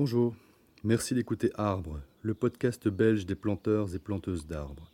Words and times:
Bonjour, 0.00 0.36
merci 0.84 1.12
d'écouter 1.12 1.50
Arbre, 1.56 2.00
le 2.22 2.32
podcast 2.32 2.86
belge 2.86 3.26
des 3.26 3.34
planteurs 3.34 3.96
et 3.96 3.98
planteuses 3.98 4.46
d'arbres. 4.46 4.92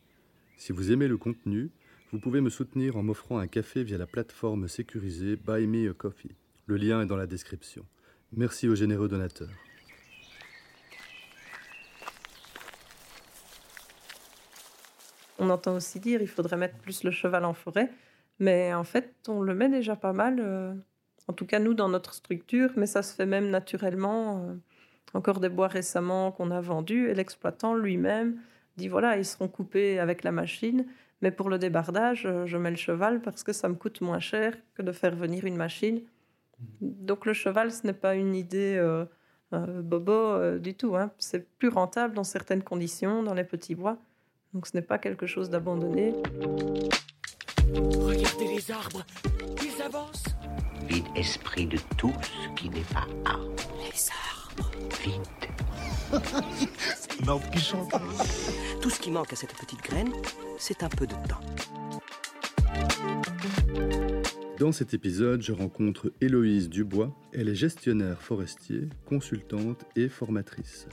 Si 0.56 0.72
vous 0.72 0.92
aimez 0.92 1.08
le 1.08 1.18
contenu, 1.18 1.70
vous 2.10 2.18
pouvez 2.18 2.40
me 2.40 2.48
soutenir 2.48 2.96
en 2.96 3.02
m'offrant 3.02 3.36
un 3.36 3.46
café 3.46 3.84
via 3.84 3.98
la 3.98 4.06
plateforme 4.06 4.66
sécurisée 4.66 5.36
Buy 5.36 5.66
Me 5.66 5.90
a 5.90 5.92
Coffee. 5.92 6.34
Le 6.64 6.78
lien 6.78 7.02
est 7.02 7.06
dans 7.06 7.18
la 7.18 7.26
description. 7.26 7.84
Merci 8.32 8.66
aux 8.66 8.74
généreux 8.74 9.08
donateurs. 9.08 9.50
On 15.38 15.50
entend 15.50 15.76
aussi 15.76 16.00
dire 16.00 16.22
il 16.22 16.28
faudrait 16.28 16.56
mettre 16.56 16.78
plus 16.78 17.04
le 17.04 17.10
cheval 17.10 17.44
en 17.44 17.52
forêt, 17.52 17.90
mais 18.38 18.72
en 18.72 18.84
fait, 18.84 19.14
on 19.28 19.42
le 19.42 19.54
met 19.54 19.68
déjà 19.68 19.96
pas 19.96 20.14
mal, 20.14 20.40
euh, 20.40 20.72
en 21.28 21.34
tout 21.34 21.44
cas 21.44 21.58
nous 21.58 21.74
dans 21.74 21.90
notre 21.90 22.14
structure, 22.14 22.70
mais 22.76 22.86
ça 22.86 23.02
se 23.02 23.14
fait 23.14 23.26
même 23.26 23.50
naturellement. 23.50 24.56
Encore 25.12 25.40
des 25.40 25.48
bois 25.48 25.68
récemment 25.68 26.32
qu'on 26.32 26.50
a 26.50 26.60
vendus 26.60 27.08
et 27.08 27.14
l'exploitant 27.14 27.74
lui-même 27.74 28.38
dit 28.76 28.88
voilà, 28.88 29.16
ils 29.16 29.24
seront 29.24 29.48
coupés 29.48 29.98
avec 30.00 30.24
la 30.24 30.32
machine, 30.32 30.86
mais 31.22 31.30
pour 31.30 31.48
le 31.48 31.58
débardage, 31.58 32.26
euh, 32.26 32.46
je 32.46 32.56
mets 32.56 32.70
le 32.70 32.76
cheval 32.76 33.20
parce 33.20 33.44
que 33.44 33.52
ça 33.52 33.68
me 33.68 33.74
coûte 33.74 34.00
moins 34.00 34.18
cher 34.18 34.54
que 34.74 34.82
de 34.82 34.90
faire 34.92 35.14
venir 35.14 35.44
une 35.44 35.56
machine. 35.56 36.00
Donc 36.80 37.26
le 37.26 37.32
cheval, 37.32 37.70
ce 37.72 37.86
n'est 37.86 37.92
pas 37.92 38.14
une 38.14 38.34
idée 38.34 38.76
euh, 38.76 39.04
euh, 39.52 39.82
bobo 39.82 40.12
euh, 40.12 40.58
du 40.58 40.74
tout. 40.74 40.96
hein. 40.96 41.10
C'est 41.18 41.48
plus 41.58 41.68
rentable 41.68 42.14
dans 42.14 42.24
certaines 42.24 42.62
conditions, 42.62 43.22
dans 43.22 43.34
les 43.34 43.44
petits 43.44 43.74
bois. 43.74 43.98
Donc 44.52 44.66
ce 44.66 44.76
n'est 44.76 44.82
pas 44.82 44.98
quelque 44.98 45.26
chose 45.26 45.50
d'abandonné. 45.50 46.14
Regardez 47.74 48.46
les 48.56 48.70
arbres, 48.70 49.04
ils 49.62 49.82
avancent. 49.82 50.24
Vide 50.88 51.06
esprit 51.16 51.66
de 51.66 51.78
tout 51.96 52.12
ce 52.22 52.48
qui 52.54 52.68
n'est 52.68 52.80
pas 52.92 53.06
arbre. 53.24 53.54
Les 53.80 54.10
arbres. 54.10 54.43
Vide. 55.02 55.22
Tout 58.80 58.90
ce 58.90 59.00
qui 59.00 59.10
manque 59.10 59.32
à 59.32 59.36
cette 59.36 59.54
petite 59.54 59.82
graine, 59.82 60.12
c'est 60.58 60.82
un 60.82 60.88
peu 60.88 61.06
de 61.06 61.14
temps. 61.28 61.40
Dans 64.58 64.72
cet 64.72 64.94
épisode, 64.94 65.42
je 65.42 65.52
rencontre 65.52 66.12
Héloïse 66.20 66.68
Dubois. 66.68 67.12
Elle 67.32 67.48
est 67.48 67.54
gestionnaire 67.54 68.20
forestier, 68.20 68.88
consultante 69.04 69.84
et 69.96 70.08
formatrice. 70.08 70.86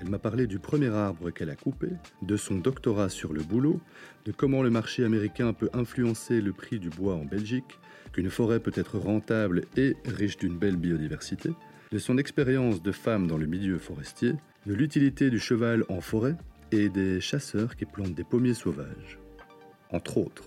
Elle 0.00 0.08
m'a 0.08 0.18
parlé 0.18 0.46
du 0.46 0.58
premier 0.58 0.88
arbre 0.88 1.30
qu'elle 1.30 1.50
a 1.50 1.56
coupé, 1.56 1.88
de 2.22 2.36
son 2.36 2.56
doctorat 2.56 3.08
sur 3.08 3.32
le 3.32 3.42
boulot, 3.42 3.80
de 4.24 4.32
comment 4.32 4.62
le 4.62 4.70
marché 4.70 5.04
américain 5.04 5.52
peut 5.52 5.70
influencer 5.72 6.40
le 6.40 6.52
prix 6.52 6.78
du 6.78 6.90
bois 6.90 7.14
en 7.14 7.24
Belgique, 7.24 7.78
qu'une 8.12 8.30
forêt 8.30 8.60
peut 8.60 8.72
être 8.74 8.98
rentable 8.98 9.62
et 9.76 9.96
riche 10.04 10.38
d'une 10.38 10.58
belle 10.58 10.76
biodiversité, 10.76 11.50
de 11.92 11.98
son 11.98 12.16
expérience 12.16 12.82
de 12.82 12.90
femme 12.90 13.26
dans 13.26 13.36
le 13.36 13.44
milieu 13.44 13.78
forestier, 13.78 14.32
de 14.64 14.72
l'utilité 14.72 15.28
du 15.28 15.38
cheval 15.38 15.84
en 15.90 16.00
forêt 16.00 16.36
et 16.70 16.88
des 16.88 17.20
chasseurs 17.20 17.76
qui 17.76 17.84
plantent 17.84 18.14
des 18.14 18.24
pommiers 18.24 18.54
sauvages. 18.54 19.18
Entre 19.90 20.16
autres. 20.16 20.44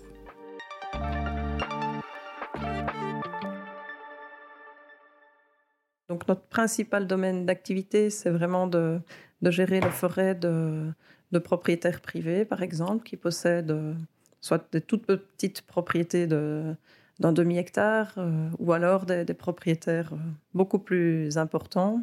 Donc 6.08 6.26
notre 6.26 6.42
principal 6.48 7.06
domaine 7.06 7.46
d'activité, 7.46 8.10
c'est 8.10 8.30
vraiment 8.30 8.66
de, 8.66 9.00
gérer 9.44 9.80
les 9.80 9.90
forêts 9.90 10.34
de, 10.34 10.90
de 11.30 11.38
propriétaires 11.38 12.00
privés, 12.00 12.44
par 12.44 12.62
exemple, 12.62 13.04
qui 13.04 13.16
possèdent 13.16 13.70
euh, 13.70 13.94
soit 14.40 14.66
des 14.72 14.80
toutes 14.80 15.06
petites 15.06 15.62
propriétés 15.62 16.26
de- 16.26 16.74
d'un 17.18 17.32
demi-hectare, 17.32 18.12
euh, 18.18 18.48
ou 18.58 18.72
alors 18.72 19.06
des, 19.06 19.24
propriétaires 19.34 20.12
euh, 20.12 20.18
beaucoup 20.54 20.78
plus 20.78 21.38
importants. 21.38 22.02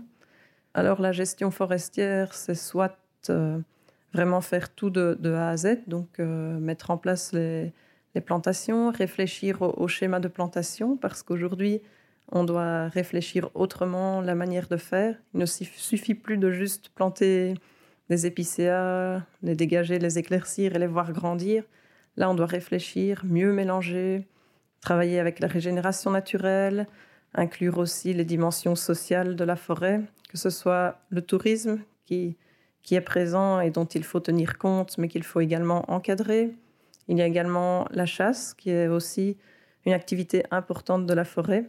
Alors 0.73 1.01
la 1.01 1.11
gestion 1.11 1.51
forestière, 1.51 2.33
c'est 2.33 2.55
soit 2.55 2.97
euh, 3.29 3.59
vraiment 4.13 4.41
faire 4.41 4.73
tout 4.73 4.89
de, 4.89 5.17
A 5.33 5.49
à 5.49 5.57
Z, 5.57 5.79
donc 5.87 6.19
mettre 6.19 6.91
en 6.91 6.97
place 6.97 7.31
les, 7.33 7.73
plantations, 8.25 8.91
réfléchir 8.91 9.61
au, 9.61 9.73
au 9.77 9.87
schéma 9.87 10.19
de 10.19 10.27
plantation, 10.27 10.97
parce 10.97 11.23
qu'aujourd'hui, 11.23 11.81
on 12.31 12.43
doit 12.43 12.87
réfléchir 12.87 13.49
autrement 13.53 14.21
la 14.21 14.35
manière 14.35 14.67
de 14.67 14.77
faire. 14.77 15.15
Il 15.33 15.39
ne 15.39 15.45
suff- 15.45 15.77
suffit 15.77 16.15
plus 16.15 16.37
de 16.37 16.51
juste 16.51 16.89
planter 16.89 17.55
des 18.09 18.25
épicéas, 18.25 19.23
les 19.41 19.55
dégager, 19.55 19.99
les 19.99 20.19
éclaircir 20.19 20.75
et 20.75 20.79
les 20.79 20.87
voir 20.87 21.11
grandir. 21.11 21.63
Là, 22.17 22.29
on 22.29 22.35
doit 22.35 22.45
réfléchir, 22.45 23.23
mieux 23.25 23.51
mélanger, 23.51 24.27
travailler 24.83 25.19
avec 25.19 25.39
la 25.39 25.47
régénération 25.47 26.11
naturelle, 26.11 26.87
inclure 27.33 27.77
aussi 27.77 28.13
les 28.13 28.25
dimensions 28.25 28.75
sociales 28.75 29.35
de 29.35 29.43
la 29.43 29.55
forêt, 29.55 30.01
que 30.29 30.37
ce 30.37 30.49
soit 30.49 30.99
le 31.09 31.21
tourisme 31.21 31.79
qui, 32.05 32.37
qui 32.83 32.95
est 32.95 33.01
présent 33.01 33.61
et 33.61 33.71
dont 33.71 33.85
il 33.85 34.03
faut 34.03 34.19
tenir 34.19 34.57
compte, 34.57 34.97
mais 34.97 35.07
qu'il 35.07 35.23
faut 35.23 35.39
également 35.39 35.89
encadrer. 35.89 36.53
Il 37.07 37.17
y 37.17 37.21
a 37.21 37.25
également 37.25 37.87
la 37.91 38.05
chasse, 38.05 38.53
qui 38.53 38.71
est 38.71 38.87
aussi 38.87 39.37
une 39.85 39.93
activité 39.93 40.43
importante 40.51 41.05
de 41.05 41.13
la 41.13 41.25
forêt 41.25 41.65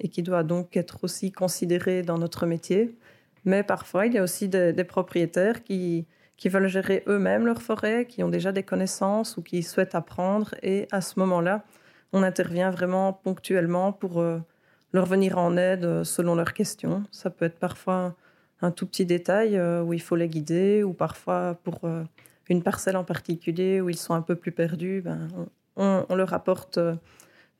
et 0.00 0.08
qui 0.08 0.22
doit 0.22 0.42
donc 0.42 0.76
être 0.76 1.04
aussi 1.04 1.30
considérée 1.30 2.02
dans 2.02 2.18
notre 2.18 2.46
métier. 2.46 2.96
Mais 3.44 3.62
parfois, 3.62 4.06
il 4.06 4.14
y 4.14 4.18
a 4.18 4.22
aussi 4.24 4.48
des, 4.48 4.72
des 4.72 4.84
propriétaires 4.84 5.62
qui, 5.62 6.06
qui 6.36 6.48
veulent 6.48 6.66
gérer 6.66 7.04
eux-mêmes 7.06 7.46
leur 7.46 7.62
forêt, 7.62 8.06
qui 8.06 8.24
ont 8.24 8.28
déjà 8.28 8.50
des 8.50 8.64
connaissances 8.64 9.36
ou 9.36 9.42
qui 9.42 9.62
souhaitent 9.62 9.94
apprendre. 9.94 10.54
Et 10.62 10.88
à 10.90 11.00
ce 11.00 11.18
moment-là, 11.20 11.64
on 12.12 12.22
intervient 12.22 12.70
vraiment 12.70 13.12
ponctuellement 13.12 13.92
pour 13.92 14.20
euh, 14.20 14.38
leur 14.92 15.06
venir 15.06 15.38
en 15.38 15.56
aide 15.56 15.84
euh, 15.84 16.04
selon 16.04 16.34
leurs 16.34 16.54
questions. 16.54 17.04
Ça 17.10 17.30
peut 17.30 17.44
être 17.44 17.58
parfois 17.58 18.14
un 18.62 18.70
tout 18.70 18.86
petit 18.86 19.06
détail 19.06 19.56
euh, 19.56 19.82
où 19.82 19.92
il 19.92 20.00
faut 20.00 20.16
les 20.16 20.28
guider, 20.28 20.82
ou 20.82 20.92
parfois 20.92 21.58
pour 21.62 21.80
une 22.48 22.62
parcelle 22.62 22.96
en 22.96 23.04
particulier 23.04 23.80
où 23.80 23.90
ils 23.90 23.96
sont 23.96 24.14
un 24.14 24.22
peu 24.22 24.36
plus 24.36 24.52
perdus, 24.52 25.02
ben, 25.02 25.28
on, 25.76 26.14
leur 26.14 26.32
apporte 26.32 26.78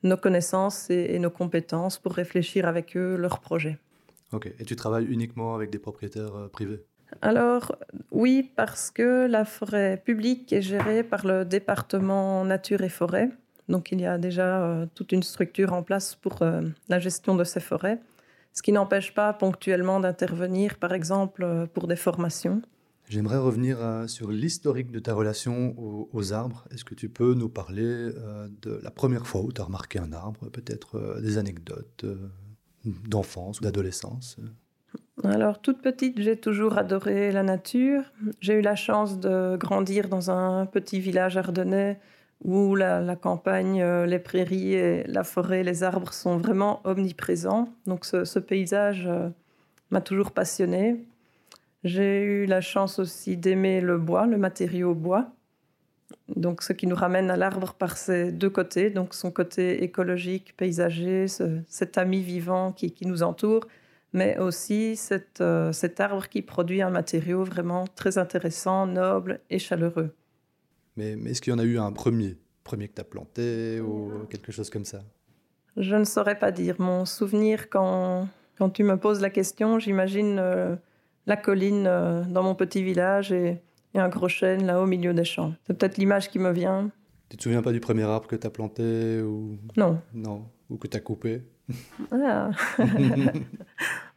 nos 0.03 0.17
connaissances 0.17 0.89
et, 0.89 1.07
et 1.11 1.19
nos 1.19 1.29
compétences 1.29 1.99
pour 1.99 2.13
réfléchir 2.13 2.67
avec 2.67 2.95
eux 2.97 3.15
leur 3.15 3.39
projet. 3.39 3.77
Ok, 4.31 4.51
et 4.59 4.65
tu 4.65 4.75
travailles 4.75 5.05
uniquement 5.05 5.55
avec 5.55 5.69
des 5.69 5.79
propriétaires 5.79 6.49
privés? 6.51 6.83
Alors, 7.21 7.75
oui, 8.11 8.51
parce 8.55 8.91
que 8.91 9.27
la 9.27 9.45
forêt 9.45 10.01
publique 10.03 10.51
est 10.51 10.61
gérée 10.61 11.03
par 11.03 11.25
le 11.25 11.45
département 11.45 12.43
nature 12.43 12.81
et 12.81 12.89
forêt. 12.89 13.29
Donc, 13.69 13.91
il 13.91 13.99
y 13.99 14.05
a 14.05 14.17
déjà 14.17 14.63
euh, 14.63 14.85
toute 14.95 15.11
une 15.11 15.23
structure 15.23 15.73
en 15.73 15.83
place 15.83 16.15
pour 16.15 16.41
euh, 16.41 16.61
la 16.87 16.99
gestion 16.99 17.35
de 17.35 17.43
ces 17.43 17.59
forêts. 17.59 17.99
Ce 18.53 18.61
qui 18.61 18.71
n'empêche 18.71 19.13
pas 19.13 19.33
ponctuellement 19.33 19.99
d'intervenir, 19.99 20.77
par 20.77 20.93
exemple, 20.93 21.43
euh, 21.43 21.65
pour 21.67 21.87
des 21.87 21.97
formations. 21.97 22.61
J'aimerais 23.09 23.37
revenir 23.37 23.77
sur 24.07 24.31
l'historique 24.31 24.91
de 24.91 24.99
ta 24.99 25.13
relation 25.13 25.73
aux, 25.79 26.09
aux 26.11 26.33
arbres. 26.33 26.65
Est-ce 26.71 26.83
que 26.83 26.93
tu 26.93 27.07
peux 27.07 27.35
nous 27.35 27.47
parler 27.47 27.85
euh, 27.85 28.49
de 28.61 28.81
la 28.83 28.91
première 28.91 29.25
fois 29.25 29.41
où 29.41 29.51
tu 29.53 29.61
as 29.61 29.63
remarqué 29.63 29.97
un 29.99 30.11
arbre, 30.11 30.49
peut-être 30.49 31.21
des 31.21 31.37
anecdotes 31.37 32.05
d'enfance 32.83 33.61
ou 33.61 33.63
d'adolescence? 33.63 34.37
Alors, 35.23 35.61
toute 35.61 35.81
petite, 35.81 36.19
j'ai 36.21 36.37
toujours 36.37 36.77
adoré 36.77 37.31
la 37.31 37.43
nature. 37.43 38.03
J'ai 38.41 38.55
eu 38.55 38.61
la 38.61 38.75
chance 38.75 39.19
de 39.19 39.55
grandir 39.55 40.09
dans 40.09 40.29
un 40.29 40.65
petit 40.65 40.99
village 40.99 41.37
ardennais 41.37 41.99
où 42.43 42.75
la, 42.75 43.15
campagne, 43.15 43.81
euh, 43.81 44.05
les 44.05 44.19
prairies, 44.19 44.73
et 44.73 45.03
la 45.07 45.23
forêt, 45.23 45.63
les 45.63 45.83
arbres 45.83 46.13
sont 46.13 46.37
vraiment 46.37 46.81
omniprésents. 46.85 47.69
Donc, 47.85 48.05
ce, 48.05 48.39
paysage 48.39 49.05
euh, 49.07 49.29
m'a 49.89 50.01
toujours 50.01 50.31
passionné. 50.31 51.03
J'ai 51.83 52.21
eu 52.23 52.45
la 52.45 52.61
chance 52.61 52.99
aussi 52.99 53.37
d'aimer 53.37 53.81
le 53.81 53.97
bois, 53.97 54.27
le 54.27 54.37
matériau 54.37 54.93
bois. 54.93 55.31
Donc, 56.35 56.61
ce 56.61 56.73
qui 56.73 56.87
nous 56.87 56.95
ramène 56.95 57.29
à 57.29 57.37
l'arbre 57.37 57.73
par 57.73 57.97
ses 57.97 58.31
deux 58.31 58.49
côtés, 58.49 58.89
donc 58.89 59.13
son 59.13 59.31
côté 59.31 59.83
écologique, 59.83 60.55
paysager, 60.57 61.27
ce- 61.27 61.59
cet 61.67 61.97
ami 61.97 62.21
vivant 62.21 62.71
qui- 62.71 62.93
nous 63.05 63.23
entoure, 63.23 63.67
mais 64.13 64.37
aussi 64.37 64.99
euh, 65.41 65.71
cet 65.71 65.99
arbre 65.99 66.27
qui 66.29 66.41
produit 66.41 66.81
un 66.81 66.89
matériau 66.89 67.43
vraiment 67.43 67.85
très 67.95 68.17
intéressant, 68.17 68.87
noble 68.87 69.39
et 69.49 69.59
chaleureux. 69.59 70.13
Mais, 70.97 71.15
mais 71.15 71.31
est-ce 71.31 71.41
qu'il 71.41 71.53
y 71.53 71.55
en 71.55 71.59
a 71.59 71.63
eu 71.63 71.77
un 71.77 71.91
premier? 71.91 72.37
Premier 72.63 72.87
que 72.89 72.95
tu 72.95 73.01
as 73.01 73.05
planté 73.05 73.79
ou 73.79 74.25
quelque 74.29 74.51
chose 74.51 74.69
comme 74.69 74.83
ça? 74.83 74.99
Je 75.77 75.95
ne 75.95 76.03
saurais 76.03 76.37
pas 76.37 76.51
dire. 76.51 76.75
Mon 76.79 77.05
souvenir, 77.05 77.69
quand, 77.69 78.27
quand 78.57 78.69
tu 78.71 78.83
me 78.83 78.97
poses 78.97 79.21
la 79.21 79.29
question, 79.29 79.79
j'imagine 79.79 80.37
euh, 80.39 80.75
la 81.27 81.37
colline 81.37 81.85
euh, 81.87 82.23
dans 82.23 82.43
mon 82.43 82.55
petit 82.55 82.83
village 82.83 83.31
et, 83.31 83.61
et 83.93 83.99
un 83.99 84.09
gros 84.09 84.27
chêne 84.27 84.65
là 84.65 84.81
au 84.81 84.85
milieu 84.87 85.13
des 85.13 85.23
champs. 85.23 85.53
C'est 85.65 85.77
peut-être 85.77 85.97
l'image 85.97 86.29
qui 86.29 86.39
me 86.39 86.51
vient. 86.51 86.91
Tu 87.29 87.37
te 87.37 87.43
souviens 87.43 87.61
pas 87.61 87.71
du 87.71 87.79
premier 87.79 88.03
arbre 88.03 88.27
que 88.27 88.35
tu 88.35 88.47
as 88.47 88.49
planté 88.49 89.21
ou? 89.21 89.57
Non. 89.77 90.01
non 90.13 90.45
ou 90.69 90.77
que 90.77 90.87
tu 90.87 90.97
as 90.97 91.01
coupé? 91.01 91.43
Ah. 92.11 92.51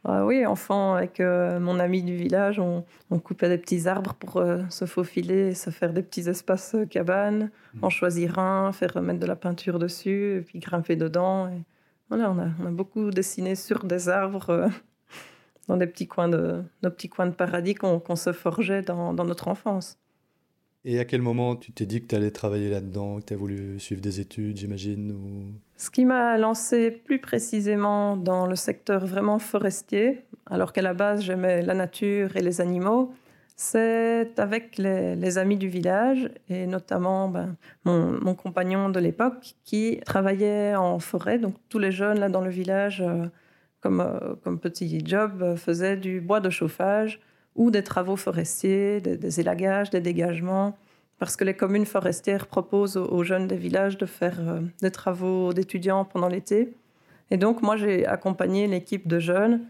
Ah 0.03 0.25
oui, 0.25 0.47
enfant, 0.47 0.95
avec 0.95 1.19
euh, 1.19 1.59
mon 1.59 1.79
ami 1.79 2.01
du 2.01 2.15
village, 2.15 2.57
on, 2.57 2.85
on 3.11 3.19
coupait 3.19 3.49
des 3.49 3.59
petits 3.59 3.87
arbres 3.87 4.15
pour 4.15 4.37
euh, 4.37 4.63
se 4.69 4.85
faufiler 4.85 5.49
et 5.49 5.53
se 5.53 5.69
faire 5.69 5.93
des 5.93 6.01
petits 6.01 6.27
espaces 6.27 6.73
euh, 6.73 6.85
cabanes, 6.87 7.51
en 7.83 7.91
choisir 7.91 8.39
un, 8.39 8.71
faire 8.71 8.95
remettre 8.95 9.19
de 9.19 9.27
la 9.27 9.35
peinture 9.35 9.77
dessus, 9.77 10.37
et 10.37 10.41
puis 10.41 10.57
grimper 10.57 10.95
dedans. 10.95 11.49
Et 11.49 11.61
voilà, 12.09 12.31
on 12.31 12.39
a, 12.39 12.47
on 12.59 12.65
a 12.65 12.71
beaucoup 12.71 13.11
dessiné 13.11 13.53
sur 13.53 13.83
des 13.83 14.09
arbres 14.09 14.71
dans 15.67 15.77
des 15.77 15.85
petits 15.85 16.07
coins 16.07 16.29
de, 16.29 16.63
nos 16.81 16.89
petits 16.89 17.09
coins 17.09 17.27
de 17.27 17.35
paradis 17.35 17.75
qu'on 17.75 18.15
se 18.15 18.33
forgeait 18.33 18.81
dans, 18.81 19.13
dans, 19.13 19.25
notre 19.25 19.49
enfance. 19.49 19.99
Et 20.83 20.99
à 20.99 21.05
quel 21.05 21.21
moment 21.21 21.55
tu 21.55 21.71
t'es 21.71 21.85
dit 21.85 22.01
que 22.01 22.07
tu 22.07 22.15
allais 22.15 22.31
travailler 22.31 22.69
là-dedans, 22.69 23.19
que 23.19 23.25
tu 23.25 23.33
as 23.33 23.37
voulu 23.37 23.79
suivre 23.79 24.01
des 24.01 24.19
études, 24.19 24.57
j'imagine. 24.57 25.53
Ce 25.77 25.91
qui 25.91 26.05
m'a 26.05 26.37
lancé 26.37 26.89
plus 26.89 27.19
précisément 27.19 28.17
dans 28.17 28.47
le 28.47 28.55
secteur 28.55 29.05
vraiment 29.05 29.37
forestier, 29.37 30.21
alors 30.47 30.73
qu'à 30.73 30.81
la 30.81 30.95
base 30.95 31.21
j'aimais 31.21 31.61
la 31.61 31.75
nature 31.75 32.35
et 32.35 32.41
les 32.41 32.61
animaux, 32.61 33.13
c'est 33.55 34.39
avec 34.39 34.79
les, 34.79 35.37
amis 35.37 35.57
du 35.57 35.67
village 35.67 36.31
et 36.49 36.65
notamment 36.65 37.29
ben, 37.29 37.55
mon, 37.85 38.33
compagnon 38.33 38.89
de 38.89 38.99
l'époque 38.99 39.53
qui 39.63 39.99
travaillait 40.03 40.75
en 40.75 40.97
forêt. 40.97 41.37
Donc 41.37 41.53
tous 41.69 41.77
les 41.77 41.91
jeunes 41.91 42.19
là 42.19 42.27
dans 42.27 42.41
le 42.41 42.49
village, 42.49 43.01
euh, 43.01 43.27
comme, 43.79 44.01
euh, 44.01 44.33
comme 44.43 44.59
petit 44.59 45.05
job, 45.05 45.43
euh, 45.43 45.55
faisaient 45.55 45.95
du 45.95 46.21
bois 46.21 46.39
de 46.39 46.49
chauffage 46.49 47.19
ou 47.55 47.71
des 47.71 47.83
travaux 47.83 48.15
forestiers, 48.15 49.01
des, 49.01 49.39
élagages, 49.39 49.89
des 49.89 50.01
dégagements. 50.01 50.77
Parce 51.19 51.35
que 51.35 51.43
les 51.43 51.53
communes 51.53 51.85
forestières 51.85 52.47
proposent 52.47 52.97
aux, 52.97 53.23
jeunes 53.23 53.47
des 53.47 53.57
villages 53.57 53.97
de 53.97 54.05
faire 54.05 54.39
des 54.81 54.91
travaux 54.91 55.53
d'étudiants 55.53 56.03
pendant 56.03 56.27
l'été. 56.27 56.73
Et 57.29 57.37
donc 57.37 57.61
moi 57.61 57.77
j'ai 57.77 58.07
accompagné 58.07 58.67
l'équipe 58.67 59.07
de 59.07 59.19
jeunes 59.19 59.61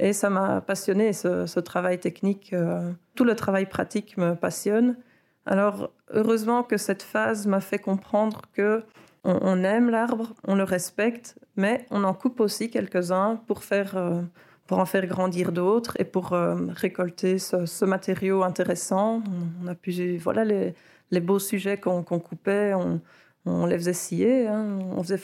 et 0.00 0.14
ça 0.14 0.30
m'a 0.30 0.62
passionné, 0.62 1.12
ce, 1.12 1.60
travail 1.60 2.00
technique. 2.00 2.54
Euh, 2.54 2.90
tout 3.14 3.24
le 3.24 3.36
travail 3.36 3.66
pratique 3.66 4.16
me 4.16 4.34
passionne. 4.34 4.96
Alors, 5.44 5.90
heureusement 6.08 6.62
que 6.62 6.78
cette 6.78 7.02
phase 7.02 7.46
m'a 7.46 7.60
fait 7.60 7.78
comprendre 7.78 8.40
que 8.54 8.82
on, 9.24 9.62
aime 9.64 9.90
l'arbre, 9.90 10.32
on 10.44 10.54
le 10.54 10.64
respecte, 10.64 11.38
mais 11.54 11.84
on 11.90 12.04
en 12.04 12.14
coupe 12.14 12.40
aussi 12.40 12.70
quelques-uns 12.70 13.36
pour, 13.46 13.62
faire, 13.62 13.98
euh, 13.98 14.22
pour 14.70 14.78
en 14.78 14.86
faire 14.86 15.04
grandir 15.06 15.50
d'autres 15.50 15.96
et 15.98 16.04
pour 16.04 16.32
euh, 16.32 16.54
récolter 16.76 17.40
ce, 17.40 17.84
matériau 17.84 18.44
intéressant. 18.44 19.20
On, 19.64 19.66
a 19.66 19.74
pu, 19.74 20.16
voilà, 20.18 20.44
les, 20.44 20.74
les 21.10 21.18
beaux 21.18 21.40
sujets 21.40 21.78
qu'on 21.78 22.04
coupait, 22.04 22.72
on, 22.74 23.00
on, 23.46 23.66
les 23.66 23.76
faisait 23.76 23.92
scier. 23.92 24.46
Hein. 24.46 24.78
On 24.96 25.02
faisait 25.02 25.18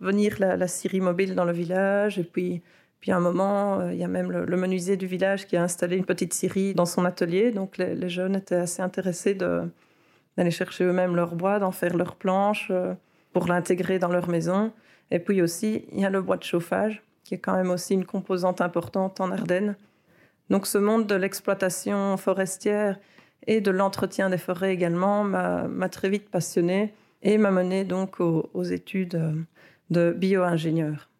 venir, 0.00 0.34
la, 0.40 0.56
la 0.56 0.66
scierie 0.66 1.00
mobile 1.00 1.36
dans 1.36 1.44
le 1.44 1.52
village 1.52 2.18
et 2.18 2.24
puis 2.24 2.60
puis 2.98 3.12
à 3.12 3.16
un 3.18 3.20
moment, 3.20 3.78
euh, 3.78 3.92
il 3.92 4.00
y 4.00 4.02
a 4.02 4.08
même 4.08 4.32
le, 4.32 4.56
menuisier 4.56 4.96
du 4.96 5.06
village 5.06 5.46
qui 5.46 5.56
a 5.56 5.62
installé 5.62 5.96
une 5.96 6.04
petite 6.04 6.34
scierie 6.34 6.74
dans 6.74 6.84
son 6.84 7.04
atelier. 7.04 7.52
Donc 7.52 7.78
les, 7.78 8.08
jeunes 8.08 8.34
étaient 8.34 8.56
assez 8.56 8.82
intéressés 8.82 9.34
d'aller 9.34 10.50
chercher 10.50 10.82
eux-mêmes 10.82 11.14
leur 11.14 11.36
bois, 11.36 11.60
d'en 11.60 11.70
faire 11.70 11.96
leurs 11.96 12.16
planches 12.16 12.72
euh, 12.72 12.94
pour 13.32 13.46
l'intégrer 13.46 14.00
dans 14.00 14.10
leur 14.10 14.28
maison. 14.28 14.72
Et 15.12 15.20
puis 15.20 15.40
aussi, 15.40 15.84
il 15.92 16.00
y 16.00 16.04
a 16.04 16.10
le 16.10 16.20
bois 16.20 16.36
de 16.36 16.42
chauffage, 16.42 17.04
qui 17.28 17.34
est 17.34 17.38
quand 17.38 17.54
même 17.54 17.68
aussi 17.68 17.92
une 17.92 18.06
composante 18.06 18.62
importante 18.62 19.20
en 19.20 19.30
Ardennes. 19.30 19.76
Donc 20.48 20.66
ce 20.66 20.78
monde 20.78 21.06
de 21.06 21.14
l'exploitation 21.14 22.16
forestière 22.16 22.98
et 23.46 23.60
de 23.60 23.70
l'entretien 23.70 24.30
des 24.30 24.38
forêts 24.38 24.72
également 24.72 25.24
m'a 25.24 25.88
très 25.90 26.08
vite 26.08 26.30
passionné 26.30 26.94
et 27.22 27.36
m'a 27.36 27.50
mené 27.50 27.84
donc 27.84 28.20
aux, 28.20 28.48
aux 28.54 28.62
études 28.62 29.16
euh, 29.16 29.34
de 29.90 30.14
bio-ingénieur. 30.16 31.10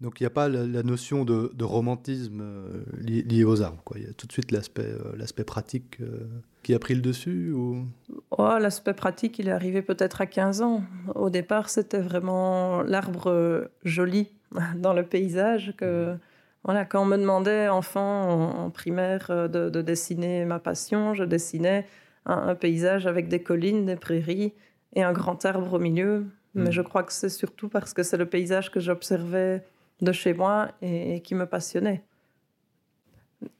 Donc 0.00 0.20
il 0.20 0.22
n'y 0.22 0.28
a 0.28 0.30
pas 0.30 0.48
la, 0.48 0.82
notion 0.84 1.24
de, 1.24 1.64
romantisme 1.64 2.40
euh, 2.42 2.84
lié, 3.00 3.42
aux 3.42 3.60
arbres. 3.62 3.82
Quoi. 3.84 3.98
Il 3.98 4.04
y 4.04 4.08
a 4.08 4.12
tout 4.12 4.28
de 4.28 4.32
suite 4.32 4.52
l'aspect 4.52 4.84
euh, 4.84 5.44
pratique 5.44 6.00
euh, 6.00 6.28
qui 6.62 6.74
a 6.74 6.78
pris 6.78 6.94
le 6.94 7.00
dessus 7.00 7.50
ou... 7.52 7.86
oh, 8.30 8.58
L'aspect 8.60 8.94
pratique, 8.94 9.40
il 9.40 9.48
est 9.48 9.52
arrivé 9.52 9.82
peut-être 9.82 10.20
à 10.20 10.26
15 10.26 10.62
ans. 10.62 10.84
Au 11.14 11.28
départ, 11.28 11.70
c'était 11.70 12.00
vraiment 12.00 12.82
l'arbre 12.82 13.68
joli 13.84 14.35
dans 14.76 14.92
le 14.92 15.04
paysage. 15.04 15.74
Que, 15.76 16.12
mmh. 16.12 16.18
voilà, 16.64 16.84
quand 16.84 17.02
on 17.02 17.06
me 17.06 17.16
demandait, 17.16 17.68
enfant, 17.68 18.64
en, 18.64 18.70
primaire, 18.70 19.48
de, 19.48 19.68
dessiner 19.82 20.44
ma 20.44 20.58
passion, 20.58 21.14
je 21.14 21.24
dessinais 21.24 21.86
un, 22.24 22.54
paysage 22.54 23.06
avec 23.06 23.28
des 23.28 23.42
collines, 23.42 23.86
des 23.86 23.96
prairies 23.96 24.52
et 24.94 25.02
un 25.02 25.12
grand 25.12 25.44
arbre 25.44 25.74
au 25.74 25.78
milieu. 25.78 26.26
Mais 26.54 26.70
mmh. 26.70 26.72
je 26.72 26.82
crois 26.82 27.02
que 27.02 27.12
c'est 27.12 27.28
surtout 27.28 27.68
parce 27.68 27.92
que 27.92 28.02
c'est 28.02 28.16
le 28.16 28.26
paysage 28.26 28.70
que 28.70 28.80
j'observais 28.80 29.62
de 30.00 30.12
chez 30.12 30.34
moi 30.34 30.68
et, 30.82 31.20
qui 31.20 31.34
me 31.34 31.46
passionnait. 31.46 32.02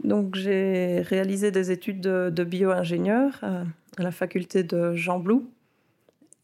Donc 0.03 0.35
j'ai 0.35 1.03
réalisé 1.03 1.51
des 1.51 1.71
études 1.71 2.01
de, 2.01 2.45
bio-ingénieur 2.45 3.39
à, 3.43 3.65
la 3.99 4.11
faculté 4.11 4.63
de 4.63 4.95
Jean 4.95 5.19
Blou. 5.19 5.51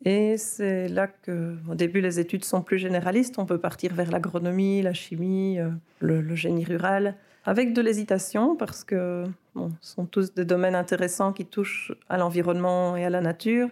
Et 0.04 0.36
c'est 0.36 0.88
là 0.88 1.06
que, 1.06 1.54
au 1.70 1.74
début, 1.74 2.00
les 2.00 2.18
études 2.18 2.44
sont 2.44 2.62
plus 2.62 2.78
généralistes. 2.78 3.38
On 3.38 3.46
peut 3.46 3.58
partir 3.58 3.94
vers 3.94 4.10
l'agronomie, 4.10 4.82
la 4.82 4.92
chimie, 4.92 5.60
euh, 5.60 5.70
le, 6.00 6.34
génie 6.34 6.64
rural, 6.64 7.16
avec 7.44 7.72
de 7.72 7.80
l'hésitation, 7.80 8.56
parce 8.56 8.82
que 8.82 9.24
bon, 9.54 9.70
ce 9.80 9.94
sont 9.94 10.06
tous 10.06 10.34
des 10.34 10.44
domaines 10.44 10.74
intéressants 10.74 11.32
qui 11.32 11.46
touchent 11.46 11.92
à 12.08 12.18
l'environnement 12.18 12.96
et 12.96 13.04
à 13.04 13.10
la 13.10 13.20
nature 13.20 13.68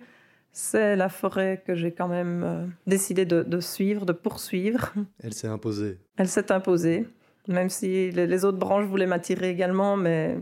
c'est 0.53 0.97
la 0.97 1.09
forêt 1.09 1.63
que 1.65 1.75
j'ai 1.75 1.93
quand 1.93 2.09
même 2.09 2.43
euh, 2.45 2.67
décidé 2.87 3.25
de, 3.25 3.61
suivre, 3.61 4.05
de 4.05 4.13
poursuivre. 4.13 4.93
Elle 5.23 5.33
s'est 5.33 5.49
imposée. 5.49 5.99
Elle 6.17 6.29
s'est 6.29 6.51
imposée, 6.53 7.07
même 7.49 7.69
si 7.69 8.11
les, 8.11 8.45
autres 8.45 8.59
branches 8.59 8.87
voulaient 8.87 9.07
m'attirer 9.07 9.51
également, 9.51 9.97
mais, 9.97 10.39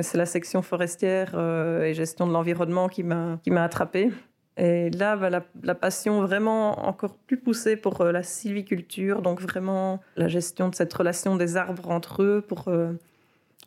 c'est 0.00 0.18
la 0.18 0.26
section 0.26 0.62
forestière 0.62 1.32
euh, 1.34 1.82
et 1.84 1.94
gestion 1.94 2.26
de 2.26 2.32
l'environnement 2.32 2.88
qui 2.88 3.02
m'a 3.02 3.38
attrapée. 3.56 4.10
Et 4.58 4.90
là, 4.90 5.16
bah, 5.16 5.30
la, 5.62 5.74
passion 5.74 6.20
vraiment 6.20 6.86
encore 6.88 7.14
plus 7.14 7.38
poussée 7.38 7.76
pour 7.76 8.00
euh, 8.00 8.12
la 8.12 8.22
sylviculture, 8.22 9.22
donc 9.22 9.40
vraiment 9.40 10.00
la 10.16 10.28
gestion 10.28 10.68
de 10.68 10.74
cette 10.74 10.92
relation 10.92 11.36
des 11.36 11.56
arbres 11.56 11.90
entre 11.90 12.22
eux 12.22 12.44
pour 12.46 12.70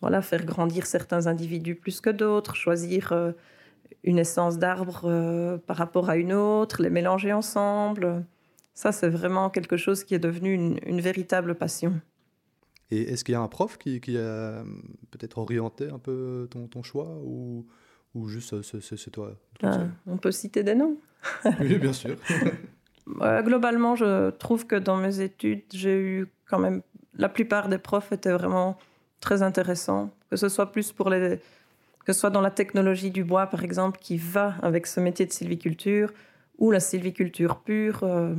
voilà, 0.02 0.22
faire 0.22 0.46
grandir 0.46 0.86
certains 0.86 1.28
individus 1.28 1.76
plus 1.76 2.02
que 2.02 2.10
d'autres, 2.10 2.56
choisir 2.56 3.14
une 4.04 4.20
essence 4.20 4.58
d'arbre 4.58 5.02
euh, 5.06 5.58
par 5.58 5.78
rapport 5.78 6.10
à 6.10 6.18
une 6.18 6.34
autre, 6.34 6.82
les 6.82 6.90
mélanger 6.90 7.34
ensemble. 7.34 8.26
Ça, 8.74 8.92
c'est 8.92 9.10
vraiment 9.10 9.50
quelque 9.50 9.78
chose 9.78 10.04
qui 10.04 10.16
est 10.16 10.20
devenu 10.20 10.54
une, 10.54 11.02
véritable 11.02 11.56
passion. 11.56 12.00
Et 12.90 13.02
est-ce 13.02 13.24
qu'il 13.24 13.34
y 13.34 13.36
a 13.36 13.42
un 13.42 13.48
prof 13.48 13.78
qui, 13.78 14.00
a 14.18 14.64
peut-être 15.12 15.38
orienté 15.38 15.90
un 15.90 16.00
peu 16.00 16.48
ton, 16.50 16.68
ton 16.68 16.84
choix 16.84 17.20
ou, 17.24 17.66
ou 18.14 18.28
juste 18.28 18.54
euh, 18.54 18.62
c'est 18.62 19.12
toi 19.12 19.36
ah, 19.64 19.86
On 20.08 20.18
peut 20.18 20.32
citer 20.32 20.64
des 20.64 20.76
noms. 20.76 20.98
oui, 21.60 21.78
bien 21.78 21.94
sûr. 21.94 22.16
globalement, 23.44 23.96
je 23.96 24.30
trouve 24.32 24.66
que 24.66 24.76
dans 24.76 24.98
mes 24.98 25.22
études, 25.22 25.64
j'ai 25.72 26.00
eu 26.00 26.28
quand 26.50 26.60
même... 26.60 26.82
La 27.18 27.30
plupart 27.30 27.70
des 27.70 27.78
profs 27.78 28.12
étaient 28.12 28.32
vraiment 28.32 28.78
très 29.20 29.42
intéressants, 29.42 30.12
que 30.30 30.36
ce 30.36 30.50
soit 30.50 30.72
plus 30.72 30.92
pour 30.92 31.10
les 31.10 31.40
que 32.06 32.14
ce 32.14 32.20
soit 32.20 32.30
dans 32.30 32.42
la 32.42 32.52
technologie 32.52 33.12
du 33.12 33.24
bois, 33.24 33.48
par 33.48 33.64
exemple, 33.64 34.00
qui 34.02 34.18
va 34.18 34.56
avec 34.62 34.88
ce 34.88 35.00
métier 35.00 35.26
de 35.26 35.32
sylviculture, 35.32 36.12
ou 36.58 36.72
la 36.72 36.80
sylviculture 36.80 37.60
pure. 37.60 38.04
Euh, 38.04 38.34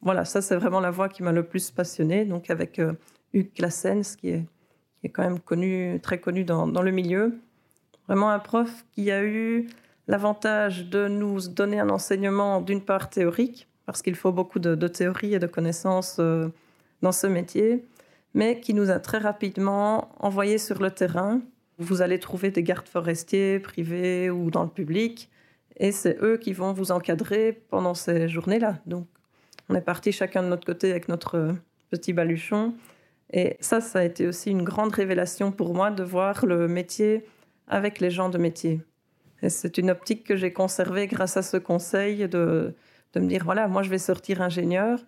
voilà, 0.00 0.24
ça, 0.24 0.42
c'est 0.42 0.56
vraiment 0.56 0.80
la 0.80 0.90
voie 0.90 1.08
qui 1.08 1.22
m'a 1.22 1.32
le 1.32 1.44
plus 1.44 1.70
passionnée. 1.70 2.24
Donc, 2.24 2.50
avec 2.50 2.78
euh, 2.78 2.92
Hugues 3.32 3.52
Classens, 3.52 4.16
qui 4.18 4.30
est, 4.30 4.44
qui 5.00 5.06
est 5.06 5.10
quand 5.10 5.22
même 5.22 5.38
connu, 5.38 6.00
très 6.02 6.18
connu 6.18 6.44
dans, 6.44 6.66
dans, 6.66 6.82
le 6.82 6.90
milieu. 6.90 7.38
Vraiment 8.08 8.30
un 8.30 8.38
prof 8.38 8.84
qui 8.92 9.10
a 9.10 9.24
eu 9.24 9.68
l'avantage 10.08 10.88
de 10.88 11.08
nous 11.08 11.48
donner 11.48 11.80
un 11.80 11.88
enseignement, 11.88 12.60
d'une 12.60 12.82
part 12.82 13.10
théorique, 13.10 13.68
parce 13.86 14.02
qu'il 14.02 14.16
faut 14.16 14.32
beaucoup 14.32 14.58
de, 14.58 14.74
de 14.74 14.88
théorie 14.88 15.34
et 15.34 15.38
de 15.38 15.46
connaissances 15.46 16.16
euh, 16.18 16.48
dans 17.00 17.12
ce 17.12 17.26
métier, 17.26 17.84
mais 18.34 18.60
qui 18.60 18.74
nous 18.74 18.90
a 18.90 18.98
très 18.98 19.18
rapidement 19.18 20.10
envoyés 20.18 20.58
sur 20.58 20.80
le 20.80 20.90
terrain 20.90 21.40
vous 21.78 22.02
allez 22.02 22.18
trouver 22.18 22.50
des 22.50 22.62
gardes 22.62 22.88
forestiers 22.88 23.58
privés 23.58 24.30
ou 24.30 24.50
dans 24.50 24.62
le 24.62 24.68
public, 24.68 25.30
et 25.76 25.92
c'est 25.92 26.18
eux 26.22 26.36
qui 26.36 26.52
vont 26.52 26.72
vous 26.72 26.92
encadrer 26.92 27.60
pendant 27.70 27.94
ces 27.94 28.28
journées-là. 28.28 28.78
Donc, 28.86 29.06
on 29.68 29.74
est 29.74 29.80
parti 29.80 30.12
chacun 30.12 30.42
de 30.42 30.48
notre 30.48 30.66
côté 30.66 30.90
avec 30.90 31.08
notre 31.08 31.54
petit 31.90 32.12
baluchon. 32.12 32.74
Et 33.32 33.56
ça, 33.60 33.80
ça 33.80 34.00
a 34.00 34.04
été 34.04 34.26
aussi 34.26 34.50
une 34.50 34.62
grande 34.62 34.92
révélation 34.92 35.50
pour 35.50 35.74
moi 35.74 35.90
de 35.90 36.02
voir 36.02 36.44
le 36.44 36.68
métier 36.68 37.24
avec 37.68 38.00
les 38.00 38.10
gens 38.10 38.28
de 38.28 38.38
métier. 38.38 38.80
Et 39.42 39.48
c'est 39.48 39.78
une 39.78 39.90
optique 39.90 40.24
que 40.24 40.36
j'ai 40.36 40.52
conservée 40.52 41.06
grâce 41.06 41.36
à 41.36 41.42
ce 41.42 41.56
conseil 41.56 42.28
de, 42.28 42.74
de 43.14 43.20
me 43.20 43.26
dire, 43.26 43.44
voilà, 43.44 43.68
moi 43.68 43.82
je 43.82 43.90
vais 43.90 43.98
sortir 43.98 44.40
ingénieur, 44.40 45.00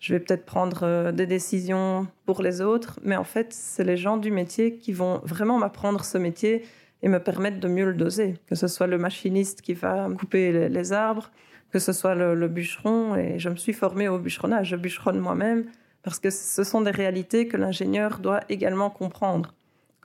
je 0.00 0.12
vais 0.12 0.20
peut-être 0.20 0.44
prendre 0.44 0.82
euh, 0.82 1.12
des 1.12 1.26
décisions 1.26 2.06
pour 2.26 2.42
les 2.42 2.60
autres, 2.60 3.00
mais 3.02 3.16
en 3.16 3.24
fait, 3.24 3.52
c'est 3.52 3.84
les 3.84 3.96
gens 3.96 4.16
du 4.16 4.30
métier 4.30 4.76
qui 4.76 4.92
vont 4.92 5.20
vraiment 5.24 5.58
m'apprendre 5.58 6.04
ce 6.04 6.18
métier 6.18 6.64
et 7.02 7.08
me 7.08 7.18
permettre 7.18 7.60
de 7.60 7.68
mieux 7.68 7.86
le 7.86 7.94
doser. 7.94 8.34
Que 8.46 8.54
ce 8.54 8.68
soit 8.68 8.86
le 8.86 8.98
machiniste 8.98 9.62
qui 9.62 9.74
va 9.74 10.08
couper 10.18 10.68
les, 10.68 10.92
arbres, 10.92 11.30
que 11.70 11.78
ce 11.78 11.92
soit 11.92 12.14
le, 12.14 12.48
bûcheron. 12.48 13.16
Et 13.16 13.38
je 13.38 13.48
me 13.48 13.56
suis 13.56 13.72
formée 13.72 14.08
au 14.08 14.18
bûcheronnage. 14.18 14.68
Je 14.68 14.76
bûcheronne 14.76 15.18
moi-même 15.18 15.64
parce 16.02 16.18
que 16.18 16.30
ce 16.30 16.62
sont 16.62 16.82
des 16.82 16.90
réalités 16.90 17.48
que 17.48 17.56
l'ingénieur 17.56 18.18
doit 18.18 18.40
également 18.48 18.90
comprendre. 18.90 19.54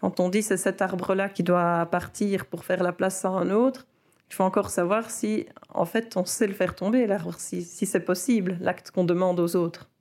Quand 0.02 0.20
on 0.20 0.30
dit 0.30 0.42
c'est 0.42 0.58
cet 0.58 0.82
arbre-là 0.82 1.30
qui 1.30 1.44
doit 1.44 1.86
partir 1.86 2.48
pour 2.48 2.66
faire 2.66 2.82
la 2.82 2.92
place 2.92 3.24
à 3.24 3.30
un 3.30 3.52
autre, 3.52 3.86
il 4.32 4.34
faut 4.34 4.44
encore 4.44 4.72
savoir 4.72 5.12
si, 5.12 5.46
en 5.76 5.86
fait, 5.86 6.18
on 6.18 6.26
sait 6.26 6.48
le 6.48 6.56
faire 6.56 6.74
tomber, 6.74 7.06
l'arbre, 7.06 7.36
si, 7.38 7.62
si 7.62 7.86
c'est 7.86 8.00
possible, 8.00 8.58
l'acte 8.62 8.90
qu'on 8.90 9.04
demande 9.04 9.40
aux 9.40 9.56
autres. 9.56 9.92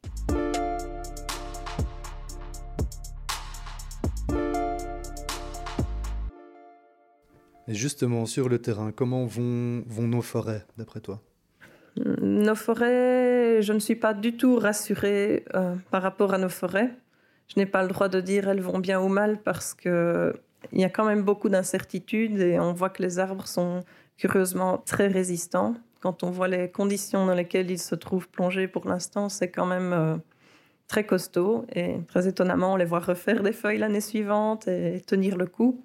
Et 7.69 7.75
justement, 7.75 8.25
sur 8.25 8.49
le 8.49 8.59
terrain, 8.59 8.92
comment 8.92 9.26
vont, 9.26 9.85
vont 9.87 10.09
nos 10.09 10.23
forêts, 10.23 10.64
d'après 10.78 11.00
toi? 11.00 11.21
Nos 12.23 12.54
forêts, 12.54 13.61
je 13.61 13.75
ne 13.75 13.78
suis 13.78 13.97
pas 13.97 14.14
du 14.14 14.35
tout 14.38 14.57
rassurée 14.57 15.45
euh, 15.54 15.75
par 15.90 16.00
rapport 16.00 16.33
à 16.33 16.38
nos 16.38 16.49
forêts. 16.49 16.90
Je 17.52 17.59
n'ai 17.59 17.66
pas 17.66 17.83
le 17.83 17.88
droit 17.88 18.09
de 18.09 18.21
dire 18.21 18.49
elles 18.49 18.61
vont 18.61 18.78
bien 18.78 19.00
ou 19.00 19.09
mal 19.09 19.38
parce 19.42 19.75
qu'il 19.75 20.33
y 20.73 20.85
a 20.85 20.88
quand 20.88 21.04
même 21.04 21.23
beaucoup 21.23 21.49
d'incertitudes 21.49 22.40
et 22.40 22.61
on 22.61 22.73
voit 22.73 22.90
que 22.90 23.02
les 23.02 23.19
arbres 23.19 23.47
sont 23.47 23.83
curieusement 24.16 24.78
très 24.78 25.09
résistants. 25.09 25.75
Quand 26.00 26.23
on 26.23 26.30
voit 26.30 26.49
les 26.49 26.71
conditions 26.71 27.26
dans 27.26 27.35
lesquelles 27.35 27.71
ils 27.71 27.78
se 27.78 27.95
trouvent 27.95 28.28
plongés 28.28 28.69
pour 28.69 28.87
l'instant, 28.88 29.28
c'est 29.28 29.50
quand 29.50 29.66
même 29.66 29.92
euh, 29.92 30.16
très 30.87 31.04
costaud. 31.04 31.66
Et 31.75 31.97
très 32.07 32.28
étonnamment, 32.28 32.75
on 32.75 32.76
les 32.76 32.85
voit 32.85 33.00
refaire 33.00 33.42
des 33.42 33.52
feuilles 33.52 33.78
l'année 33.78 34.00
suivante 34.00 34.69
et 34.69 35.02
tenir 35.07 35.37
le 35.37 35.47
coup. 35.47 35.83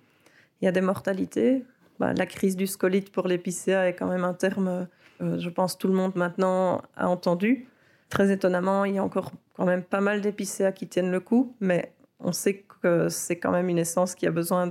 Il 0.62 0.66
y 0.66 0.68
a 0.68 0.72
des 0.72 0.82
mortalités. 0.82 1.64
Bah, 2.00 2.14
la 2.14 2.26
crise 2.26 2.56
du 2.56 2.68
scolite 2.68 3.12
pour 3.12 3.28
l'épicéa 3.28 3.88
est 3.88 3.94
quand 3.94 4.08
même 4.08 4.24
un 4.24 4.34
terme, 4.34 4.88
euh, 5.22 5.40
je 5.40 5.50
pense, 5.50 5.78
tout 5.78 5.88
le 5.88 5.94
monde 5.94 6.16
maintenant 6.16 6.82
a 6.96 7.10
entendu. 7.10 7.68
Très 8.10 8.32
étonnamment, 8.32 8.86
il 8.86 8.96
y 8.96 8.98
a 8.98 9.04
encore 9.04 9.32
quand 9.56 9.66
même 9.66 9.84
pas 9.84 10.02
mal 10.02 10.22
d'épicéas 10.22 10.72
qui 10.72 10.88
tiennent 10.88 11.12
le 11.12 11.20
coup, 11.20 11.56
mais 11.60 11.94
on 12.20 12.32
sait 12.32 12.66
que 12.82 13.10
c'est 13.10 13.38
quand 13.38 13.52
même 13.52 13.70
une 13.70 13.78
essence 13.78 14.16
qui 14.16 14.28
a 14.28 14.32
besoin 14.32 14.68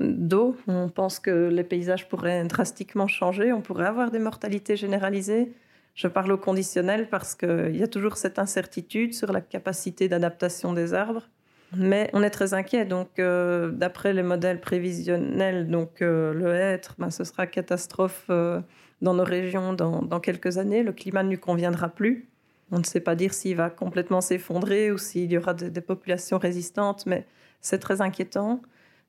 d'eau. 0.00 0.56
On 0.66 0.88
pense 0.88 1.18
que 1.18 1.48
les 1.48 1.64
paysages 1.64 2.08
pourraient 2.08 2.44
drastiquement 2.44 3.06
changer, 3.06 3.52
on 3.52 3.60
pourrait 3.60 3.86
avoir 3.86 4.10
des 4.10 4.18
mortalités 4.18 4.76
généralisées. 4.76 5.52
Je 5.94 6.08
parle 6.08 6.32
au 6.32 6.38
conditionnel 6.38 7.08
parce 7.08 7.34
qu'il 7.34 7.76
y 7.76 7.82
a 7.82 7.88
toujours 7.88 8.18
cette 8.18 8.38
incertitude 8.38 9.14
sur 9.14 9.32
la 9.32 9.40
capacité 9.40 10.08
d'adaptation 10.08 10.74
des 10.74 10.92
arbres. 10.92 11.28
Mais 11.74 12.10
on 12.12 12.22
est 12.22 12.30
très 12.30 12.54
inquiet. 12.54 12.84
Donc, 12.84 13.18
euh, 13.18 13.70
d'après 13.70 14.12
les 14.12 14.22
modèles 14.22 14.60
prévisionnels, 14.60 15.68
donc 15.68 16.02
euh, 16.02 16.32
le 16.32 16.52
être, 16.54 16.94
ben, 16.98 17.10
ce 17.10 17.24
sera 17.24 17.46
catastrophe 17.46 18.26
euh, 18.30 18.60
dans 19.02 19.14
nos 19.14 19.24
régions 19.24 19.72
dans, 19.72 20.02
dans, 20.02 20.20
quelques 20.20 20.58
années. 20.58 20.82
Le 20.82 20.92
climat 20.92 21.22
ne 21.22 21.30
lui 21.30 21.38
conviendra 21.38 21.88
plus. 21.88 22.28
On 22.72 22.78
ne 22.78 22.84
sait 22.84 23.00
pas 23.00 23.14
dire 23.14 23.32
s'il 23.32 23.56
va 23.56 23.70
complètement 23.70 24.20
s'effondrer 24.20 24.90
ou 24.90 24.98
s'il 24.98 25.30
y 25.30 25.38
aura 25.38 25.54
des 25.54 25.80
populations 25.80 26.38
résistantes, 26.38 27.06
mais 27.06 27.26
c'est 27.60 27.78
très 27.78 28.00
inquiétant. 28.00 28.60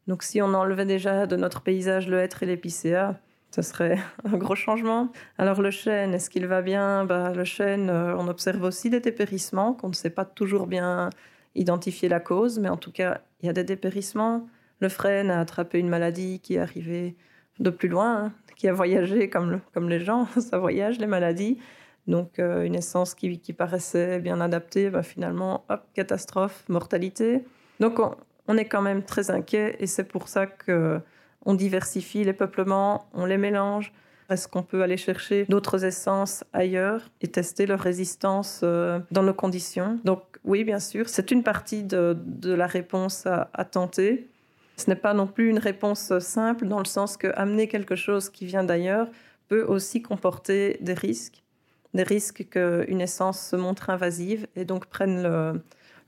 Donc, 0.08 0.24
si 0.24 0.42
on 0.42 0.54
enlevait 0.54 0.86
déjà 0.86 1.26
de 1.26 1.36
notre 1.36 1.62
paysage 1.62 2.08
le 2.08 2.20
hêtre 2.20 2.44
et 2.44 2.46
l'épicéa, 2.46 3.20
ce 3.52 3.62
serait 3.62 3.98
un 4.24 4.38
gros 4.38 4.56
changement. 4.56 5.12
Alors 5.38 5.62
le 5.62 5.72
chêne, 5.72 6.14
est-ce 6.14 6.30
qu'il 6.30 6.46
va 6.48 6.62
bien? 6.62 7.06
Bah, 7.06 7.34
Le 7.34 7.44
chêne, 7.44 7.90
on 7.90 8.28
observe 8.28 8.64
aussi 8.64 8.90
des 8.90 9.00
dépérissements 9.00 9.74
qu'on 9.74 9.90
ne 9.90 9.94
sait 9.94 10.10
pas 10.10 10.26
toujours 10.26 10.68
bien 10.68 11.10
identifier 11.56 12.08
la 12.08 12.20
cause, 12.20 12.60
mais 12.60 12.70
en 12.70 12.78
tout 12.78 12.92
cas, 12.92 13.22
il 13.42 13.48
y 13.48 13.50
a 13.50 13.54
des 13.54 13.64
dépérissements. 13.64 14.48
Le 14.80 14.90
frêne 14.90 15.32
a 15.32 15.40
attrapé 15.40 15.80
une 15.80 15.90
maladie 15.90 16.40
qui 16.40 16.56
est 16.56 16.60
arrivée 16.60 17.16
de 17.60 17.70
plus 17.70 17.90
loin, 17.90 18.26
hein, 18.26 18.34
qui 18.56 18.68
a 18.68 18.74
voyagé 18.74 19.30
comme, 19.30 19.62
comme 19.74 19.90
les 19.90 20.00
gens, 20.00 20.28
ça 20.40 20.60
voyage 20.60 21.00
les 21.00 21.08
maladies. 21.08 21.58
Donc 22.08 22.40
euh, 22.40 22.64
une 22.64 22.76
essence 22.76 23.14
qui, 23.14 23.38
paraissait 23.54 24.20
bien 24.20 24.40
adaptée, 24.42 24.90
bah, 24.90 25.04
finalement, 25.04 25.66
hop, 25.70 25.84
catastrophe, 25.94 26.64
mortalité. 26.70 27.44
Donc 27.80 28.00
on, 28.48 28.58
est 28.58 28.66
quand 28.66 28.82
même 28.82 29.04
très 29.04 29.30
inquiet 29.30 29.76
et 29.80 29.88
c'est 29.88 30.06
pour 30.06 30.28
ça 30.28 30.48
que 30.48 31.00
on 31.46 31.54
diversifie 31.54 32.24
les 32.24 32.34
peuplements, 32.34 33.08
on 33.14 33.26
les 33.26 33.38
mélange. 33.38 33.94
Est-ce 34.30 34.48
qu'on 34.50 34.64
peut 34.64 34.82
aller 34.82 34.98
chercher 34.98 35.46
d'autres 35.48 35.86
essences 35.86 36.44
ailleurs 36.52 37.10
et 37.22 37.28
tester 37.30 37.66
leur 37.66 37.80
résistance 37.80 38.62
euh, 38.64 39.00
dans 39.12 39.24
nos 39.24 39.34
conditions? 39.34 40.00
Donc 40.04 40.22
oui, 40.44 40.64
bien 40.64 40.80
sûr, 40.80 41.08
c'est 41.08 41.32
une 41.32 41.44
partie 41.44 41.84
de, 41.84 42.18
la 42.44 42.68
réponse 42.68 43.26
à, 43.26 43.66
tenter. 43.66 44.30
Ce 44.76 44.90
n'est 44.90 44.98
pas 44.98 45.14
non 45.14 45.28
plus 45.28 45.50
une 45.50 45.60
réponse 45.60 46.20
simple 46.20 46.68
dans 46.68 46.80
le 46.80 46.86
sens 46.86 47.16
que 47.18 47.28
amener 47.36 47.68
quelque 47.68 47.96
chose 47.96 48.30
qui 48.30 48.46
vient 48.46 48.64
d'ailleurs 48.64 49.08
peut 49.48 49.64
aussi 49.64 50.02
comporter 50.02 50.78
des 50.82 50.94
risques, 50.94 51.44
des 51.94 52.03
risques 52.03 52.48
qu'une 52.50 53.01
essence 53.01 53.39
se 53.39 53.56
montre 53.56 53.89
invasive 53.89 54.48
et 54.56 54.65
donc 54.65 54.88
prenne 54.88 55.24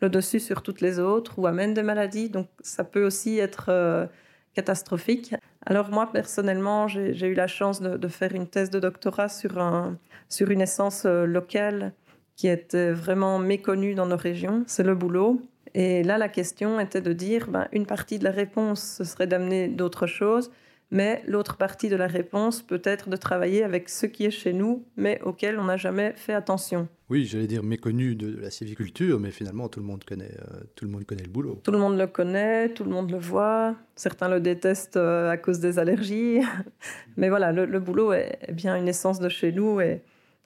le, 0.02 0.10
dessus 0.10 0.40
sur 0.40 0.62
toutes 0.62 0.82
les 0.82 1.00
autres 1.00 1.40
ou 1.40 1.48
amène 1.48 1.74
des 1.74 1.84
maladies. 1.84 2.30
Donc 2.30 2.48
ça 2.62 2.84
peut 2.84 3.06
aussi 3.06 3.40
être 3.40 3.66
euh, 3.70 4.06
catastrophique. 4.54 5.36
Alors 5.66 5.90
moi 5.90 6.10
personnellement, 6.12 6.88
j'ai 6.88 7.28
eu 7.28 7.34
la 7.34 7.48
chance 7.48 7.82
de, 7.82 8.08
faire 8.08 8.34
une 8.34 8.48
thèse 8.48 8.70
de 8.70 8.80
doctorat 8.80 9.30
sur, 9.30 9.58
un, 9.60 9.98
sur 10.30 10.52
une 10.52 10.62
essence 10.62 11.04
euh, 11.06 11.26
locale 11.26 11.94
qui 12.36 12.48
était 12.48 12.92
vraiment 12.92 13.38
méconnu 13.38 13.96
dans 13.96 14.06
nos 14.06 14.16
régions, 14.16 14.64
c'est 14.66 14.84
le 14.84 14.96
boulot. 14.96 15.42
Et 15.74 16.04
là, 16.04 16.18
la 16.18 16.30
question 16.30 16.80
était 16.80 17.02
de 17.02 17.12
dire, 17.12 17.48
ben, 17.50 17.68
une 17.74 17.86
partie 17.86 18.18
de 18.18 18.24
la 18.24 18.32
réponse, 18.32 18.96
ce 18.98 19.04
serait 19.04 19.28
d'amener 19.28 19.68
d'autres 19.68 20.08
choses, 20.08 20.50
mais 20.92 21.22
l'autre 21.28 21.58
partie 21.58 21.90
de 21.90 21.96
la 21.96 22.08
réponse 22.08 22.62
peut 22.62 22.82
être 22.84 23.10
de 23.10 23.16
travailler 23.16 23.64
avec 23.64 23.90
ce 23.90 24.06
qui 24.06 24.26
est 24.26 24.32
chez 24.32 24.54
nous, 24.54 24.86
mais 24.98 25.22
auquel 25.24 25.60
on 25.60 25.66
n'a 25.66 25.78
jamais 25.78 26.14
fait 26.16 26.34
attention. 26.34 26.88
Oui, 27.10 27.26
j'allais 27.26 27.48
dire 27.48 27.64
méconnu 27.64 28.16
de 28.16 28.40
la 28.40 28.52
civiculture, 28.52 29.20
mais 29.20 29.32
finalement 29.32 29.68
tout 29.68 29.80
le 29.80 29.86
monde 29.86 30.04
connaît, 30.04 30.32
euh, 30.40 30.62
tout 30.76 30.86
le 30.86 30.92
monde 30.92 31.06
connaît 31.06 31.24
le 31.24 31.30
boulot. 31.30 31.60
Tout 31.64 31.72
le 31.72 31.80
monde 31.80 31.98
le 31.98 32.08
connaît, 32.08 32.70
tout 32.70 32.84
le 32.84 32.92
monde 32.92 33.12
le 33.12 33.18
voit. 33.18 33.76
Certains 33.96 34.30
le 34.30 34.40
détestent 34.40 34.98
euh, 34.98 35.30
à 35.30 35.38
cause 35.38 35.60
des 35.60 35.80
allergies, 35.80 36.42
mais 37.18 37.30
voilà, 37.30 37.52
le, 37.52 37.66
le 37.66 37.80
boulot 37.80 38.14
est, 38.14 38.52
bien 38.52 38.76
une 38.76 38.88
essence 38.88 39.20
de 39.20 39.30
chez 39.30 39.52
nous 39.52 39.82
et 39.82 40.02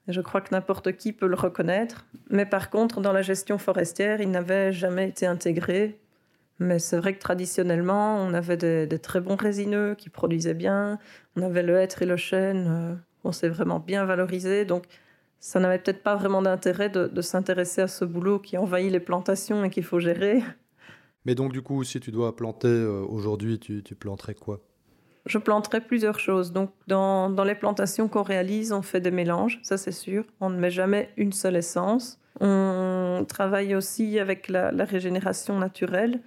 je 0.07 0.19
crois 0.21 0.41
que 0.41 0.53
n'importe 0.53 0.93
qui 0.97 1.13
peut 1.13 1.27
le 1.27 1.35
reconnaître. 1.35 2.05
Mais 2.29 2.45
par 2.45 2.69
contre, 2.69 2.99
dans 2.99 3.13
la 3.13 3.21
gestion 3.21 3.57
forestière, 3.57 4.21
il 4.21 4.31
n'avait 4.31 4.73
jamais 4.73 5.07
été 5.07 5.25
intégré. 5.25 5.99
Mais 6.59 6.79
c'est 6.79 6.97
vrai 6.97 7.13
que 7.13 7.19
traditionnellement, 7.19 8.17
on 8.17 8.33
avait 8.33 8.57
des, 8.57 8.99
très 8.99 9.21
bons 9.21 9.35
résineux 9.35 9.95
qui 9.97 10.09
produisaient 10.09 10.53
bien. 10.53 10.99
On 11.35 11.41
avait 11.41 11.63
le 11.63 11.77
hêtre 11.77 12.01
et 12.01 12.05
le 12.05 12.17
chêne 12.17 12.67
euh, 12.67 12.95
qu'on 13.21 13.31
s'est 13.31 13.49
vraiment 13.49 13.79
bien 13.79 14.05
valorisé. 14.05 14.65
Donc, 14.65 14.85
ça 15.39 15.59
n'avait 15.59 15.79
peut-être 15.79 16.03
pas 16.03 16.15
vraiment 16.15 16.41
d'intérêt 16.41 16.89
de, 16.89 17.21
s'intéresser 17.21 17.81
à 17.81 17.87
ce 17.87 18.05
boulot 18.05 18.39
qui 18.39 18.57
envahit 18.57 18.91
les 18.91 18.99
plantations 18.99 19.63
et 19.63 19.69
qu'il 19.69 19.83
faut 19.83 19.99
gérer. 19.99 20.41
Mais 21.25 21.35
donc, 21.35 21.51
du 21.51 21.61
coup, 21.61 21.83
si 21.83 21.99
tu 21.99 22.11
dois 22.11 22.35
planter 22.35 22.67
euh, 22.67 23.01
aujourd'hui, 23.01 23.59
tu 23.59 23.95
planterais 23.95 24.35
quoi? 24.35 24.61
Je 25.25 25.37
planterai 25.37 25.79
plusieurs 25.79 26.19
choses. 26.19 26.51
Donc, 26.51 26.71
dans, 26.87 27.29
les 27.45 27.55
plantations 27.55 28.07
qu'on 28.09 28.23
réalise, 28.23 28.73
on 28.73 28.81
fait 28.81 28.99
des 28.99 29.11
mélanges, 29.11 29.59
ça 29.63 29.77
c'est 29.77 29.93
sûr. 29.93 30.25
On 30.41 30.49
ne 30.49 30.59
met 30.59 30.71
jamais 30.71 31.11
une 31.15 31.31
seule 31.31 31.55
essence. 31.55 32.19
On 32.41 33.25
travaille 33.27 33.75
aussi 33.75 34.19
avec 34.19 34.49
la, 34.49 34.71
régénération 34.83 35.57
naturelle. 35.57 36.19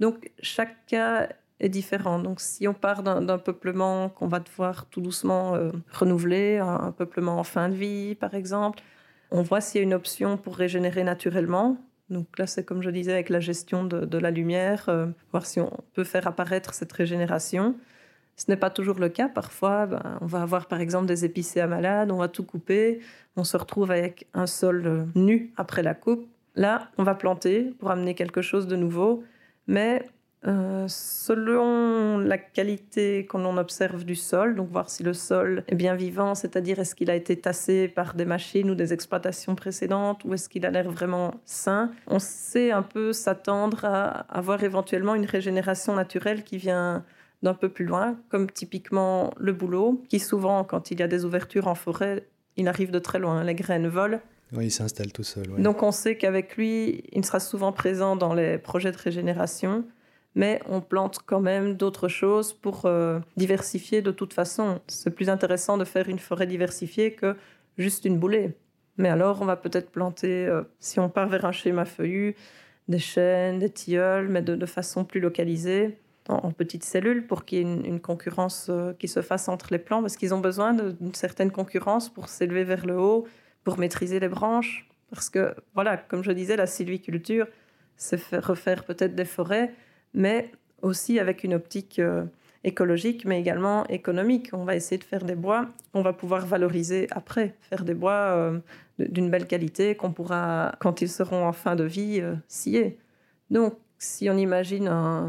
Donc, 0.00 0.30
chaque 0.40 0.86
cas 0.86 1.28
est 1.60 1.68
différent. 1.68 2.18
Donc, 2.18 2.40
si 2.40 2.66
on 2.68 2.74
part 2.74 3.02
d'un 3.02 3.38
peuplement 3.38 4.08
qu'on 4.08 4.26
va 4.26 4.40
devoir 4.40 4.86
tout 4.86 5.00
doucement 5.00 5.54
euh, 5.54 5.70
renouveler, 5.92 6.58
un, 6.58 6.92
peuplement 6.92 7.38
en 7.38 7.44
fin 7.44 7.68
de 7.68 7.74
vie, 7.74 8.14
par 8.14 8.34
exemple, 8.34 8.80
on 9.30 9.42
voit 9.42 9.60
s'il 9.60 9.80
y 9.80 9.82
a 9.82 9.84
une 9.84 9.94
option 9.94 10.36
pour 10.36 10.56
régénérer 10.56 11.04
naturellement. 11.04 11.76
Donc 12.10 12.38
là, 12.38 12.46
c'est 12.46 12.64
comme 12.64 12.82
je 12.82 12.90
disais 12.90 13.12
avec 13.12 13.30
la 13.30 13.40
gestion 13.40 13.84
de, 13.84 14.18
la 14.18 14.30
lumière, 14.30 14.88
euh, 14.88 15.06
voir 15.30 15.46
si 15.46 15.60
on 15.60 15.70
peut 15.94 16.04
faire 16.04 16.26
apparaître 16.26 16.74
cette 16.74 16.92
régénération. 16.92 17.76
Ce 18.36 18.44
n'est 18.48 18.56
pas 18.56 18.70
toujours 18.70 18.98
le 18.98 19.08
cas. 19.08 19.28
Parfois, 19.28 19.86
ben, 19.86 20.18
on 20.20 20.26
va 20.26 20.42
avoir 20.42 20.66
par 20.66 20.80
exemple 20.80 21.06
des 21.06 21.24
épicéas 21.24 21.66
malades, 21.66 22.10
on 22.10 22.18
va 22.18 22.28
tout 22.28 22.44
couper, 22.44 23.00
on 23.36 23.44
se 23.44 23.56
retrouve 23.56 23.90
avec 23.90 24.26
un 24.34 24.46
sol 24.46 24.82
euh, 24.86 25.04
nu 25.14 25.52
après 25.56 25.82
la 25.82 25.94
coupe. 25.94 26.28
Là, 26.56 26.90
on 26.98 27.04
va 27.04 27.14
planter 27.14 27.74
pour 27.78 27.90
amener 27.90 28.14
quelque 28.14 28.42
chose 28.42 28.66
de 28.68 28.76
nouveau, 28.76 29.24
mais 29.66 30.04
euh, 30.46 30.84
selon 30.88 32.18
la 32.18 32.36
qualité 32.36 33.24
qu'on 33.24 33.56
observe 33.56 34.04
du 34.04 34.14
sol, 34.14 34.54
donc 34.54 34.70
voir 34.70 34.90
si 34.90 35.02
le 35.02 35.14
sol 35.14 35.64
est 35.68 35.74
bien 35.74 35.94
vivant, 35.94 36.34
c'est-à-dire 36.34 36.78
est-ce 36.78 36.94
qu'il 36.94 37.10
a 37.10 37.14
été 37.14 37.36
tassé 37.36 37.88
par 37.88 38.14
des 38.14 38.26
machines 38.26 38.70
ou 38.70 38.74
des 38.74 38.92
exploitations 38.92 39.54
précédentes, 39.54 40.22
ou 40.24 40.34
est-ce 40.34 40.50
qu'il 40.50 40.66
a 40.66 40.70
l'air 40.70 40.90
vraiment 40.90 41.34
sain, 41.46 41.90
on 42.08 42.18
sait 42.18 42.72
un 42.72 42.82
peu 42.82 43.14
s'attendre 43.14 43.86
à 43.86 44.06
avoir 44.36 44.62
éventuellement 44.64 45.14
une 45.14 45.24
régénération 45.24 45.94
naturelle 45.94 46.44
qui 46.44 46.58
vient 46.58 47.04
d'un 47.42 47.54
peu 47.54 47.70
plus 47.70 47.86
loin, 47.86 48.18
comme 48.28 48.50
typiquement 48.50 49.32
le 49.38 49.52
boulot, 49.54 50.02
qui 50.10 50.18
souvent, 50.18 50.62
quand 50.64 50.90
il 50.90 51.00
y 51.00 51.02
a 51.02 51.08
des 51.08 51.24
ouvertures 51.24 51.68
en 51.68 51.74
forêt, 51.74 52.26
il 52.56 52.68
arrive 52.68 52.90
de 52.90 52.98
très 52.98 53.18
loin, 53.18 53.42
les 53.44 53.54
graines 53.54 53.88
volent. 53.88 54.20
Il 54.60 54.70
s'installe 54.70 55.12
tout 55.12 55.22
seul. 55.22 55.46
Donc 55.58 55.82
on 55.82 55.92
sait 55.92 56.16
qu'avec 56.16 56.56
lui, 56.56 57.04
il 57.12 57.24
sera 57.24 57.40
souvent 57.40 57.72
présent 57.72 58.16
dans 58.16 58.34
les 58.34 58.58
projets 58.58 58.92
de 58.92 58.96
régénération, 58.96 59.84
mais 60.34 60.60
on 60.68 60.80
plante 60.80 61.18
quand 61.24 61.40
même 61.40 61.74
d'autres 61.74 62.08
choses 62.08 62.52
pour 62.52 62.86
euh, 62.86 63.20
diversifier 63.36 64.02
de 64.02 64.10
toute 64.10 64.32
façon. 64.32 64.80
C'est 64.86 65.14
plus 65.14 65.28
intéressant 65.28 65.78
de 65.78 65.84
faire 65.84 66.08
une 66.08 66.18
forêt 66.18 66.46
diversifiée 66.46 67.12
que 67.12 67.36
juste 67.78 68.04
une 68.04 68.18
boulée. 68.18 68.54
Mais 68.96 69.08
alors, 69.08 69.42
on 69.42 69.44
va 69.44 69.56
peut-être 69.56 69.90
planter, 69.90 70.46
euh, 70.46 70.62
si 70.78 71.00
on 71.00 71.08
part 71.08 71.28
vers 71.28 71.44
un 71.44 71.52
schéma 71.52 71.84
feuillu, 71.84 72.36
des 72.86 72.98
chênes, 72.98 73.58
des 73.58 73.70
tilleuls, 73.70 74.28
mais 74.28 74.42
de 74.42 74.66
façon 74.66 75.04
plus 75.04 75.20
localisée 75.20 75.98
en, 76.28 76.52
petites 76.52 76.84
cellules 76.84 77.26
pour 77.26 77.44
qu'il 77.44 77.58
y 77.58 77.60
ait 77.60 77.64
une, 77.64 78.00
concurrence 78.00 78.68
euh, 78.70 78.92
qui 78.94 79.08
se 79.08 79.22
fasse 79.22 79.48
entre 79.48 79.68
les 79.70 79.78
plants, 79.78 80.00
parce 80.00 80.16
qu'ils 80.16 80.34
ont 80.34 80.40
besoin 80.40 80.74
d'une 80.74 81.14
certaine 81.14 81.50
concurrence 81.50 82.08
pour 82.08 82.28
s'élever 82.28 82.64
vers 82.64 82.86
le 82.86 82.98
haut, 82.98 83.26
pour 83.64 83.78
maîtriser 83.78 84.20
les 84.20 84.28
branches. 84.28 84.86
Parce 85.10 85.30
que, 85.30 85.54
voilà, 85.74 85.96
comme 85.96 86.22
je 86.22 86.32
disais, 86.32 86.56
la 86.56 86.66
sylviculture, 86.66 87.46
c'est 87.96 88.36
refaire 88.36 88.84
peut-être 88.84 89.14
des 89.14 89.24
forêts, 89.24 89.74
mais 90.12 90.50
aussi 90.82 91.18
avec 91.18 91.44
une 91.44 91.54
optique 91.54 91.98
euh, 91.98 92.24
écologique, 92.62 93.24
mais 93.24 93.40
également 93.40 93.86
économique. 93.88 94.50
On 94.52 94.64
va 94.64 94.76
essayer 94.76 94.98
de 94.98 95.04
faire 95.04 95.24
des 95.24 95.34
bois 95.34 95.68
qu'on 95.92 96.02
va 96.02 96.12
pouvoir 96.12 96.46
valoriser 96.46 97.06
après, 97.10 97.54
faire 97.70 97.84
des 97.84 97.94
bois 97.94 98.12
euh, 98.12 98.58
d'une 98.98 99.30
belle 99.30 99.46
qualité 99.46 99.94
qu'on 99.94 100.12
pourra, 100.12 100.74
quand 100.80 101.00
ils 101.00 101.08
seront 101.08 101.46
en 101.46 101.52
fin 101.52 101.76
de 101.76 101.84
vie, 101.84 102.20
euh, 102.20 102.34
scier. 102.48 102.98
Donc, 103.50 103.74
si 103.98 104.28
on 104.28 104.36
imagine 104.36 104.88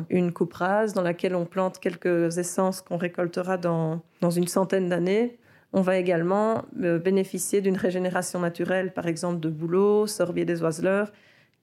une 0.09 0.33
coupe 0.33 0.53
rase 0.53 0.93
dans 0.93 1.01
laquelle 1.01 1.35
on 1.35 1.45
plante 1.45 1.79
quelques 1.79 2.37
essences 2.37 2.81
qu'on 2.81 2.97
récoltera 2.97 3.57
dans, 3.57 4.01
dans 4.19 4.31
une 4.31 4.47
centaine 4.47 4.89
d'années, 4.89 5.37
on 5.75 5.81
va 5.81 5.97
également 5.97 6.63
euh, 6.81 6.99
bénéficier 6.99 7.59
d'une 7.59 7.75
régénération 7.75 8.39
naturelle, 8.39 8.93
par 8.93 9.07
exemple 9.07 9.41
de 9.41 9.49
bouleaux, 9.49 10.07
sorbiers 10.07 10.45
des 10.45 10.63
oiseleurs, 10.63 11.11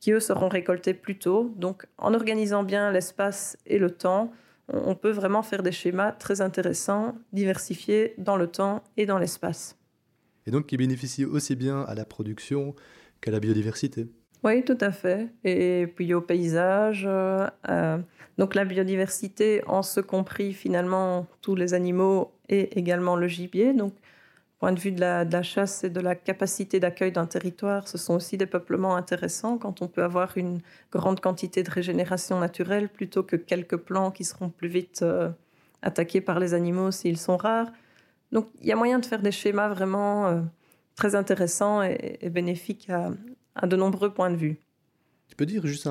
qui 0.00 0.12
eux 0.12 0.21
seront 0.21 0.50
récoltés 0.50 0.92
plus 0.92 1.19
tôt. 1.19 1.50
Donc 1.57 1.87
en 1.97 2.12
organisant 2.12 2.62
bien 2.62 2.92
l'espace 2.92 3.57
et 3.64 3.78
le 3.78 3.90
temps, 3.90 4.31
on 4.69 4.95
peut 4.95 5.11
vraiment 5.11 5.42
faire 5.42 5.62
des 5.62 5.73
schémas 5.73 6.12
très 6.12 6.42
intéressants, 6.42 7.14
diversifiés 7.33 8.14
dans 8.19 8.37
le 8.37 8.49
temps 8.49 8.85
et 8.99 9.07
dans 9.07 9.19
l'espace. 9.19 9.78
Et 10.47 10.50
donc 10.50 10.66
qui 10.66 10.76
bénéficient 10.76 11.25
aussi 11.25 11.57
bien 11.57 11.81
à 11.81 11.95
la 11.95 12.04
production 12.04 12.75
qu'à 13.23 13.31
la 13.31 13.40
biodiversité. 13.40 14.09
Oui, 14.45 14.62
tout 14.62 14.78
à 14.81 14.90
fait. 14.90 15.28
Et 15.42 15.87
puis 15.97 16.12
au 16.12 16.21
paysage. 16.21 17.09
Euh, 17.09 17.99
donc 18.37 18.54
la 18.54 18.66
biodiversité, 18.66 19.62
en 19.66 19.83
ce 19.83 20.00
compris 20.00 20.52
finalement 20.52 21.26
tous 21.40 21.54
les 21.54 21.73
animaux 21.73 22.33
et 22.52 22.78
également 22.78 23.16
le 23.16 23.26
gibier. 23.26 23.73
Donc 23.73 23.94
point 24.59 24.73
de 24.73 24.78
vue 24.78 24.92
de 24.92 25.00
la, 25.00 25.42
chasse 25.42 25.82
et 25.82 25.90
de 25.90 26.00
la 26.00 26.14
capacité 26.14 26.78
d'accueil 26.78 27.11
d'un 27.11 27.26
territoire, 27.26 27.88
ce 27.88 27.99
sont 27.99 28.14
aussi 28.14 28.37
des 28.37 28.47
peuplements 28.47 28.94
intéressants 28.94 29.59
quand 29.59 29.82
on 29.82 29.88
peut 29.88 30.04
avoir 30.04 30.37
une 30.38 30.61
grande 30.92 31.18
quantité 31.18 31.62
de 31.64 31.71
régénération 31.71 32.38
naturelle 32.38 32.88
plutôt 32.88 33.25
que 33.25 33.37
quelques 33.37 33.76
plants 33.76 34.12
qui 34.12 34.25
seront 34.25 34.50
plus 34.50 34.68
vite 34.68 35.00
euh, 35.02 35.30
attaqués 35.80 36.21
par 36.21 36.38
les 36.38 36.54
animaux 36.54 36.92
s'ils 36.92 37.18
sont 37.18 37.37
rares. 37.37 37.73
Donc 38.30 38.49
il 38.61 38.68
y 38.68 38.73
a 38.73 38.76
moyen 38.76 38.99
de 39.00 39.06
faire 39.06 39.23
des 39.23 39.32
schémas 39.32 39.68
vraiment 39.68 40.26
euh, 40.26 40.40
très 40.94 41.14
intéressants 41.16 41.82
et, 41.82 42.30
bénéfiques 42.30 42.88
à 43.56 43.66
de 43.66 43.76
nombreux 43.76 44.12
points 44.12 44.30
de 44.30 44.37
vue. 44.37 44.61
Tu 45.33 45.37
peux 45.37 45.47
dire 45.47 45.67
juste 45.67 45.89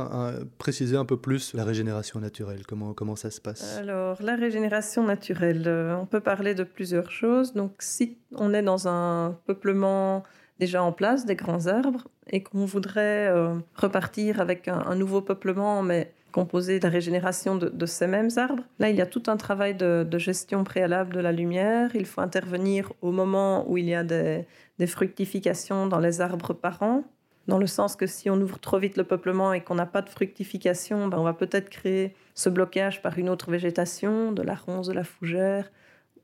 préciser 0.60 0.95
un 0.95 1.03
peu 1.03 1.17
plus 1.17 1.55
la 1.55 1.63
régénération 1.63 2.19
naturelle, 2.19 2.63
comment, 2.67 2.93
comment 2.93 3.15
ça 3.15 3.31
se 3.31 3.41
passe? 3.41 3.75
Alors, 3.79 4.21
la 4.21 4.36
régénération 4.36 5.03
naturelle, 5.03 5.63
euh, 5.65 5.95
on 5.95 6.05
peut 6.05 6.19
parler 6.19 6.53
de 6.53 6.63
plusieurs 6.63 7.10
choses. 7.10 7.53
Donc, 7.53 7.71
si 7.79 8.19
on 8.36 8.53
est 8.53 8.62
dans 8.62 8.88
un 8.88 9.36
peuplement 9.48 10.21
déjà 10.60 10.83
en 10.83 10.91
place, 10.91 11.25
des 11.25 11.36
grands 11.36 11.65
arbres, 11.65 12.07
et 12.29 12.43
qu'on 12.43 12.65
voudrait 12.65 13.29
euh, 13.29 13.55
repartir 13.74 14.39
avec 14.41 14.67
un, 14.67 14.93
nouveau 14.93 15.21
peuplement, 15.21 15.81
mais 15.81 16.13
composé 16.31 16.77
de 16.77 16.83
la 16.83 16.91
régénération 16.91 17.55
de, 17.55 17.86
ces 17.88 18.05
mêmes 18.05 18.29
arbres. 18.38 18.62
Là, 18.77 18.91
il 18.91 18.95
y 18.95 19.01
a 19.01 19.07
tout 19.07 19.24
un 19.25 19.38
travail 19.38 19.74
de, 19.74 20.05
gestion 20.19 20.63
préalable 20.63 21.15
de 21.15 21.19
la 21.19 21.31
lumière. 21.31 21.89
Il 21.95 22.05
faut 22.05 22.21
intervenir 22.21 22.93
au 23.01 23.12
moment 23.12 23.67
où 23.67 23.79
il 23.79 23.86
y 23.86 23.95
a 23.95 24.03
des, 24.03 24.45
des 24.77 24.88
fructifications 24.88 25.88
dans 25.88 26.00
les 26.00 26.21
arbres 26.21 26.53
parents 26.53 27.03
dans 27.48 27.57
le 27.57 27.67
sens 27.67 27.95
que 27.95 28.07
si 28.07 28.29
on 28.29 28.39
ouvre 28.39 28.60
trop 28.60 28.77
vite 28.77 28.98
le 28.98 29.03
peuplement 29.03 29.53
et 29.53 29.62
qu'on 29.62 29.75
n'a 29.75 29.86
pas 29.86 30.01
de 30.01 30.10
fructification, 30.10 31.07
ben 31.07 31.17
on 31.17 31.24
va 31.24 31.33
peut-être 31.33 31.69
créer 31.69 32.13
ce 32.36 32.50
blocage 32.50 33.01
par 33.01 33.17
une 33.17 33.29
autre 33.29 33.50
végétation, 33.51 34.31
de 34.31 34.41
la 34.41 34.55
ronce, 34.55 34.88
de 34.88 34.93
la 34.93 35.03
fougère, 35.03 35.71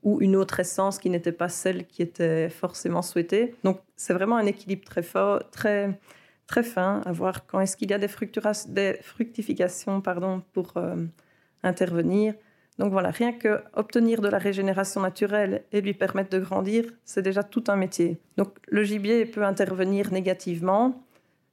ou 0.02 0.20
une 0.20 0.36
autre 0.36 0.60
essence 0.60 0.98
qui 0.98 1.10
n'était 1.10 1.32
pas 1.32 1.48
celle 1.48 1.86
qui 1.86 2.02
était 2.02 2.48
forcément 2.48 3.02
souhaitée. 3.02 3.54
Donc 3.64 3.80
c'est 3.96 4.14
vraiment 4.14 4.36
un 4.36 4.46
équilibre 4.46 4.84
très 4.84 5.02
fort, 5.02 5.42
très, 5.50 5.98
très 6.46 6.62
fin, 6.62 7.02
à 7.04 7.12
voir 7.12 7.46
quand 7.46 7.60
est-ce 7.60 7.76
qu'il 7.76 7.90
y 7.90 7.94
a 7.94 7.98
des, 7.98 8.08
fructifications 9.02 10.00
pardon, 10.00 10.42
pour 10.52 10.76
euh, 10.76 10.96
intervenir. 11.62 12.34
Donc 12.78 12.92
voilà, 12.92 13.10
rien 13.10 13.32
que 13.32 13.60
obtenir 13.74 14.20
de 14.20 14.28
la 14.28 14.38
régénération 14.38 15.00
naturelle 15.00 15.64
et 15.72 15.80
lui 15.80 15.94
permettre 15.94 16.30
de 16.30 16.38
grandir, 16.38 16.84
c'est 17.04 17.22
déjà 17.22 17.42
tout 17.42 17.64
un 17.66 17.74
métier. 17.74 18.20
Donc 18.36 18.54
le 18.68 18.84
gibier 18.84 19.26
peut 19.26 19.44
intervenir 19.44 20.12
négativement, 20.12 21.04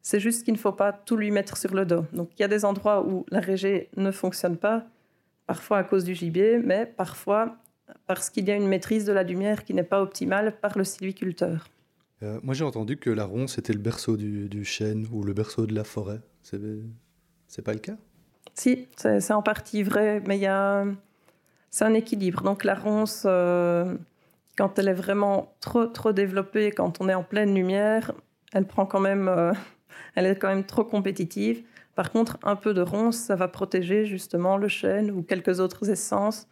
c'est 0.06 0.20
juste 0.20 0.44
qu'il 0.44 0.54
ne 0.54 0.60
faut 0.60 0.72
pas 0.72 0.94
tout 0.94 1.18
lui 1.18 1.32
mettre 1.32 1.58
sur 1.58 1.74
le 1.74 1.84
dos. 1.84 2.06
Donc 2.14 2.30
il 2.38 2.42
y 2.44 2.46
a 2.46 2.48
des 2.48 2.64
endroits 2.64 3.04
où 3.04 3.26
la 3.32 3.40
régé 3.40 3.90
ne 3.98 4.12
fonctionne 4.12 4.56
pas, 4.56 4.86
parfois 5.48 5.80
à 5.80 5.84
cause 5.84 6.04
du 6.04 6.14
gibier, 6.14 6.60
mais 6.60 6.86
parfois 6.86 7.56
parce 8.06 8.30
qu'il 8.30 8.48
y 8.48 8.52
a 8.52 8.56
une 8.56 8.68
maîtrise 8.68 9.06
de 9.06 9.14
la 9.14 9.24
lumière 9.24 9.64
qui 9.64 9.74
n'est 9.74 9.82
pas 9.84 10.04
optimale 10.04 10.60
par 10.60 10.78
le 10.78 10.84
sylviculteur. 10.84 11.68
Euh, 12.22 12.40
moi 12.44 12.54
j'ai 12.54 12.64
entendu 12.64 12.98
que 12.98 13.10
la 13.10 13.26
ronce 13.26 13.58
était 13.58 13.74
le 13.74 13.80
berceau 13.80 14.16
du, 14.16 14.64
chêne 14.64 15.08
ou 15.12 15.24
le 15.24 15.34
berceau 15.34 15.66
de 15.66 15.74
la 15.74 15.84
forêt. 15.84 16.22
C'est, 16.44 16.62
c'est 17.48 17.64
pas 17.64 17.74
le 17.74 17.80
cas? 17.80 17.98
Si, 18.54 18.88
c'est, 18.98 19.32
en 19.32 19.42
partie 19.42 19.82
vrai, 19.82 20.22
mais 20.28 20.38
il 20.38 20.42
y 20.42 20.46
a, 20.46 20.86
c'est 21.72 21.84
un 21.84 21.96
équilibre. 21.96 22.44
Donc 22.44 22.64
la 22.64 22.76
ronce, 22.76 23.24
euh, 23.26 23.96
quand 24.56 24.78
elle 24.78 24.88
est 24.88 24.94
vraiment 24.94 25.56
trop, 25.62 25.88
trop 25.88 26.12
développée, 26.12 26.72
quand 26.72 27.02
on 27.02 27.10
est 27.10 27.16
en 27.16 27.24
pleine 27.24 27.56
lumière, 27.56 28.12
elle 28.54 28.68
prend 28.68 28.86
quand 28.86 29.00
même 29.00 29.28
euh, 29.28 29.52
elle 30.16 30.26
est 30.26 30.36
quand 30.36 30.50
même 30.50 30.66
trop 30.66 30.84
compétitive. 30.84 31.64
Par 31.96 32.12
contre, 32.12 32.38
un 32.44 32.56
peu 32.56 32.74
de 32.74 32.82
ronce, 32.82 33.18
ça 33.18 33.36
va 33.36 33.48
protéger 33.48 34.06
justement 34.06 34.58
le 34.58 34.68
chêne 34.68 35.12
ou 35.12 35.24
quelques 35.24 35.60
autres 35.60 35.90
essences 35.90 36.48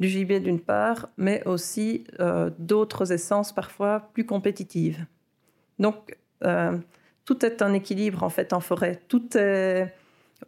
du 0.00 0.08
gibier 0.08 0.40
d'une 0.40 0.60
part, 0.60 1.08
mais 1.16 1.46
aussi 1.46 2.04
euh, 2.18 2.50
d'autres 2.58 3.12
essences 3.12 3.52
parfois 3.52 4.10
plus 4.12 4.26
compétitives. 4.26 5.06
Donc, 5.78 6.16
euh, 6.44 6.76
tout 7.24 7.46
est 7.46 7.62
un 7.62 7.72
équilibre 7.72 8.24
en 8.24 8.28
fait 8.28 8.52
en 8.52 8.60
forêt. 8.60 9.00
Tout 9.08 9.36
est 9.36 9.94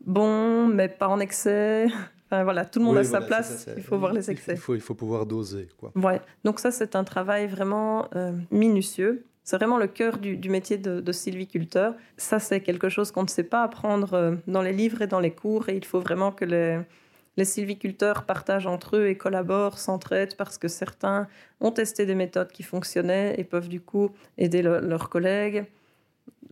bon, 0.05 0.67
mais 0.67 0.89
pas 0.89 1.09
en 1.09 1.21
excès. 1.21 1.87
Enfin, 2.27 2.43
voilà, 2.43 2.65
tout 2.65 2.79
le 2.79 2.87
monde 2.87 2.97
a 2.97 3.05
sa 3.05 3.21
place. 3.21 3.69
il 3.77 3.83
faut 3.83 3.99
voir 3.99 4.15
les 4.15 4.31
excès. 4.31 4.55
Il 4.55 4.59
faut, 4.59 4.75
il 4.75 4.81
faut 4.81 4.95
pouvoir 4.95 5.27
doser. 5.27 5.69
Quoi. 5.77 5.93
Ouais. 5.95 6.23
Donc 6.43 6.59
ça, 6.59 6.71
c'est 6.71 6.97
un 6.97 7.05
travail 7.05 7.47
vraiment 7.47 8.09
euh, 8.17 8.33
minutieux. 8.51 9.27
C'est 9.45 9.57
vraiment 9.57 9.77
le 9.77 9.87
cœur 9.87 10.17
du, 10.17 10.49
métier 10.49 10.79
de, 10.79 11.13
sylviculteur. 11.13 11.95
Ça, 12.17 12.39
c'est 12.39 12.63
quelque 12.63 12.89
chose 12.89 13.11
qu'on 13.11 13.25
ne 13.25 13.29
sait 13.29 13.45
pas 13.45 13.63
apprendre 13.63 14.15
euh, 14.15 14.35
dans 14.47 14.63
les 14.63 14.73
livres 14.73 15.03
et 15.03 15.07
dans 15.07 15.21
les 15.21 15.33
cours. 15.33 15.69
Et 15.69 15.77
il 15.77 15.85
faut 15.85 16.01
vraiment 16.01 16.33
que 16.33 16.47
les, 16.47 17.45
sylviculteurs 17.45 18.25
partagent 18.25 18.67
entre 18.67 18.97
eux 18.97 19.07
et 19.09 19.19
collaborent, 19.19 19.79
s'entraident, 19.79 20.35
parce 20.37 20.57
que 20.57 20.67
certains 20.67 21.29
ont 21.61 21.71
testé 21.71 22.07
des 22.07 22.15
méthodes 22.15 22.53
qui 22.53 22.63
fonctionnaient 22.63 23.35
et 23.37 23.45
peuvent 23.45 23.69
du 23.69 23.83
coup 23.83 24.11
aider 24.39 24.63
leurs 24.63 25.11
collègues. 25.11 25.67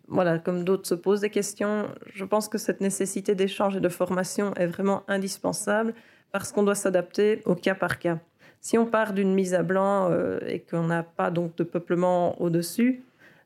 Voilà, 0.08 0.38
comme 0.38 0.62
d'autres 0.62 0.86
se 0.86 0.94
posent 0.94 1.22
des 1.22 1.30
questions, 1.30 1.86
je 2.12 2.24
pense 2.26 2.46
que 2.48 2.58
cette 2.58 2.82
nécessité 2.82 3.34
d'échange 3.34 3.76
et 3.76 3.80
de 3.80 3.88
formation 3.88 4.52
est 4.56 4.66
vraiment 4.66 5.04
indispensable 5.08 5.94
parce 6.30 6.52
qu'on 6.52 6.62
doit 6.62 6.74
s'adapter 6.74 7.40
au 7.46 7.54
cas 7.54 7.74
par 7.74 7.98
cas. 7.98 8.18
Si 8.62 8.78
on 8.78 8.86
part 8.86 9.12
d'une 9.12 9.34
mise 9.34 9.54
à 9.54 9.64
blanc 9.64 10.08
euh, 10.10 10.38
et 10.46 10.60
qu'on 10.60 10.84
n'a 10.84 11.02
pas 11.02 11.32
donc 11.32 11.56
de 11.56 11.64
peuplement 11.64 12.40
au-dessus, 12.40 13.02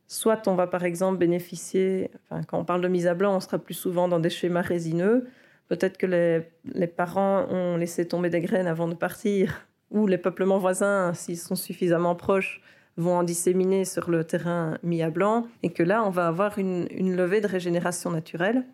soit 0.07 0.47
on 0.47 0.55
va 0.55 0.67
par 0.67 0.85
exemple 0.85 1.17
bénéficier, 1.17 2.11
quand 2.49 2.59
on 2.59 2.65
parle 2.67 2.83
de 2.83 2.89
mise 2.89 3.07
à 3.07 3.15
blanc, 3.15 3.35
on 3.35 3.41
sera 3.41 3.59
plus 3.59 3.75
souvent 3.75 4.09
dans 4.09 4.21
des 4.21 4.29
schémas 4.29 4.61
résineux. 4.61 5.27
Peut-être 5.69 5.97
que 5.97 6.07
les, 6.07 6.87
parents 6.87 7.47
ont 7.49 7.79
laissé 7.79 8.07
tomber 8.07 8.29
des 8.29 8.43
graines 8.43 8.67
avant 8.67 8.89
de 8.89 8.95
partir, 8.95 9.67
ou 9.91 10.07
les 10.07 10.19
peuplements 10.19 10.59
voisins, 10.59 11.15
s'ils 11.15 11.39
sont 11.39 11.57
suffisamment 11.57 12.15
proches, 12.15 12.61
vont 12.99 13.17
en 13.17 13.23
disséminer 13.23 13.87
sur 13.87 14.11
le 14.11 14.23
terrain 14.23 14.77
mis 14.83 15.03
à 15.03 15.09
blanc, 15.09 15.47
et 15.63 15.71
que 15.71 15.83
là, 15.83 16.05
on 16.05 16.11
va 16.11 16.29
avoir 16.29 16.59
une 16.59 17.17
levée 17.17 17.41
de 17.41 17.49
régénération 17.49 18.11
naturelle. 18.11 18.65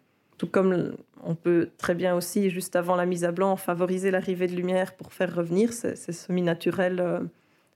Tout 0.42 0.48
comme 0.48 0.96
on 1.22 1.36
peut 1.36 1.68
très 1.78 1.94
bien 1.94 2.16
aussi, 2.16 2.50
juste 2.50 2.74
avant 2.74 2.96
la 2.96 3.06
mise 3.06 3.22
à 3.22 3.30
blanc, 3.30 3.54
favoriser 3.54 4.10
l'arrivée 4.10 4.48
de 4.48 4.56
lumière 4.56 4.96
pour 4.96 5.12
faire 5.12 5.32
revenir 5.32 5.72
ces, 5.72 5.94
semi-naturels, 5.94 6.98
euh, 6.98 7.20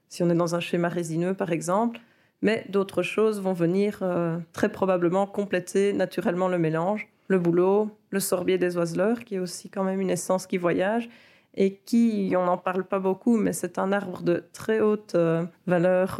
si 0.09 0.21
on 0.21 0.29
est 0.29 0.35
dans 0.35 0.53
un 0.53 0.59
schéma 0.59 0.89
résineux 0.89 1.33
par 1.33 1.53
exemple. 1.53 2.01
Mais 2.41 2.65
d'autres 2.67 3.03
choses 3.03 3.39
vont 3.39 3.53
venir 3.53 3.99
euh, 4.01 4.37
très 4.51 4.67
probablement 4.67 5.27
compléter 5.27 5.93
naturellement 5.93 6.49
le 6.49 6.59
mélange. 6.59 7.07
Le 7.29 7.39
bouleau, 7.39 7.89
le 8.09 8.19
sorbier 8.19 8.57
des 8.57 8.75
oiseleurs, 8.75 9.23
qui 9.23 9.35
est 9.35 9.39
aussi 9.39 9.69
quand 9.69 9.85
même 9.85 10.01
une 10.01 10.09
essence 10.09 10.45
qui 10.45 10.57
voyage 10.57 11.07
et 11.55 11.75
qui, 11.85 12.33
on 12.35 12.43
n'en 12.43 12.57
parle 12.57 12.83
pas 12.83 12.99
beaucoup, 12.99 13.37
mais 13.37 13.53
c'est 13.53 13.79
un 13.79 13.93
arbre 13.93 14.23
de 14.23 14.43
très 14.51 14.81
haute 14.81 15.15
euh, 15.15 15.45
valeur 15.67 16.19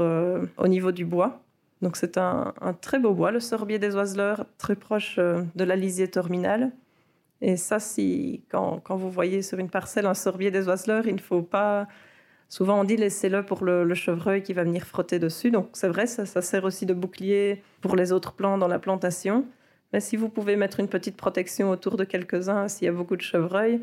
au 0.57 0.67
niveau 0.69 0.93
du 0.93 1.03
bois. 1.03 1.41
Donc 1.81 1.95
c'est 1.95 2.17
un, 2.17 2.53
très 2.81 2.99
beau 2.99 3.13
bois, 3.13 3.31
le 3.31 3.39
sorbier 3.39 3.79
des 3.79 3.95
oiseleurs, 3.95 4.45
très 4.57 4.75
proche 4.75 5.17
euh, 5.19 5.43
de 5.55 5.63
la 5.63 5.75
lisier 5.75 6.07
terminale. 6.07 6.71
Et 7.41 7.55
ça, 7.55 7.79
si, 7.79 8.43
quand, 8.49 8.81
vous 8.89 9.11
voyez 9.11 9.43
sur 9.43 9.59
une 9.59 9.69
parcelle 9.69 10.07
un 10.07 10.15
sorbier 10.15 10.49
des 10.49 10.67
oiseleurs, 10.67 11.07
il 11.07 11.15
ne 11.15 11.21
faut 11.21 11.43
pas... 11.43 11.87
Souvent, 12.49 12.79
on 12.79 12.83
dit 12.83 12.97
laissez-le 12.97 13.43
pour 13.43 13.63
le, 13.63 13.93
chevreuil 13.93 14.41
qui 14.41 14.53
va 14.53 14.63
venir 14.63 14.85
frotter 14.85 15.19
dessus. 15.19 15.51
Donc 15.51 15.69
c'est 15.73 15.89
vrai, 15.89 16.07
ça, 16.07 16.25
sert 16.41 16.63
aussi 16.63 16.85
de 16.85 16.93
bouclier 16.93 17.61
pour 17.81 17.95
les 17.95 18.11
autres 18.11 18.33
plants 18.33 18.57
dans 18.57 18.69
la 18.69 18.79
plantation. 18.79 19.45
Mais 19.93 19.99
si 19.99 20.15
vous 20.15 20.29
pouvez 20.29 20.55
mettre 20.55 20.79
une 20.79 20.87
petite 20.87 21.15
protection 21.15 21.69
autour 21.69 21.97
de 21.97 22.05
quelques-uns, 22.05 22.67
s'il 22.69 22.85
y 22.85 22.89
a 22.89 22.93
beaucoup 22.93 23.15
de 23.15 23.21
chevreuils, 23.21 23.81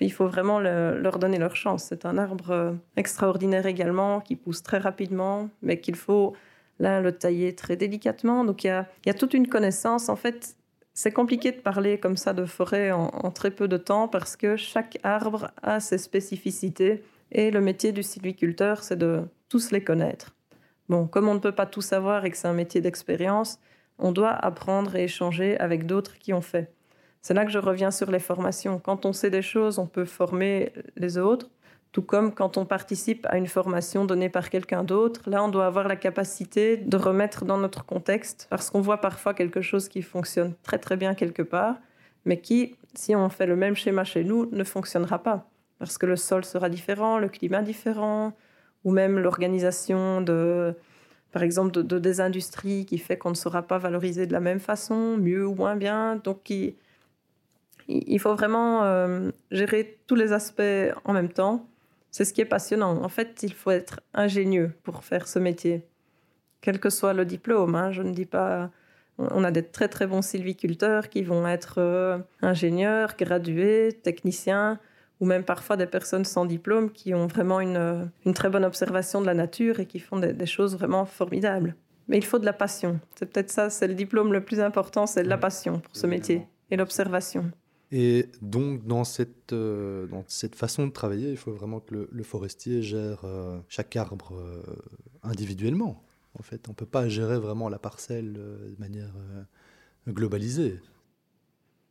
il 0.00 0.12
faut 0.12 0.26
vraiment 0.26 0.58
leur 0.60 1.18
donner 1.18 1.38
leur 1.38 1.56
chance. 1.56 1.84
C'est 1.84 2.06
un 2.06 2.18
arbre 2.18 2.50
euh, 2.50 2.72
extraordinaire 2.96 3.66
également, 3.66 4.20
qui 4.20 4.36
pousse 4.36 4.62
très 4.62 4.78
rapidement, 4.78 5.48
mais 5.62 5.78
qu'il 5.78 5.94
faut 5.94 6.34
Là, 6.78 7.00
le 7.00 7.12
tailler 7.12 7.54
très 7.54 7.76
délicatement. 7.76 8.44
Donc, 8.44 8.64
il 8.64 8.68
y 9.06 9.10
a, 9.10 9.14
toute 9.14 9.34
une 9.34 9.48
connaissance. 9.48 10.08
En 10.08 10.16
fait, 10.16 10.56
c'est 10.92 11.12
compliqué 11.12 11.52
de 11.52 11.60
parler 11.60 11.98
comme 11.98 12.16
ça 12.16 12.32
de 12.32 12.44
forêt 12.44 12.90
en, 12.90 13.30
très 13.30 13.50
peu 13.50 13.68
de 13.68 13.76
temps 13.76 14.08
parce 14.08 14.36
que 14.36 14.56
chaque 14.56 14.98
arbre 15.02 15.50
a 15.62 15.80
ses 15.80 15.98
spécificités 15.98 17.02
Et 17.30 17.50
le 17.50 17.60
métier 17.60 17.92
du 17.92 18.02
sylviculteur, 18.02 18.82
c'est 18.82 18.96
de 18.96 19.22
tous 19.48 19.70
les 19.70 19.82
connaître. 19.82 20.34
Bon, 20.88 21.06
comme 21.06 21.28
on 21.28 21.34
ne 21.34 21.38
peut 21.38 21.52
pas 21.52 21.66
tout 21.66 21.80
savoir 21.80 22.24
et 22.24 22.30
que 22.30 22.36
c'est 22.36 22.48
un 22.48 22.52
métier 22.52 22.80
d'expérience, 22.80 23.58
on 23.98 24.12
doit 24.12 24.32
apprendre 24.32 24.96
et 24.96 25.04
échanger 25.04 25.58
avec 25.58 25.86
d'autres 25.86 26.18
qui 26.18 26.32
ont 26.32 26.42
fait. 26.42 26.72
C'est 27.22 27.34
là 27.34 27.46
que 27.46 27.50
je 27.50 27.58
reviens 27.58 27.90
sur 27.90 28.10
les 28.10 28.18
formations. 28.18 28.78
Quand 28.78 29.06
on 29.06 29.14
sait 29.14 29.30
des 29.30 29.40
choses, 29.40 29.78
on 29.78 29.86
peut 29.86 30.04
former 30.04 30.72
les 30.96 31.16
autres, 31.16 31.48
tout 31.94 32.02
comme 32.02 32.34
quand 32.34 32.58
on 32.58 32.66
participe 32.66 33.24
à 33.30 33.38
une 33.38 33.46
formation 33.46 34.04
donnée 34.04 34.28
par 34.28 34.50
quelqu'un 34.50 34.82
d'autre. 34.82 35.30
Là, 35.30 35.44
on 35.44 35.48
doit 35.48 35.64
avoir 35.64 35.86
la 35.86 35.94
capacité 35.94 36.76
de 36.76 36.96
remettre 36.96 37.44
dans 37.44 37.56
notre 37.56 37.86
contexte, 37.86 38.48
parce 38.50 38.68
qu'on 38.68 38.80
voit 38.80 39.00
parfois 39.00 39.32
quelque 39.32 39.62
chose 39.62 39.88
qui 39.88 40.02
fonctionne 40.02 40.54
très 40.64 40.78
très 40.78 40.96
bien 40.96 41.14
quelque 41.14 41.42
part, 41.42 41.76
mais 42.24 42.40
qui, 42.40 42.74
si 42.94 43.14
on 43.14 43.28
fait 43.28 43.46
le 43.46 43.54
même 43.54 43.76
schéma 43.76 44.02
chez 44.02 44.24
nous, 44.24 44.50
ne 44.50 44.64
fonctionnera 44.64 45.22
pas, 45.22 45.48
parce 45.78 45.96
que 45.96 46.04
le 46.04 46.16
sol 46.16 46.44
sera 46.44 46.68
différent, 46.68 47.20
le 47.20 47.28
climat 47.28 47.62
différent, 47.62 48.32
ou 48.82 48.90
même 48.90 49.20
l'organisation 49.20 50.20
de, 50.20 50.74
par 51.30 51.44
exemple, 51.44 51.70
de, 51.70 51.98
des 52.00 52.20
industries 52.20 52.86
qui 52.86 52.98
fait 52.98 53.16
qu'on 53.16 53.30
ne 53.30 53.36
sera 53.36 53.62
pas 53.62 53.78
valorisé 53.78 54.26
de 54.26 54.32
la 54.32 54.40
même 54.40 54.58
façon, 54.58 55.16
mieux 55.16 55.46
ou 55.46 55.54
moins 55.54 55.76
bien. 55.76 56.16
Donc, 56.16 56.50
il, 56.50 58.18
faut 58.18 58.34
vraiment 58.34 58.82
euh, 58.82 59.30
gérer 59.52 60.00
tous 60.08 60.16
les 60.16 60.32
aspects 60.32 60.92
en 61.04 61.12
même 61.12 61.28
temps. 61.28 61.68
C'est 62.14 62.24
ce 62.24 62.32
qui 62.32 62.42
est 62.42 62.44
passionnant. 62.44 63.02
En 63.02 63.08
fait, 63.08 63.42
il 63.42 63.52
faut 63.52 63.72
être 63.72 63.98
ingénieux 64.14 64.70
pour 64.84 65.02
faire 65.02 65.26
ce 65.26 65.40
métier, 65.40 65.84
quel 66.60 66.78
que 66.78 66.88
soit 66.88 67.12
le 67.12 67.24
diplôme. 67.24 67.74
Hein. 67.74 67.90
Je 67.90 68.02
ne 68.02 68.12
dis 68.12 68.24
pas. 68.24 68.70
On 69.18 69.42
a 69.42 69.50
des 69.50 69.64
très 69.64 69.88
très 69.88 70.06
bons 70.06 70.22
sylviculteurs 70.22 71.08
qui 71.08 71.24
vont 71.24 71.44
être 71.48 71.78
euh, 71.78 72.18
ingénieurs, 72.40 73.16
gradués, 73.18 73.98
techniciens 74.00 74.78
ou 75.18 75.26
même 75.26 75.42
parfois 75.42 75.76
des 75.76 75.86
personnes 75.86 76.24
sans 76.24 76.44
diplôme 76.44 76.92
qui 76.92 77.14
ont 77.14 77.26
vraiment 77.26 77.58
une, 77.58 78.08
une 78.24 78.32
très 78.32 78.48
bonne 78.48 78.64
observation 78.64 79.20
de 79.20 79.26
la 79.26 79.34
nature 79.34 79.80
et 79.80 79.86
qui 79.86 79.98
font 79.98 80.16
des, 80.16 80.46
choses 80.46 80.76
vraiment 80.76 81.06
formidables. 81.06 81.74
Mais 82.06 82.18
il 82.18 82.24
faut 82.24 82.38
de 82.38 82.44
la 82.44 82.52
passion. 82.52 83.00
C'est 83.16 83.26
peut-être 83.26 83.50
ça, 83.50 83.70
c'est 83.70 83.88
le 83.88 83.94
diplôme 83.94 84.32
le 84.32 84.44
plus 84.44 84.60
important, 84.60 85.08
c'est 85.08 85.24
de 85.24 85.28
la 85.28 85.38
passion 85.38 85.80
pour 85.80 85.96
ce 85.96 86.06
métier 86.06 86.46
et 86.70 86.76
l'observation. 86.76 87.50
Et 87.96 88.28
donc, 88.42 88.84
dans 88.84 89.04
cette, 89.04 89.52
euh, 89.52 90.08
dans 90.08 90.24
cette 90.26 90.56
façon 90.56 90.88
de 90.88 90.90
travailler, 90.90 91.30
il 91.30 91.36
faut 91.36 91.52
vraiment 91.52 91.78
que 91.78 92.08
le, 92.10 92.22
forestier 92.24 92.82
gère 92.82 93.20
euh, 93.22 93.60
chaque 93.68 93.94
arbre 93.94 94.34
euh, 94.34 94.62
individuellement. 95.22 96.02
En 96.36 96.42
fait, 96.42 96.66
on 96.66 96.72
ne 96.72 96.74
peut 96.74 96.86
pas 96.86 97.08
gérer 97.08 97.38
vraiment 97.38 97.68
la 97.68 97.78
parcelle 97.78 98.32
de 98.32 98.74
manière 98.80 99.12
globalisée. 100.08 100.80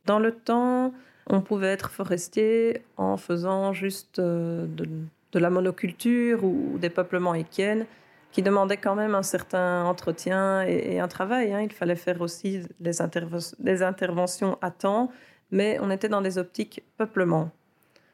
Dans 0.04 0.18
le 0.18 0.32
temps, 0.32 0.92
on 1.26 1.40
pouvait 1.40 1.68
être 1.68 1.90
forestier 1.90 2.82
en 2.98 3.16
faisant 3.16 3.72
juste 3.72 4.20
de, 4.20 4.86
la 5.32 5.48
monoculture 5.48 6.44
ou 6.44 6.76
des 6.78 6.90
peuplements 6.90 7.32
équiennes 7.32 7.86
qui 8.30 8.42
demandaient 8.42 8.76
quand 8.76 8.94
même 8.94 9.14
un 9.14 9.22
certain 9.22 9.84
entretien 9.84 10.60
et, 10.62 11.00
un 11.00 11.08
travail. 11.08 11.54
Hein. 11.54 11.62
Il 11.62 11.72
fallait 11.72 11.96
faire 11.96 12.20
aussi 12.20 12.60
des, 12.80 13.00
interventions 13.00 14.58
à 14.60 14.70
temps, 14.70 15.10
mais 15.50 15.78
on 15.80 15.90
était 15.90 16.08
dans 16.08 16.22
des 16.22 16.38
optiques 16.38 16.82
peuplement. 16.96 17.50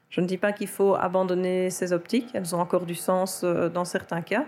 Je 0.08 0.20
ne 0.20 0.26
dis 0.26 0.38
pas 0.38 0.52
qu'il 0.52 0.68
faut 0.68 0.94
abandonner 0.94 1.70
ces 1.70 1.92
optiques, 1.92 2.30
elles 2.34 2.54
ont 2.54 2.60
encore 2.60 2.86
du 2.86 2.94
sens 2.94 3.42
euh, 3.44 3.68
dans 3.68 3.84
certains 3.84 4.22
cas, 4.22 4.46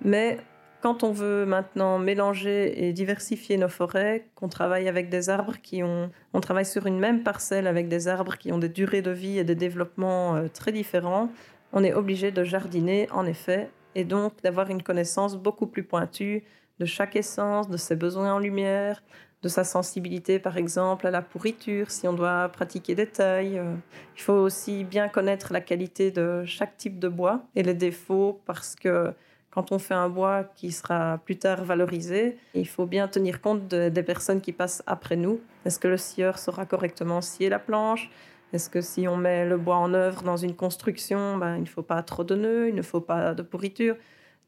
mais 0.00 0.38
quand 0.82 1.04
on 1.04 1.12
veut 1.12 1.46
maintenant 1.46 1.98
mélanger 1.98 2.86
et 2.86 2.92
diversifier 2.92 3.56
nos 3.56 3.68
forêts, 3.68 4.26
qu'on 4.34 4.48
travaille 4.48 4.88
avec 4.88 5.08
des 5.08 5.30
arbres 5.30 5.56
qui 5.62 5.82
ont, 5.82 6.10
on 6.32 6.40
travaille 6.40 6.66
sur 6.66 6.86
une 6.86 6.98
même 6.98 7.22
parcelle 7.22 7.68
avec 7.68 7.88
des 7.88 8.08
arbres 8.08 8.36
qui 8.36 8.50
ont 8.52 8.58
des 8.58 8.68
durées 8.68 9.02
de 9.02 9.12
vie 9.12 9.38
et 9.38 9.44
des 9.44 9.54
développements 9.54 10.34
euh, 10.34 10.48
très 10.48 10.72
différents, 10.72 11.30
on 11.72 11.84
est 11.84 11.94
obligé 11.94 12.32
de 12.32 12.42
jardiner 12.42 13.08
en 13.12 13.26
effet 13.26 13.70
et 13.94 14.04
donc 14.04 14.42
d'avoir 14.42 14.70
une 14.70 14.82
connaissance 14.82 15.36
beaucoup 15.36 15.66
plus 15.66 15.84
pointue 15.84 16.44
de 16.78 16.84
chaque 16.84 17.14
essence, 17.14 17.68
de 17.68 17.76
ses 17.76 17.94
besoins 17.94 18.34
en 18.34 18.38
lumière, 18.38 19.02
de 19.42 19.48
sa 19.48 19.64
sensibilité 19.64 20.38
par 20.38 20.56
exemple 20.56 21.06
à 21.06 21.10
la 21.10 21.22
pourriture, 21.22 21.90
si 21.90 22.06
on 22.06 22.12
doit 22.12 22.48
pratiquer 22.48 22.94
des 22.94 23.06
tailles. 23.06 23.58
Euh, 23.58 23.74
il 24.16 24.22
faut 24.22 24.32
aussi 24.32 24.84
bien 24.84 25.08
connaître 25.08 25.52
la 25.52 25.60
qualité 25.60 26.10
de 26.10 26.44
chaque 26.44 26.76
type 26.76 26.98
de 26.98 27.08
bois 27.08 27.42
et 27.56 27.62
les 27.62 27.74
défauts 27.74 28.40
parce 28.46 28.76
que 28.76 29.12
quand 29.50 29.70
on 29.70 29.78
fait 29.78 29.94
un 29.94 30.08
bois 30.08 30.44
qui 30.44 30.72
sera 30.72 31.18
plus 31.18 31.36
tard 31.36 31.64
valorisé, 31.64 32.38
il 32.54 32.66
faut 32.66 32.86
bien 32.86 33.06
tenir 33.06 33.42
compte 33.42 33.68
des 33.68 34.02
personnes 34.02 34.40
qui 34.40 34.52
passent 34.52 34.82
après 34.86 35.16
nous. 35.16 35.40
Est-ce 35.66 35.78
que 35.78 35.88
le 35.88 35.98
scieur 35.98 36.38
saura 36.38 36.64
correctement 36.64 37.20
scier 37.20 37.50
la 37.50 37.58
planche? 37.58 38.10
Est-ce 38.54 38.70
que 38.70 38.80
si 38.80 39.06
on 39.08 39.16
met 39.16 39.44
le 39.44 39.58
bois 39.58 39.76
en 39.76 39.92
œuvre 39.92 40.22
dans 40.22 40.38
une 40.38 40.54
construction, 40.54 41.36
ben, 41.36 41.56
il 41.56 41.62
ne 41.62 41.66
faut 41.66 41.82
pas 41.82 42.02
trop 42.02 42.24
de 42.24 42.34
nœuds, 42.34 42.68
il 42.68 42.74
ne 42.74 42.82
faut 42.82 43.00
pas 43.00 43.34
de 43.34 43.42
pourriture? 43.42 43.96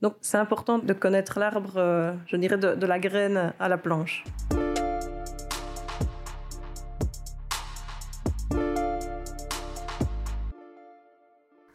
Donc 0.00 0.14
c'est 0.22 0.38
important 0.38 0.78
de 0.78 0.92
connaître 0.94 1.38
l'arbre, 1.38 1.74
euh, 1.76 2.12
je 2.26 2.36
dirais, 2.36 2.56
de 2.56 2.86
la 2.86 2.98
graine 2.98 3.52
à 3.58 3.68
la 3.68 3.76
planche. 3.76 4.24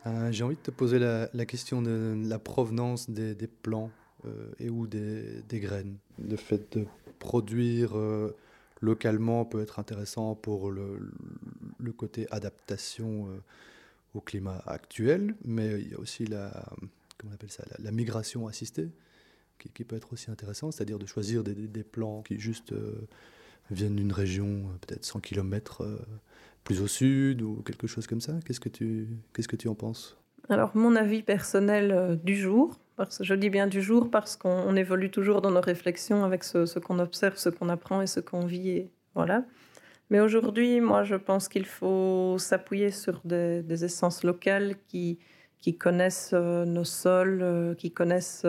Euh, 0.07 0.31
j'ai 0.31 0.43
envie 0.43 0.55
de 0.55 0.61
te 0.61 0.71
poser 0.71 0.99
la, 0.99 1.27
question 1.45 1.81
de 1.81 2.15
la 2.25 2.39
provenance 2.39 3.09
des, 3.09 3.35
plants 3.47 3.91
euh, 4.25 4.51
et 4.59 4.69
ou 4.69 4.87
des, 4.87 5.43
graines. 5.51 5.97
Le 6.23 6.35
fait 6.37 6.77
de 6.77 6.85
produire 7.19 7.97
euh, 7.97 8.35
localement 8.81 9.43
peut 9.45 9.61
être 9.61 9.79
intéressant 9.79 10.35
pour 10.35 10.71
le, 10.71 11.11
côté 11.97 12.27
adaptation 12.31 13.27
au 14.13 14.21
climat 14.21 14.63
actuel, 14.65 15.35
mais 15.43 15.81
il 15.81 15.91
y 15.91 15.95
a 15.95 15.99
aussi 15.99 16.25
la, 16.25 16.65
comment 17.17 17.31
on 17.31 17.35
appelle 17.35 17.51
ça, 17.51 17.65
la, 17.77 17.91
migration 17.91 18.47
assistée 18.47 18.89
qui, 19.73 19.83
peut 19.83 19.97
être 19.97 20.13
aussi 20.13 20.31
intéressant, 20.31 20.71
c'est-à-dire 20.71 20.97
de 20.97 21.05
choisir 21.05 21.43
des, 21.43 21.83
plants 21.83 22.21
qui 22.21 22.39
juste 22.39 22.73
viennent 23.71 23.95
d'une 23.95 24.13
région 24.13 24.63
peut-être 24.81 25.05
100 25.05 25.19
km 25.19 25.85
plus 26.63 26.81
au 26.81 26.87
sud 26.87 27.41
ou 27.41 27.63
quelque 27.65 27.87
chose 27.87 28.07
comme 28.07 28.21
ça 28.21 28.33
Qu'est-ce 28.45 28.59
que 28.59 28.69
tu, 28.69 29.07
que 29.33 29.55
tu 29.55 29.67
en 29.67 29.75
penses? 29.75 30.17
Alors, 30.49 30.71
mon 30.75 30.95
avis 30.95 31.21
personnel 31.21 31.91
euh, 31.91 32.15
du 32.15 32.35
jour, 32.35 32.79
parce 32.95 33.23
je 33.23 33.33
dis 33.33 33.49
bien 33.49 33.67
du 33.67 33.81
jour 33.81 34.09
parce 34.09 34.35
qu'on 34.35 34.75
évolue 34.75 35.11
toujours 35.11 35.41
dans 35.41 35.51
nos 35.51 35.61
réflexions 35.61 36.23
avec 36.23 36.43
ce, 36.43 36.79
qu'on 36.79 36.99
observe, 36.99 37.37
ce 37.37 37.49
qu'on 37.49 37.69
apprend 37.69 38.01
et 38.01 38.07
ce 38.07 38.19
qu'on 38.19 38.45
vit. 38.45 38.69
Et 38.69 38.91
voilà. 39.15 39.45
Mais 40.09 40.19
aujourd'hui, 40.19 40.81
moi, 40.81 41.03
je 41.03 41.15
pense 41.15 41.47
qu'il 41.49 41.65
faut 41.65 42.37
s'appuyer 42.39 42.89
sur 42.91 43.21
des, 43.25 43.83
essences 43.85 44.23
locales 44.23 44.75
qui, 44.87 45.19
qui 45.59 45.77
connaissent 45.77 46.31
euh, 46.33 46.65
nos 46.65 46.83
sols, 46.83 47.39
euh, 47.41 47.75
qui 47.75 47.91
connaissent 47.91 48.45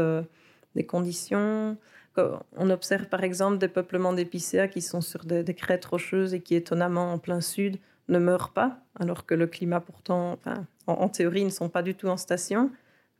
des 0.74 0.86
conditions. 0.86 1.76
On 2.16 2.70
observe 2.70 3.06
par 3.06 3.24
exemple 3.24 3.58
des 3.58 3.68
peuplements 3.68 4.12
d'épicéas 4.12 4.68
qui 4.68 4.82
sont 4.82 5.00
sur 5.00 5.24
des, 5.24 5.54
crêtes 5.54 5.84
rocheuses 5.84 6.34
et 6.34 6.40
qui, 6.40 6.54
étonnamment, 6.54 7.12
en 7.12 7.18
plein 7.18 7.40
sud, 7.40 7.78
ne 8.08 8.18
meurent 8.18 8.52
pas, 8.52 8.80
alors 8.98 9.24
que 9.24 9.34
le 9.34 9.46
climat 9.46 9.80
pourtant, 9.80 10.38
en, 10.86 11.08
théorie, 11.08 11.44
ne 11.44 11.50
sont 11.50 11.68
pas 11.68 11.82
du 11.82 11.94
tout 11.94 12.08
en 12.08 12.16
station. 12.16 12.70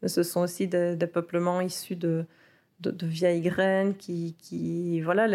Mais 0.03 0.09
ce 0.09 0.23
sont 0.23 0.41
aussi 0.41 0.67
des, 0.67 0.97
peuplements 1.13 1.61
issus 1.61 1.97
de, 1.97 2.27
vieilles 3.03 3.43
graines 3.43 3.95
qui, 3.95 5.01
voilà, 5.03 5.29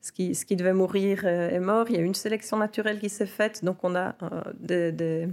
ce, 0.00 0.12
qui, 0.12 0.56
devait 0.56 0.72
mourir 0.72 1.26
est, 1.26 1.60
mort. 1.60 1.86
Il 1.90 1.96
y 1.96 1.98
a 1.98 2.02
une 2.02 2.14
sélection 2.14 2.56
naturelle 2.56 2.98
qui 2.98 3.10
s'est 3.10 3.26
faite, 3.26 3.64
donc 3.64 3.84
on 3.84 3.94
a 3.94 4.14
euh, 4.70 5.26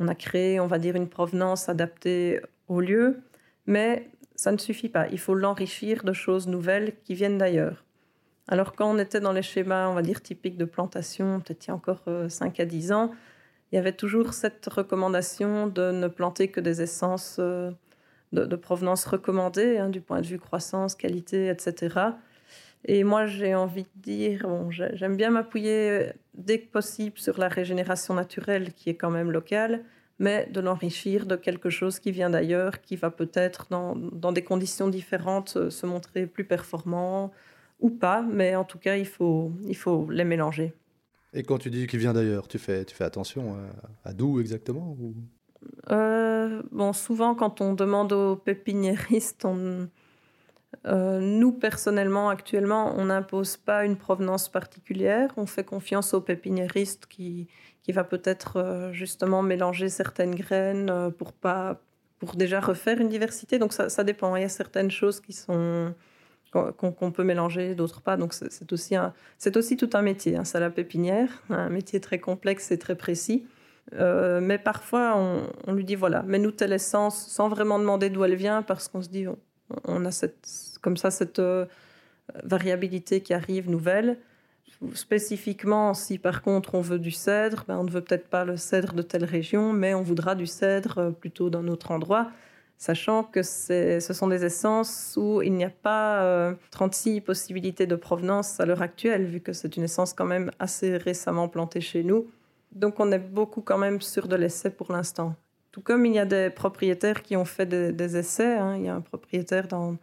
on 0.00 0.08
a 0.08 0.14
créé, 0.14 0.58
on 0.58 0.66
va 0.66 0.78
dire, 0.78 0.96
une 0.96 1.08
provenance 1.08 1.68
adaptée 1.68 2.40
au 2.68 2.80
lieu, 2.80 3.20
mais 3.66 4.08
ça 4.40 4.52
ne 4.52 4.56
suffit 4.56 4.88
pas. 4.88 5.06
Il 5.08 5.18
faut 5.18 5.34
l'enrichir 5.34 6.02
de 6.02 6.14
choses 6.14 6.48
nouvelles 6.48 6.94
qui 7.04 7.14
viennent 7.14 7.36
d'ailleurs. 7.36 7.84
Alors 8.48 8.72
quand 8.72 8.90
on 8.90 8.96
était 8.96 9.20
dans 9.20 9.32
les 9.32 9.42
schémas, 9.42 9.88
on 9.88 9.92
va 9.92 10.00
dire, 10.00 10.22
typiques 10.22 10.56
de 10.56 10.64
plantation, 10.64 11.40
peut-être 11.40 11.66
il 11.66 11.68
y 11.68 11.72
a 11.72 11.74
encore 11.74 12.04
5 12.28 12.58
euh, 12.58 12.62
à 12.62 12.64
10 12.64 12.92
ans, 12.92 13.10
il 13.70 13.76
y 13.76 13.78
avait 13.78 13.92
toujours 13.92 14.32
cette 14.32 14.64
recommandation 14.64 15.66
de 15.66 15.90
ne 15.90 16.08
planter 16.08 16.48
que 16.48 16.58
des 16.58 16.80
essences 16.80 17.36
euh, 17.38 17.70
de, 18.32 18.56
provenance 18.56 19.04
recommandée, 19.04 19.76
hein, 19.76 19.90
du 19.90 20.00
point 20.00 20.22
de 20.22 20.26
vue 20.26 20.38
croissance, 20.38 20.94
qualité, 20.94 21.48
etc. 21.50 21.98
Et 22.86 23.04
moi, 23.04 23.26
j'ai 23.26 23.54
envie 23.54 23.82
de 23.82 24.00
dire, 24.00 24.48
bon, 24.48 24.70
j'aime 24.70 25.16
bien 25.16 25.28
m'appuyer 25.28 25.90
euh, 25.90 26.12
dès 26.32 26.60
que 26.60 26.70
possible 26.70 27.18
sur 27.18 27.38
la 27.38 27.48
régénération 27.48 28.14
naturelle 28.14 28.72
qui 28.72 28.88
est 28.88 28.96
quand 28.96 29.10
même 29.10 29.30
locale, 29.30 29.84
mais 30.20 30.46
de 30.52 30.60
l'enrichir 30.60 31.26
de 31.26 31.34
quelque 31.34 31.70
chose 31.70 31.98
qui 31.98 32.12
vient 32.12 32.30
d'ailleurs, 32.30 32.80
qui 32.80 32.94
va 32.94 33.10
peut-être, 33.10 33.66
dans, 33.70 33.96
dans, 33.96 34.30
des 34.30 34.44
conditions 34.44 34.86
différentes, 34.86 35.70
se 35.70 35.86
montrer 35.86 36.26
plus 36.26 36.44
performant, 36.44 37.32
ou 37.80 37.90
pas, 37.90 38.22
mais 38.22 38.54
en 38.54 38.64
tout 38.64 38.78
cas, 38.78 38.96
il 38.96 39.06
faut, 39.06 39.50
il 39.66 39.76
faut 39.76 40.08
les 40.10 40.24
mélanger. 40.24 40.74
Et 41.32 41.42
quand 41.42 41.58
tu 41.58 41.70
dis 41.70 41.86
qu'il 41.86 41.98
vient 41.98 42.12
d'ailleurs, 42.12 42.46
tu 42.46 42.58
fais, 42.58 42.84
tu 42.84 42.94
fais 42.94 43.04
attention 43.04 43.56
à, 44.04 44.12
d'où 44.12 44.40
exactement 44.40 44.96
ou... 45.00 45.14
Euh, 45.90 46.62
bon, 46.70 46.92
souvent, 46.92 47.34
quand 47.34 47.60
on 47.60 47.74
demande 47.74 48.12
aux 48.12 48.36
pépiniéristes, 48.36 49.44
on, 49.44 49.88
euh, 50.86 51.20
nous, 51.20 51.52
personnellement, 51.52 52.28
actuellement, 52.28 52.94
on 52.96 53.06
n'impose 53.06 53.56
pas 53.56 53.84
une 53.84 53.96
provenance 53.96 54.48
particulière. 54.48 55.32
On 55.36 55.46
fait 55.46 55.64
confiance 55.64 56.14
aux 56.14 56.20
pépiniéristes 56.20 57.06
qui, 57.06 57.48
qui 57.90 57.96
va 57.96 58.04
peut-être 58.04 58.58
euh, 58.58 58.92
justement 58.92 59.42
mélanger 59.42 59.88
certaines 59.88 60.36
graines 60.36 61.10
pour 61.18 61.32
pas 61.32 61.80
pour 62.20 62.36
déjà 62.36 62.60
refaire 62.60 63.00
une 63.00 63.08
diversité. 63.08 63.58
Donc 63.58 63.72
ça, 63.72 64.04
dépend. 64.04 64.36
Il 64.36 64.42
y 64.42 64.44
a 64.44 64.48
certaines 64.48 64.90
choses 64.90 65.20
qui 65.20 65.32
sont 65.32 65.94
qu'on 66.52 67.12
peut 67.12 67.22
mélanger, 67.22 67.74
d'autres 67.74 68.00
pas. 68.00 68.16
Donc 68.16 68.34
c'est 68.34 68.72
aussi, 68.72 68.96
un, 68.96 69.14
aussi 69.54 69.76
tout 69.76 69.90
un 69.92 70.02
métier, 70.02 70.36
hein, 70.36 70.44
ça 70.44 70.58
la 70.58 70.68
pépinière, 70.68 71.42
un 71.48 71.68
métier 71.68 72.00
très 72.00 72.18
complexe 72.18 72.72
et 72.72 72.78
très 72.78 72.96
précis. 72.96 73.46
Euh, 73.94 74.40
mais 74.40 74.58
parfois, 74.58 75.16
on, 75.66 75.72
lui 75.72 75.84
dit 75.84 75.94
voilà, 75.94 76.22
mets-nous 76.22 76.50
telle 76.50 76.72
essence 76.72 77.26
sans 77.28 77.48
vraiment 77.48 77.78
demander 77.78 78.10
d'où 78.10 78.24
elle 78.24 78.34
vient 78.34 78.62
parce 78.62 78.88
qu'on 78.88 79.00
se 79.00 79.08
dit 79.08 79.26
on, 79.84 80.04
a 80.04 80.10
cette, 80.10 80.48
comme 80.82 80.96
ça 80.96 81.10
cette 81.10 81.38
euh, 81.38 81.66
variabilité 82.44 83.20
qui 83.22 83.32
arrive 83.32 83.70
nouvelle. 83.70 84.18
Spécifiquement, 84.94 85.92
si 85.92 86.18
par 86.18 86.40
contre 86.40 86.74
on 86.74 86.80
veut 86.80 86.98
du 86.98 87.10
cèdre, 87.10 87.64
ben 87.68 87.76
on 87.78 87.84
ne 87.84 87.90
veut 87.90 88.00
peut-être 88.00 88.28
pas 88.28 88.46
le 88.46 88.56
cèdre 88.56 88.94
de 88.94 89.02
telle 89.02 89.24
région, 89.24 89.74
mais 89.74 89.92
on 89.92 90.02
voudra 90.02 90.34
du 90.34 90.46
cèdre 90.46 90.98
euh, 90.98 91.10
plutôt 91.10 91.50
d'un 91.50 91.68
autre 91.68 91.90
endroit, 91.90 92.30
sachant 92.78 93.22
que 93.22 93.42
ce 93.42 94.00
sont 94.00 94.28
des 94.28 94.42
essences 94.42 95.18
où 95.20 95.42
il 95.42 95.52
n'y 95.52 95.64
a 95.64 95.70
pas 95.70 96.54
36 96.70 97.18
euh, 97.18 97.20
possibilités 97.20 97.86
de 97.86 97.94
provenance 97.94 98.58
à 98.58 98.64
l'heure 98.64 98.80
actuelle, 98.80 99.26
vu 99.26 99.40
que 99.40 99.52
c'est 99.52 99.76
une 99.76 99.82
essence 99.82 100.14
quand 100.14 100.24
même 100.24 100.50
assez 100.58 100.96
récemment 100.96 101.48
plantée 101.48 101.82
chez 101.82 102.02
nous. 102.02 102.26
Donc 102.72 103.00
on 103.00 103.12
est 103.12 103.18
beaucoup 103.18 103.60
quand 103.60 103.78
même 103.78 104.00
sur 104.00 104.28
de 104.28 104.36
l'essai 104.36 104.70
pour 104.70 104.92
l'instant. 104.92 105.34
Tout 105.72 105.82
comme 105.82 106.06
il 106.06 106.14
y 106.14 106.18
a 106.18 106.24
des 106.24 106.48
propriétaires 106.48 107.22
qui 107.22 107.36
ont 107.36 107.44
fait 107.44 107.66
des, 107.66 108.16
essais, 108.16 108.56
hein. 108.56 108.76
il 108.76 108.84
y 108.84 108.88
a 108.88 108.94
un 108.94 109.02
propriétaire 109.02 109.68
dans 109.68 109.96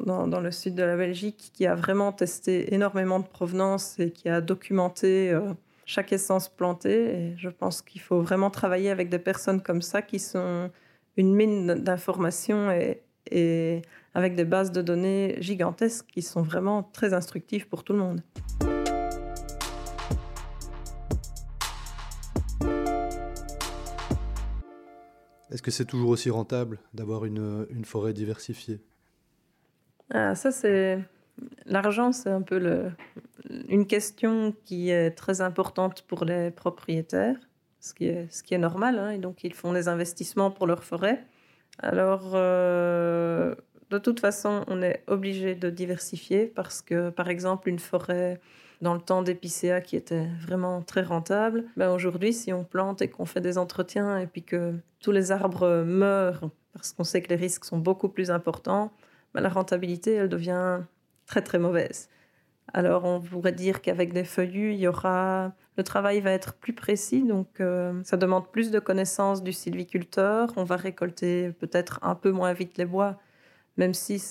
dans, 0.00 0.40
le 0.40 0.50
sud 0.50 0.74
de 0.74 0.82
la 0.82 0.96
Belgique, 0.96 1.50
qui 1.52 1.66
a 1.66 1.74
vraiment 1.74 2.12
testé 2.12 2.74
énormément 2.74 3.20
de 3.20 3.26
provenance 3.26 3.98
et 3.98 4.10
qui 4.10 4.28
a 4.28 4.40
documenté 4.40 5.30
euh, 5.30 5.52
chaque 5.84 6.12
essence 6.12 6.48
plantée. 6.48 7.14
Et 7.14 7.34
je 7.36 7.48
pense 7.48 7.82
qu'il 7.82 8.00
faut 8.00 8.20
vraiment 8.20 8.50
travailler 8.50 8.90
avec 8.90 9.08
des 9.08 9.18
personnes 9.18 9.62
comme 9.62 9.82
ça 9.82 10.02
qui 10.02 10.18
sont 10.18 10.70
une 11.16 11.34
mine 11.34 11.74
d'informations 11.74 12.70
et, 12.70 13.82
avec 14.14 14.34
des 14.34 14.44
bases 14.44 14.72
de 14.72 14.82
données 14.82 15.36
gigantesques 15.40 16.06
qui 16.12 16.22
sont 16.22 16.42
vraiment 16.42 16.82
très 16.82 17.14
instructives 17.14 17.68
pour 17.68 17.84
tout 17.84 17.92
le 17.92 17.98
monde. 17.98 18.22
Est-ce 25.50 25.62
que 25.62 25.70
c'est 25.70 25.84
toujours 25.84 26.10
aussi 26.10 26.30
rentable 26.30 26.78
d'avoir 26.94 27.24
une 27.24 27.84
forêt 27.84 28.12
diversifiée? 28.12 28.80
Ah, 30.12 30.34
ça, 30.34 30.50
c'est. 30.50 30.98
L'argent, 31.64 32.12
c'est 32.12 32.30
un 32.30 32.42
peu 32.42 32.90
une 33.68 33.86
question 33.86 34.54
qui 34.64 34.90
est 34.90 35.12
très 35.12 35.40
importante 35.40 36.02
pour 36.02 36.24
les 36.24 36.50
propriétaires, 36.50 37.36
ce 37.80 37.94
qui 37.94 38.06
est, 38.06 38.30
ce 38.30 38.42
qui 38.42 38.54
est 38.54 38.58
normal. 38.58 38.98
Hein, 38.98 39.10
et 39.10 39.18
donc, 39.18 39.42
ils 39.42 39.54
font 39.54 39.72
des 39.72 39.88
investissements 39.88 40.50
pour 40.50 40.66
leur 40.66 40.84
forêt. 40.84 41.24
Alors, 41.78 42.32
euh, 42.34 43.54
de 43.90 43.98
toute 43.98 44.20
façon, 44.20 44.64
on 44.68 44.82
est 44.82 45.02
obligé 45.06 45.54
de 45.54 45.70
diversifier 45.70 46.46
parce 46.46 46.82
que, 46.82 47.10
par 47.10 47.28
exemple, 47.28 47.68
une 47.68 47.78
forêt 47.78 48.40
dans 48.82 48.94
le 48.94 49.00
temps 49.00 49.22
d'épicéa 49.22 49.80
qui 49.80 49.96
était 49.96 50.26
vraiment 50.40 50.82
très 50.82 51.02
rentable, 51.02 51.64
ben 51.76 51.90
aujourd'hui, 51.92 52.32
si 52.32 52.52
on 52.52 52.64
plante 52.64 53.00
et 53.00 53.08
qu'on 53.08 53.24
fait 53.24 53.40
des 53.40 53.56
entretiens 53.56 54.18
et 54.18 54.26
puis 54.26 54.42
que 54.42 54.74
tous 55.00 55.12
les 55.12 55.32
arbres 55.32 55.84
meurent 55.84 56.50
parce 56.72 56.92
qu'on 56.92 57.04
sait 57.04 57.22
que 57.22 57.28
les 57.28 57.36
risques 57.36 57.64
sont 57.64 57.78
beaucoup 57.78 58.08
plus 58.08 58.30
importants, 58.30 58.92
bah, 59.34 59.40
la 59.40 59.48
rentabilité, 59.48 60.14
elle 60.14 60.28
devient 60.28 60.80
très 61.26 61.42
très 61.42 61.58
mauvaise. 61.58 62.08
Alors 62.74 63.04
on 63.04 63.20
pourrait 63.20 63.52
dire 63.52 63.82
qu'avec 63.82 64.12
des 64.12 64.24
feuillus, 64.24 64.72
il 64.72 64.80
y 64.80 64.88
aura 64.88 65.52
le 65.76 65.84
travail 65.84 66.20
va 66.20 66.32
être 66.32 66.54
plus 66.54 66.74
précis, 66.74 67.22
donc 67.22 67.60
euh, 67.60 67.98
ça 68.04 68.16
demande 68.16 68.50
plus 68.50 68.70
de 68.70 68.78
connaissances 68.78 69.42
du 69.42 69.52
sylviculteur. 69.52 70.50
On 70.56 70.64
va 70.64 70.76
récolter 70.76 71.50
peut-être 71.52 71.98
un 72.02 72.14
peu 72.14 72.30
moins 72.30 72.52
vite 72.52 72.76
les 72.76 72.84
bois, 72.84 73.18
même 73.78 73.94
si 73.94 74.22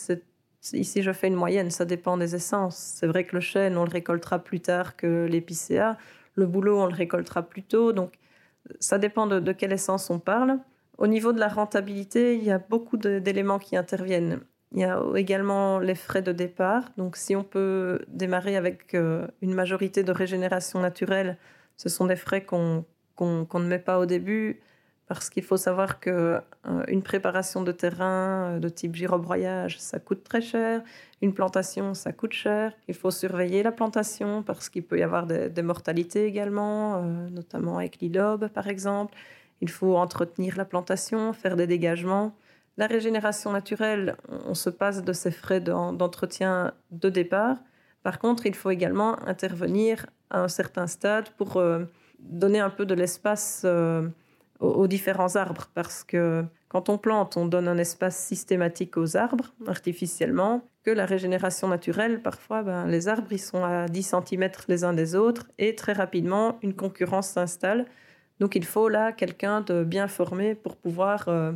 ici 0.73 1.01
je 1.01 1.11
fais 1.13 1.27
une 1.27 1.35
moyenne, 1.35 1.71
ça 1.71 1.85
dépend 1.85 2.17
des 2.17 2.35
essences. 2.35 2.77
C'est 2.77 3.07
vrai 3.07 3.25
que 3.25 3.35
le 3.35 3.41
chêne, 3.41 3.77
on 3.77 3.85
le 3.85 3.91
récoltera 3.91 4.39
plus 4.39 4.59
tard 4.61 4.95
que 4.95 5.25
l'épicéa. 5.29 5.97
Le 6.35 6.45
bouleau, 6.45 6.79
on 6.79 6.85
le 6.85 6.93
récoltera 6.93 7.43
plus 7.43 7.63
tôt, 7.63 7.91
donc 7.91 8.13
ça 8.79 8.97
dépend 8.99 9.27
de 9.27 9.51
quelle 9.51 9.73
essence 9.73 10.09
on 10.09 10.19
parle. 10.19 10.59
Au 10.97 11.07
niveau 11.07 11.33
de 11.33 11.39
la 11.39 11.47
rentabilité, 11.47 12.35
il 12.35 12.43
y 12.43 12.51
a 12.51 12.59
beaucoup 12.59 12.97
d'éléments 12.97 13.59
qui 13.59 13.75
interviennent. 13.75 14.41
Il 14.73 14.79
y 14.79 14.83
a 14.85 15.01
également 15.15 15.79
les 15.79 15.95
frais 15.95 16.21
de 16.21 16.31
départ. 16.31 16.83
Donc, 16.97 17.17
si 17.17 17.35
on 17.35 17.43
peut 17.43 17.99
démarrer 18.07 18.55
avec 18.55 18.93
euh, 18.95 19.27
une 19.41 19.53
majorité 19.53 20.03
de 20.03 20.11
régénération 20.13 20.79
naturelle, 20.79 21.37
ce 21.75 21.89
sont 21.89 22.05
des 22.05 22.15
frais 22.15 22.43
qu'on 22.45 22.85
ne 23.19 23.67
met 23.67 23.79
pas 23.79 23.99
au 23.99 24.05
début 24.05 24.61
parce 25.07 25.29
qu'il 25.29 25.43
faut 25.43 25.57
savoir 25.57 25.99
que 25.99 26.39
euh, 26.67 26.83
une 26.87 27.03
préparation 27.03 27.63
de 27.63 27.73
terrain 27.73 28.53
euh, 28.55 28.59
de 28.59 28.69
type 28.69 28.95
girobroyage, 28.95 29.77
ça 29.77 29.99
coûte 29.99 30.23
très 30.23 30.39
cher. 30.39 30.81
Une 31.21 31.33
plantation, 31.33 31.93
ça 31.93 32.13
coûte 32.13 32.31
cher. 32.31 32.71
Il 32.87 32.95
faut 32.95 33.11
surveiller 33.11 33.63
la 33.63 33.73
plantation 33.73 34.41
parce 34.41 34.69
qu'il 34.69 34.83
peut 34.83 34.99
y 34.99 35.03
avoir 35.03 35.27
des, 35.27 35.61
mortalités 35.61 36.25
également, 36.25 37.01
notamment 37.29 37.77
avec 37.77 37.99
l'ilobe 37.99 38.47
par 38.47 38.67
exemple. 38.67 39.13
Il 39.59 39.69
faut 39.69 39.97
entretenir 39.97 40.55
la 40.57 40.65
plantation, 40.65 41.33
faire 41.33 41.57
des 41.57 41.67
dégagements. 41.67 42.33
La 42.77 42.87
régénération 42.87 43.51
naturelle, 43.51 44.15
on 44.29 44.53
se 44.53 44.69
passe 44.69 45.03
de 45.03 45.13
ces 45.13 45.31
frais 45.31 45.59
d'entretien 45.59 46.73
de 46.91 47.09
départ. 47.09 47.57
Par 48.03 48.17
contre, 48.17 48.45
il 48.45 48.55
faut 48.55 48.69
également 48.69 49.21
intervenir 49.27 50.05
à 50.29 50.41
un 50.41 50.47
certain 50.47 50.87
stade 50.87 51.29
pour 51.31 51.57
euh, 51.57 51.85
donner 52.19 52.59
un 52.59 52.69
peu 52.69 52.85
de 52.85 52.93
l'espace 52.93 53.63
euh, 53.65 54.07
aux, 54.59 54.87
différents 54.87 55.35
arbres. 55.35 55.69
Parce 55.73 56.03
que 56.03 56.45
quand 56.69 56.87
on 56.87 56.97
plante, 56.97 57.35
on 57.35 57.45
donne 57.45 57.67
un 57.67 57.77
espace 57.77 58.17
systématique 58.17 58.95
aux 58.95 59.17
arbres, 59.17 59.53
artificiellement, 59.67 60.63
que 60.83 60.91
la 60.91 61.05
régénération 61.05 61.67
naturelle, 61.67 62.21
parfois, 62.21 62.63
ben, 62.63 62.87
les 62.87 63.07
arbres, 63.09 63.31
ils 63.31 63.39
sont 63.39 63.63
à 63.63 63.87
10 63.87 64.15
cm 64.27 64.49
les 64.69 64.83
uns 64.83 64.93
des 64.93 65.15
autres, 65.15 65.47
et 65.59 65.75
très 65.75 65.93
rapidement, 65.93 66.57
une 66.63 66.73
concurrence 66.73 67.27
s'installe. 67.27 67.85
Donc 68.39 68.55
il 68.55 68.65
faut 68.65 68.87
là 68.89 69.11
quelqu'un 69.11 69.61
de 69.61 69.83
bien 69.83 70.07
formé 70.07 70.55
pour 70.55 70.77
pouvoir... 70.77 71.27
Euh, 71.27 71.51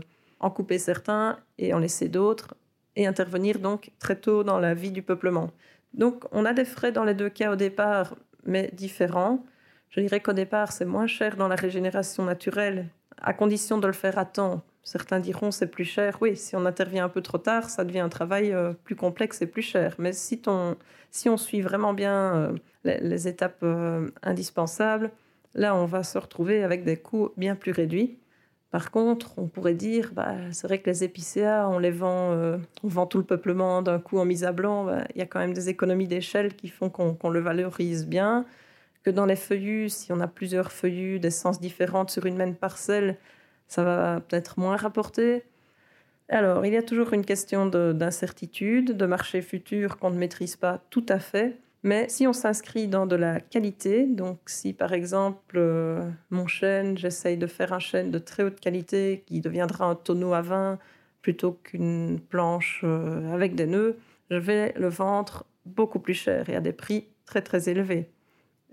en 0.45 0.51
couper 0.51 0.77
certains 0.77 1.39
et 1.58 1.73
en 1.73 1.79
laisser 1.79 2.08
d'autres, 2.08 2.53
et 2.95 3.08
intervenir 3.08 3.58
donc 3.58 3.89
très 3.97 4.15
tôt 4.15 4.43
dans 4.43 4.60
la 4.60 4.75
vie 4.75 4.91
du 4.91 5.01
peuplement. 5.01 5.49
Donc 5.95 6.25
on 6.31 6.45
a 6.45 6.53
des 6.53 6.65
frais 6.65 6.91
dans 6.91 7.03
les 7.03 7.15
deux 7.15 7.29
cas 7.29 7.51
au 7.51 7.55
départ, 7.55 8.15
mais 8.45 8.69
différents. 8.73 9.43
Je 9.89 10.01
dirais 10.01 10.19
qu'au 10.19 10.34
départ, 10.34 10.71
c'est 10.71 10.86
moins 10.86 11.08
cher 11.08 11.36
dans 11.36 11.47
la 11.47 11.55
régénération 11.55 12.23
naturelle, 12.23 12.89
à 13.19 13.34
condition 13.34 13.79
de 13.79 13.88
le 13.88 13.93
faire 13.93 14.19
à 14.19 14.25
temps. 14.25 14.62
Certains 14.84 15.19
diront 15.19 15.49
c'est 15.49 15.65
plus 15.65 15.84
cher. 15.84 16.19
Oui, 16.21 16.38
si 16.38 16.55
on 16.55 16.65
intervient 16.67 17.05
un 17.05 17.10
peu 17.10 17.21
trop 17.21 17.39
tard, 17.39 17.71
ça 17.71 17.84
devient 17.84 18.01
un 18.01 18.10
travail 18.10 18.51
euh, 18.53 18.73
plus 18.84 18.95
complexe 18.95 19.41
et 19.41 19.47
plus 19.47 19.63
cher. 19.63 19.95
Mais 19.97 20.13
si, 20.13 20.39
si 21.10 21.27
on 21.27 21.38
suit 21.38 21.62
vraiment 21.62 21.93
bien 21.93 22.36
euh, 22.36 22.51
les, 22.84 23.27
étapes 23.27 23.63
euh, 23.63 24.12
indispensables, 24.21 25.10
là, 25.55 25.75
on 25.75 25.86
va 25.86 26.03
se 26.03 26.19
retrouver 26.19 26.63
avec 26.63 26.84
des 26.84 26.97
coûts 26.97 27.31
bien 27.36 27.55
plus 27.55 27.71
réduits. 27.71 28.19
Par 28.71 28.91
contre, 28.91 29.38
on 29.38 29.47
pourrait 29.47 29.73
dire, 29.73 30.12
bah, 30.13 30.36
c'est 30.51 30.67
vrai 30.67 30.80
que 30.80 30.89
les 30.89 31.04
épicéas, 31.04 31.67
on 31.69 31.80
les 31.80 31.91
vend, 31.91 32.34
euh, 32.34 32.58
on 32.84 32.88
vend 32.89 33.06
tout 33.06 33.17
le 33.17 33.23
peuplement 33.23 33.82
d'un 33.82 33.99
coup 33.99 34.17
en 34.19 34.25
mise 34.25 34.43
à 34.43 34.51
blanc. 34.51 34.86
Bah, 34.86 35.06
il 35.15 35.19
y 35.19 35.21
a 35.21 35.25
quand 35.25 35.39
même 35.39 35.54
des 35.54 35.69
économies 35.69 36.08
d'échelle 36.08 36.56
qui 36.56 36.67
font 36.69 36.89
qu'on 36.89 37.30
le 37.30 37.39
valorise 37.39 38.06
bien. 38.08 38.45
Que 39.04 39.12
dans 39.12 39.25
les 39.25 39.36
feuillus, 39.36 39.89
si 39.89 40.12
on 40.12 40.19
a 40.19 40.28
plusieurs 40.28 40.71
feuillus 40.71 41.19
d'essence 41.19 41.60
différentes 41.62 42.10
sur 42.12 42.25
une 42.25 42.36
même 42.38 42.56
parcelle, 42.56 43.17
ça 43.67 43.84
va 43.84 44.19
peut-être 44.21 44.60
moins 44.60 44.75
rapporter. 44.78 45.43
Alors, 46.30 46.65
il 46.65 46.73
y 46.73 46.78
a 46.78 46.84
toujours 46.84 47.13
une 47.13 47.25
question 47.25 47.67
d'incertitude, 47.67 48.97
de 48.97 49.06
marché 49.06 49.41
futur 49.41 49.97
qu'on 49.97 50.10
ne 50.10 50.17
maîtrise 50.17 50.56
pas 50.56 50.82
tout 50.89 51.06
à 51.10 51.19
fait. 51.19 51.58
Mais 51.85 52.09
si 52.09 52.25
on 52.25 52.33
s'inscrit 52.33 52.87
dans 52.87 53.05
de 53.05 53.15
la 53.15 53.39
qualité, 53.39 54.07
donc 54.07 54.39
si 54.47 54.73
par 54.73 54.91
exemple 54.91 55.55
euh, 55.55 56.09
mon 56.31 56.47
chêne, 56.47 56.97
j'essaye 56.97 57.37
de 57.37 57.45
faire 57.45 57.73
un 57.73 57.79
chêne 57.79 58.09
de 58.09 58.17
très 58.17 58.41
haute 58.41 58.59
qualité 58.59 59.23
qui 59.27 59.39
deviendra 59.39 59.85
un 59.85 59.93
tonneau 59.93 60.33
à 60.33 60.41
vin 60.41 60.79
plutôt 61.21 61.51
qu'une 61.51 62.19
planche 62.19 62.81
euh, 62.83 63.31
avec 63.31 63.53
des 63.53 63.67
nœuds, 63.67 63.97
je 64.31 64.37
vais 64.37 64.73
le 64.75 64.89
vendre 64.89 65.45
beaucoup 65.67 65.99
plus 65.99 66.15
cher 66.15 66.49
et 66.49 66.55
à 66.55 66.59
des 66.59 66.73
prix 66.73 67.05
très 67.27 67.43
très 67.43 67.69
élevés. 67.69 68.09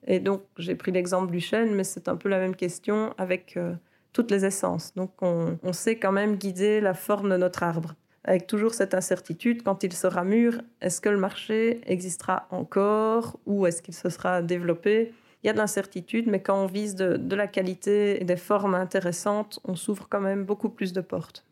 Et 0.06 0.18
donc 0.18 0.44
j'ai 0.56 0.74
pris 0.74 0.90
l'exemple 0.90 1.30
du 1.30 1.40
chêne, 1.40 1.74
mais 1.74 1.84
c'est 1.84 2.08
un 2.08 2.16
peu 2.16 2.30
la 2.30 2.38
même 2.38 2.56
question 2.56 3.12
avec 3.18 3.58
euh, 3.58 3.74
toutes 4.14 4.30
les 4.30 4.46
essences. 4.46 4.94
Donc 4.94 5.20
on 5.20 5.72
sait 5.74 5.96
quand 5.96 6.12
même 6.12 6.36
guider 6.36 6.80
la 6.80 6.94
forme 6.94 7.28
de 7.28 7.36
notre 7.36 7.62
arbre 7.62 7.94
avec 8.24 8.46
toujours 8.46 8.74
cette 8.74 8.94
incertitude, 8.94 9.62
quand 9.62 9.82
il 9.82 9.92
sera 9.92 10.24
mûr, 10.24 10.62
est-ce 10.80 11.00
que 11.00 11.08
le 11.08 11.18
marché 11.18 11.80
existera 11.86 12.46
encore 12.50 13.40
ou 13.46 13.66
est-ce 13.66 13.82
qu'il 13.82 13.94
se 13.94 14.08
sera 14.10 14.42
développé? 14.42 15.12
Il 15.42 15.48
y 15.48 15.50
a 15.50 15.52
de 15.52 15.58
l'incertitude, 15.58 16.28
mais 16.28 16.40
quand 16.40 16.62
on 16.62 16.66
vise 16.66 16.94
de, 16.94 17.34
la 17.34 17.48
qualité 17.48 18.22
et 18.22 18.24
des 18.24 18.36
formes 18.36 18.74
intéressantes, 18.74 19.58
on 19.64 19.74
s'ouvre 19.74 20.06
quand 20.08 20.20
même 20.20 20.44
beaucoup 20.44 20.68
plus 20.68 20.92
de 20.92 21.00
portes. 21.00 21.44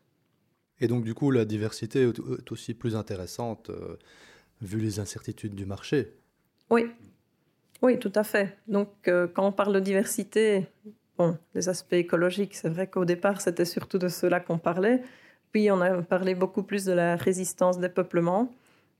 Et 0.79 0.87
donc 0.87 1.03
du 1.03 1.13
coup, 1.13 1.29
la 1.29 1.43
diversité 1.43 2.09
est 2.09 2.51
aussi 2.51 2.73
plus 2.73 2.95
intéressante 2.95 3.69
euh, 3.69 3.97
vu 4.61 4.79
les 4.79 4.99
incertitudes 4.99 5.55
du 5.55 5.65
marché. 5.65 6.13
Oui, 6.69 6.89
oui, 7.81 7.99
tout 7.99 8.13
à 8.15 8.23
fait. 8.23 8.57
Donc 8.69 8.89
euh, 9.09 9.27
quand 9.27 9.45
on 9.45 9.51
parle 9.51 9.73
de 9.73 9.81
diversité, 9.81 10.67
bon, 11.17 11.37
les 11.53 11.67
aspects 11.67 11.93
écologiques, 11.93 12.55
c'est 12.55 12.69
vrai 12.69 12.87
qu'au 12.87 13.03
départ, 13.03 13.41
c'était 13.41 13.65
surtout 13.65 13.97
de 13.97 14.07
cela 14.07 14.39
qu'on 14.39 14.57
parlait. 14.57 15.03
Puis 15.51 15.69
on 15.71 15.81
a 15.81 16.01
parlé 16.01 16.35
beaucoup 16.35 16.63
plus 16.63 16.85
de 16.85 16.93
la 16.93 17.15
résistance 17.15 17.79
des 17.79 17.89
peuplements. 17.89 18.51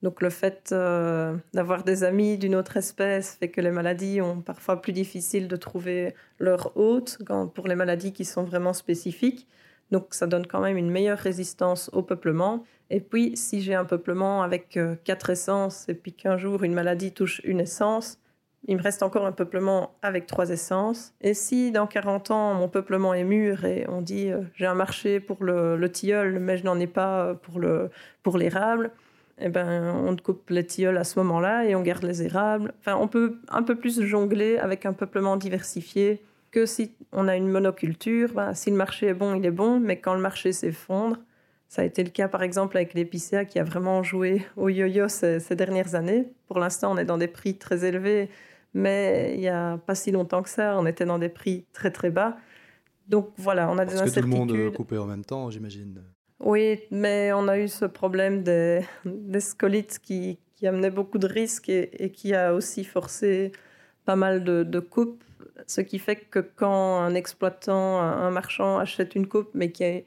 Donc 0.01 0.21
le 0.21 0.29
fait 0.31 0.69
euh, 0.71 1.35
d'avoir 1.53 1.83
des 1.83 2.03
amis 2.03 2.37
d'une 2.37 2.55
autre 2.55 2.77
espèce 2.77 3.35
fait 3.35 3.49
que 3.49 3.61
les 3.61 3.69
maladies 3.69 4.19
ont 4.19 4.41
parfois 4.41 4.81
plus 4.81 4.93
difficile 4.93 5.47
de 5.47 5.55
trouver 5.55 6.15
leur 6.39 6.75
hôte 6.75 7.19
pour 7.53 7.67
les 7.67 7.75
maladies 7.75 8.11
qui 8.11 8.25
sont 8.25 8.43
vraiment 8.43 8.73
spécifiques. 8.73 9.47
Donc 9.91 10.07
ça 10.11 10.25
donne 10.25 10.47
quand 10.47 10.61
même 10.61 10.77
une 10.77 10.89
meilleure 10.89 11.19
résistance 11.19 11.89
au 11.93 12.01
peuplement. 12.01 12.63
Et 12.89 12.99
puis 12.99 13.37
si 13.37 13.61
j'ai 13.61 13.75
un 13.75 13.85
peuplement 13.85 14.41
avec 14.41 14.75
euh, 14.75 14.95
quatre 15.03 15.29
essences 15.29 15.87
et 15.87 15.93
puis 15.93 16.13
qu'un 16.13 16.37
jour 16.37 16.63
une 16.63 16.73
maladie 16.73 17.11
touche 17.11 17.39
une 17.43 17.59
essence, 17.59 18.17
il 18.67 18.77
me 18.77 18.81
reste 18.81 19.01
encore 19.01 19.25
un 19.25 19.31
peuplement 19.31 19.95
avec 20.01 20.27
trois 20.27 20.49
essences. 20.49 21.13
Et 21.21 21.33
si 21.33 21.71
dans 21.71 21.87
40 21.87 22.31
ans, 22.31 22.53
mon 22.53 22.67
peuplement 22.67 23.13
est 23.13 23.23
mûr 23.23 23.65
et 23.65 23.85
on 23.89 24.01
dit 24.01 24.29
euh, 24.29 24.41
j'ai 24.53 24.67
un 24.67 24.75
marché 24.75 25.19
pour 25.19 25.43
le, 25.43 25.89
tilleul, 25.89 26.39
mais 26.39 26.57
je 26.57 26.63
n'en 26.63 26.79
ai 26.79 26.87
pas 26.87 27.33
pour, 27.33 27.59
le, 27.59 27.89
pour 28.21 28.37
l'érable, 28.37 28.91
eh 29.39 29.49
ben, 29.49 29.95
on 30.05 30.15
coupe 30.15 30.49
les 30.51 30.65
tilleuls 30.65 30.97
à 30.97 31.03
ce 31.03 31.17
moment-là 31.19 31.65
et 31.65 31.75
on 31.75 31.81
garde 31.81 32.03
les 32.03 32.21
érables. 32.21 32.73
Enfin, 32.79 32.95
on 32.95 33.07
peut 33.07 33.39
un 33.49 33.63
peu 33.63 33.75
plus 33.75 34.03
jongler 34.03 34.57
avec 34.57 34.85
un 34.85 34.93
peuplement 34.93 35.37
diversifié 35.37 36.21
que 36.51 36.65
si 36.65 36.91
on 37.11 37.27
a 37.27 37.35
une 37.35 37.47
monoculture. 37.47 38.29
Si 38.53 38.69
le 38.69 38.75
marché 38.75 39.07
est 39.07 39.13
bon, 39.13 39.35
il 39.35 39.45
est 39.45 39.51
bon, 39.51 39.79
mais 39.79 39.97
quand 39.99 40.13
le 40.13 40.21
marché 40.21 40.51
s'effondre, 40.51 41.17
ça 41.67 41.81
a 41.81 41.85
été 41.85 42.03
le 42.03 42.09
cas 42.09 42.27
par 42.27 42.43
exemple 42.43 42.75
avec 42.75 42.93
l'épicéa 42.93 43.45
qui 43.45 43.57
a 43.57 43.63
vraiment 43.63 44.03
joué 44.03 44.45
au 44.57 44.67
yo-yo 44.69 45.07
ces 45.07 45.55
dernières 45.55 45.95
années. 45.95 46.27
Pour 46.47 46.59
l'instant, 46.59 46.91
on 46.91 46.97
est 46.97 47.05
dans 47.05 47.17
des 47.17 47.29
prix 47.29 47.55
très 47.55 47.85
élevés 47.85 48.29
mais 48.73 49.33
il 49.35 49.39
n'y 49.39 49.49
a 49.49 49.77
pas 49.77 49.95
si 49.95 50.11
longtemps 50.11 50.43
que 50.43 50.49
ça, 50.49 50.77
on 50.77 50.85
était 50.85 51.05
dans 51.05 51.19
des 51.19 51.29
prix 51.29 51.65
très 51.73 51.91
très 51.91 52.09
bas. 52.09 52.37
Donc 53.07 53.29
voilà, 53.37 53.69
on 53.69 53.77
a 53.77 53.85
des 53.85 53.93
incertitudes. 53.95 54.13
Parce 54.13 54.15
que 54.15 54.47
tout 54.47 54.55
le 54.55 54.63
monde 54.63 54.73
coupait 54.73 54.97
en 54.97 55.05
même 55.05 55.25
temps, 55.25 55.49
j'imagine. 55.49 56.01
Oui, 56.39 56.79
mais 56.89 57.31
on 57.33 57.47
a 57.47 57.59
eu 57.59 57.67
ce 57.67 57.85
problème 57.85 58.43
des, 58.43 58.81
des 59.05 59.39
scolites 59.39 59.99
qui, 59.99 60.39
qui 60.55 60.67
amenait 60.67 60.91
beaucoup 60.91 61.17
de 61.17 61.27
risques 61.27 61.69
et, 61.69 62.11
qui 62.11 62.33
a 62.33 62.53
aussi 62.53 62.83
forcé 62.83 63.51
pas 64.05 64.15
mal 64.15 64.43
de, 64.43 64.63
de, 64.63 64.79
coupes. 64.79 65.23
Ce 65.67 65.81
qui 65.81 65.99
fait 65.99 66.15
que 66.15 66.39
quand 66.39 66.99
un 66.99 67.13
exploitant, 67.13 67.99
un 67.99 68.31
marchand 68.31 68.79
achète 68.79 69.13
une 69.13 69.27
coupe, 69.27 69.49
mais 69.53 69.71
qui 69.71 69.83
a 69.83 70.01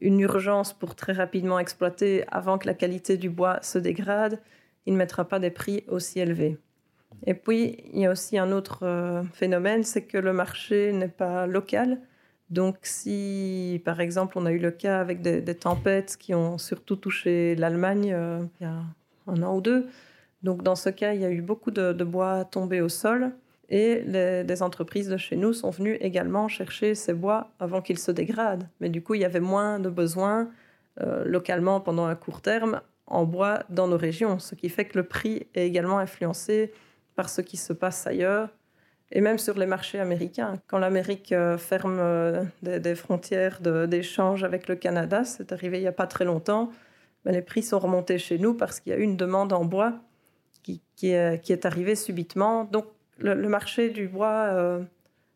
une 0.00 0.20
urgence 0.20 0.72
pour 0.72 0.94
très 0.96 1.12
rapidement 1.12 1.58
exploiter 1.58 2.24
avant 2.28 2.58
que 2.58 2.66
la 2.66 2.74
qualité 2.74 3.16
du 3.16 3.30
bois 3.30 3.58
se 3.62 3.78
dégrade, 3.78 4.40
il 4.86 4.94
ne 4.94 4.98
mettra 4.98 5.26
pas 5.26 5.38
des 5.38 5.50
prix 5.50 5.84
aussi 5.88 6.18
élevés. 6.18 6.58
Et 7.26 7.34
puis, 7.34 7.78
il 7.92 8.00
y 8.00 8.06
a 8.06 8.10
aussi 8.10 8.38
un 8.38 8.52
autre 8.52 8.80
euh, 8.82 9.22
phénomène, 9.32 9.82
c'est 9.82 10.02
que 10.02 10.18
le 10.18 10.32
marché 10.32 10.92
n'est 10.92 11.08
pas 11.08 11.46
local. 11.46 12.00
Donc, 12.50 12.76
si, 12.82 13.82
par 13.84 14.00
exemple, 14.00 14.38
on 14.38 14.46
a 14.46 14.52
eu 14.52 14.58
le 14.58 14.70
cas 14.70 15.00
avec 15.00 15.20
des, 15.20 15.54
tempêtes 15.54 16.16
qui 16.18 16.34
ont 16.34 16.56
surtout 16.58 16.96
touché 16.96 17.54
l'Allemagne 17.56 18.12
euh, 18.14 18.40
il 18.60 18.64
y 18.64 18.66
a 18.66 18.82
un 19.26 19.42
an 19.42 19.56
ou 19.56 19.60
deux, 19.60 19.86
donc 20.42 20.62
dans 20.62 20.76
ce 20.76 20.88
cas, 20.88 21.14
il 21.14 21.20
y 21.20 21.24
a 21.24 21.30
eu 21.30 21.42
beaucoup 21.42 21.70
de, 21.70 21.92
bois 22.04 22.44
tombés 22.44 22.80
au 22.80 22.88
sol 22.88 23.32
et 23.68 24.02
des 24.44 24.62
entreprises 24.62 25.08
de 25.08 25.18
chez 25.18 25.36
nous 25.36 25.52
sont 25.52 25.70
venues 25.70 25.96
également 26.00 26.48
chercher 26.48 26.94
ces 26.94 27.12
bois 27.12 27.50
avant 27.60 27.82
qu'ils 27.82 27.98
se 27.98 28.10
dégradent. 28.10 28.66
Mais 28.80 28.88
du 28.88 29.02
coup, 29.02 29.14
il 29.14 29.20
y 29.20 29.26
avait 29.26 29.40
moins 29.40 29.78
de 29.78 29.90
besoins 29.90 30.48
euh, 31.02 31.24
localement 31.26 31.80
pendant 31.80 32.06
un 32.06 32.14
court 32.14 32.40
terme 32.40 32.80
en 33.06 33.24
bois 33.24 33.62
dans 33.68 33.88
nos 33.88 33.98
régions, 33.98 34.38
ce 34.38 34.54
qui 34.54 34.68
fait 34.68 34.84
que 34.86 34.98
le 34.98 35.04
prix 35.04 35.46
est 35.54 35.66
également 35.66 35.98
influencé 35.98 36.72
par 37.18 37.28
ce 37.28 37.40
qui 37.40 37.56
se 37.56 37.72
passe 37.72 38.06
ailleurs, 38.06 38.48
et 39.10 39.20
même 39.20 39.38
sur 39.38 39.58
les 39.58 39.66
marchés 39.66 39.98
américains. 39.98 40.60
Quand 40.68 40.78
l'Amérique 40.78 41.32
euh, 41.32 41.58
ferme 41.58 41.98
euh, 41.98 42.44
des, 42.62 42.94
frontières 42.94 43.60
d'échange 43.60 44.44
avec 44.44 44.68
le 44.68 44.76
Canada, 44.76 45.24
c'est 45.24 45.50
arrivé 45.50 45.78
il 45.78 45.80
n'y 45.80 45.88
a 45.88 45.92
pas 45.92 46.06
très 46.06 46.24
longtemps, 46.24 46.70
mais 47.24 47.32
les 47.32 47.42
prix 47.42 47.64
sont 47.64 47.80
remontés 47.80 48.20
chez 48.20 48.38
nous 48.38 48.54
parce 48.54 48.78
qu'il 48.78 48.92
y 48.92 48.94
a 48.94 49.00
eu 49.00 49.02
une 49.02 49.16
demande 49.16 49.52
en 49.52 49.64
bois 49.64 49.94
qui, 50.62 50.80
qui, 50.94 51.10
est, 51.10 51.42
qui 51.42 51.52
est, 51.52 51.66
arrivée 51.66 51.96
subitement. 51.96 52.62
Donc 52.62 52.84
le, 53.18 53.34
marché 53.48 53.90
du 53.90 54.06
bois 54.06 54.50
euh, 54.52 54.80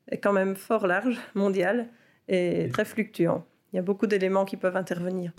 est 0.07 0.19
quand 0.19 0.33
même 0.33 0.55
fort 0.55 0.87
large, 0.87 1.19
mondial, 1.35 1.89
et 2.29 2.69
très 2.73 2.85
fluctuant. 2.85 3.45
Il 3.73 3.77
y 3.77 3.79
a 3.81 3.83
beaucoup 3.83 4.07
d'éléments 4.07 4.45
qui 4.45 4.57
peuvent 4.57 4.77
intervenir. 4.77 5.33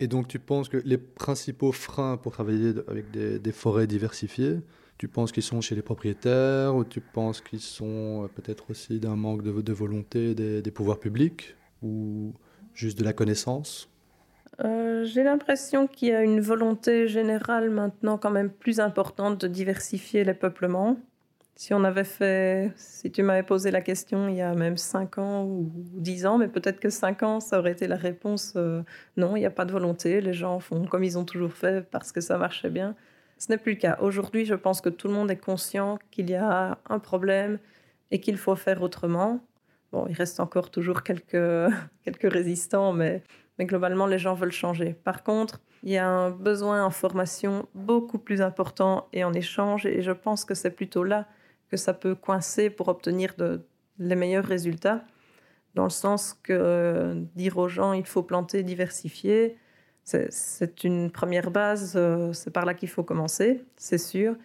Et 0.00 0.08
donc 0.08 0.28
tu 0.28 0.38
penses 0.38 0.68
que 0.68 0.76
les 0.78 0.98
principaux 0.98 1.72
freins 1.72 2.16
pour 2.16 2.32
travailler 2.32 2.74
avec 2.88 3.10
des, 3.10 3.52
forêts 3.52 3.86
diversifiées, 3.86 4.58
tu 4.98 5.08
penses 5.08 5.32
qu'ils 5.32 5.42
sont 5.42 5.60
chez 5.60 5.74
les 5.74 5.82
propriétaires 5.82 6.74
ou 6.74 6.84
tu 6.84 7.00
penses 7.00 7.40
qu'ils 7.40 7.60
sont 7.60 8.24
euh, 8.24 8.28
peut-être 8.28 8.70
aussi 8.70 8.98
d'un 9.00 9.16
manque 9.16 9.42
de, 9.42 9.72
volonté 9.72 10.34
des, 10.34 10.70
pouvoirs 10.70 10.98
publics 10.98 11.56
ou 11.82 12.34
juste 12.74 12.98
de 12.98 13.04
la 13.04 13.12
connaissance? 13.12 13.90
Euh, 14.64 15.04
J'ai 15.04 15.22
l'impression 15.22 15.86
qu'il 15.86 16.08
y 16.08 16.12
a 16.12 16.22
une 16.22 16.40
volonté 16.40 17.08
générale 17.08 17.70
maintenant 17.70 18.16
quand 18.16 18.30
même 18.30 18.50
plus 18.50 18.80
importante 18.80 19.38
de 19.40 19.48
diversifier 19.48 20.24
les 20.24 20.34
peuplements. 20.34 20.98
Si 21.58 21.72
on 21.72 21.84
avait 21.84 22.04
fait, 22.04 22.70
si 22.76 23.10
tu 23.10 23.22
m'avais 23.22 23.42
posé 23.42 23.70
la 23.70 23.80
question 23.80 24.28
il 24.28 24.36
y 24.36 24.42
a 24.42 24.54
même 24.54 24.76
5 24.76 25.16
ans 25.16 25.44
ou 25.44 25.72
10 25.74 26.26
ans, 26.26 26.36
mais 26.36 26.48
peut-être 26.48 26.78
que 26.78 26.90
5 26.90 27.22
ans, 27.22 27.40
ça 27.40 27.58
aurait 27.58 27.72
été 27.72 27.86
la 27.88 27.96
réponse 27.96 28.52
euh, 28.56 28.82
non, 29.16 29.36
il 29.36 29.40
n'y 29.40 29.46
a 29.46 29.50
pas 29.50 29.64
de 29.64 29.72
volonté, 29.72 30.20
les 30.20 30.34
gens 30.34 30.60
font 30.60 30.84
comme 30.84 31.02
ils 31.02 31.16
ont 31.16 31.24
toujours 31.24 31.54
fait 31.54 31.88
parce 31.90 32.12
que 32.12 32.20
ça 32.20 32.36
marchait 32.36 32.68
bien. 32.68 32.94
Ce 33.38 33.50
n'est 33.50 33.56
plus 33.56 33.72
le 33.72 33.78
cas. 33.78 33.96
Aujourd'hui, 34.02 34.44
je 34.44 34.54
pense 34.54 34.82
que 34.82 34.90
tout 34.90 35.08
le 35.08 35.14
monde 35.14 35.30
est 35.30 35.36
conscient 35.38 35.98
qu'il 36.10 36.28
y 36.28 36.34
a 36.34 36.78
un 36.90 36.98
problème 36.98 37.58
et 38.10 38.20
qu'il 38.20 38.36
faut 38.36 38.54
faire 38.54 38.82
autrement. 38.82 39.40
Bon, 39.92 40.06
il 40.08 40.14
reste 40.14 40.40
encore 40.40 40.70
toujours 40.70 41.02
quelques, 41.02 41.72
quelques 42.04 42.30
résistants, 42.30 42.92
mais, 42.92 43.22
mais 43.58 43.64
globalement, 43.64 44.06
les 44.06 44.18
gens 44.18 44.34
veulent 44.34 44.52
changer. 44.52 44.92
Par 44.92 45.22
contre, 45.22 45.62
il 45.82 45.90
y 45.92 45.96
a 45.96 46.06
un 46.06 46.30
besoin 46.30 46.84
en 46.84 46.90
formation 46.90 47.66
beaucoup 47.74 48.18
plus 48.18 48.42
important 48.42 49.08
et 49.14 49.24
en 49.24 49.32
échange, 49.32 49.86
et 49.86 50.02
je 50.02 50.12
pense 50.12 50.44
que 50.44 50.54
c'est 50.54 50.70
plutôt 50.70 51.02
là 51.02 51.26
que 51.70 51.76
ça 51.76 51.94
peut 51.94 52.14
coincer 52.14 52.70
pour 52.70 52.88
obtenir 52.88 53.34
les 53.98 54.14
meilleurs 54.14 54.44
résultats, 54.44 55.04
dans 55.74 55.84
le 55.84 55.90
sens 55.90 56.38
que 56.42 57.14
dire 57.34 57.58
aux 57.58 57.68
gens 57.68 57.92
il 57.92 58.06
faut 58.06 58.22
planter, 58.22 58.62
diversifier, 58.62 59.56
c'est 60.06 60.84
une 60.84 61.10
première 61.10 61.50
base, 61.50 61.94
euh, 61.96 62.32
c'est 62.32 62.52
par 62.52 62.64
là 62.64 62.74
qu'il 62.74 62.88
faut 62.88 63.02
commencer, 63.02 63.64
c'est 63.76 63.98
sûr, 63.98 64.36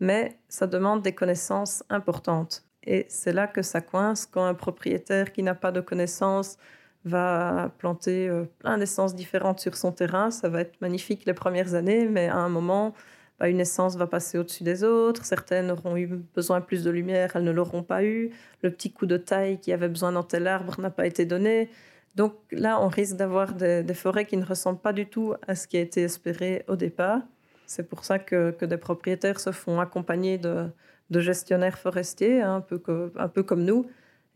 mais 0.00 0.38
ça 0.48 0.66
demande 0.66 1.02
des 1.02 1.14
connaissances 1.14 1.84
importantes. 1.90 2.64
Et 2.84 3.04
c'est 3.10 3.34
là 3.34 3.46
que 3.46 3.60
ça 3.60 3.82
coince 3.82 4.24
quand 4.24 4.44
un 4.44 4.54
propriétaire 4.54 5.32
qui 5.32 5.42
n'a 5.42 5.54
pas 5.54 5.72
de 5.72 5.82
connaissances 5.82 6.56
va 7.04 7.70
planter 7.78 8.28
euh, 8.28 8.44
plein 8.58 8.78
d'essences 8.78 9.14
différentes 9.14 9.60
sur 9.60 9.76
son 9.76 9.92
terrain. 9.92 10.30
Ça 10.30 10.48
va 10.48 10.62
être 10.62 10.80
magnifique 10.80 11.26
les 11.26 11.34
premières 11.34 11.74
années, 11.74 12.06
mais 12.06 12.28
à 12.28 12.36
un 12.36 12.48
moment, 12.48 12.94
bah, 13.40 13.48
une 13.48 13.58
essence 13.58 13.96
va 13.96 14.06
passer 14.06 14.36
au-dessus 14.36 14.64
des 14.64 14.84
autres, 14.84 15.24
certaines 15.24 15.70
auront 15.70 15.96
eu 15.96 16.06
besoin 16.06 16.60
plus 16.60 16.84
de 16.84 16.90
lumière, 16.90 17.32
elles 17.34 17.42
ne 17.42 17.50
l'auront 17.50 17.82
pas 17.82 18.04
eu, 18.04 18.30
le 18.62 18.70
petit 18.70 18.92
coup 18.92 19.06
de 19.06 19.16
taille 19.16 19.58
qui 19.58 19.72
avait 19.72 19.88
besoin 19.88 20.12
d'un 20.12 20.22
tel 20.22 20.46
arbre 20.46 20.78
n'a 20.78 20.90
pas 20.90 21.06
été 21.06 21.24
donné. 21.24 21.70
Donc 22.16 22.34
là, 22.52 22.78
on 22.82 22.88
risque 22.88 23.16
d'avoir 23.16 23.54
des, 23.54 23.94
forêts 23.94 24.26
qui 24.26 24.36
ne 24.36 24.44
ressemblent 24.44 24.80
pas 24.80 24.92
du 24.92 25.06
tout 25.06 25.34
à 25.48 25.54
ce 25.54 25.66
qui 25.66 25.78
a 25.78 25.80
été 25.80 26.02
espéré 26.02 26.64
au 26.68 26.76
départ. 26.76 27.22
C'est 27.64 27.88
pour 27.88 28.04
ça 28.04 28.18
que, 28.18 28.54
des 28.62 28.76
propriétaires 28.76 29.40
se 29.40 29.52
font 29.52 29.80
accompagner 29.80 30.36
de, 30.36 30.70
gestionnaires 31.10 31.78
forestiers, 31.78 32.42
hein, 32.42 32.56
un, 32.56 32.60
peu 32.60 32.82
un 33.16 33.28
peu 33.28 33.42
comme 33.42 33.64
nous. 33.64 33.86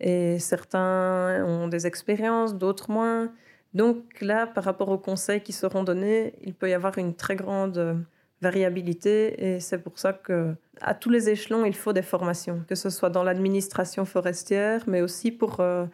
Et 0.00 0.38
certains 0.38 1.44
ont 1.46 1.68
des 1.68 1.86
expériences, 1.86 2.56
d'autres 2.56 2.90
moins. 2.90 3.30
Donc 3.74 4.20
là, 4.22 4.46
par 4.46 4.64
rapport 4.64 4.88
aux 4.88 4.98
conseils 4.98 5.42
qui 5.42 5.52
seront 5.52 5.84
donnés, 5.84 6.34
il 6.42 6.54
peut 6.54 6.70
y 6.70 6.74
avoir 6.74 6.96
une 6.96 7.14
très 7.14 7.36
grande 7.36 8.06
variabilité 8.40 9.54
et 9.54 9.60
c'est 9.60 9.78
pour 9.78 9.98
ça 9.98 10.12
que 10.12 10.54
à 10.80 10.94
tous 10.94 11.10
les 11.10 11.30
échelons 11.30 11.64
il 11.64 11.74
faut 11.74 11.92
des 11.92 12.02
formations 12.02 12.62
que 12.68 12.74
ce 12.74 12.90
soit 12.90 13.10
dans 13.10 13.22
l'administration 13.22 14.04
forestière 14.04 14.82
mais 14.86 15.00
aussi 15.00 15.30
pour 15.30 15.60
euh, 15.60 15.86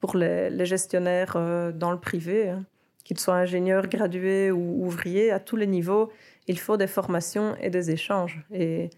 pour 0.00 0.16
les, 0.16 0.64
gestionnaires 0.64 1.34
euh, 1.36 1.72
dans 1.72 1.90
le 1.90 1.98
privé 1.98 2.50
hein. 2.50 2.64
qu'ils 3.04 3.18
soient 3.18 3.34
ingénieurs 3.34 3.88
gradués 3.88 4.50
ou 4.50 4.86
ouvriers 4.86 5.30
à 5.30 5.40
tous 5.40 5.56
les 5.56 5.66
niveaux 5.66 6.10
il 6.46 6.58
faut 6.58 6.76
des 6.76 6.86
formations 6.86 7.56
et 7.60 7.68
des 7.68 7.90
échanges 7.90 8.42
et, 8.52 8.90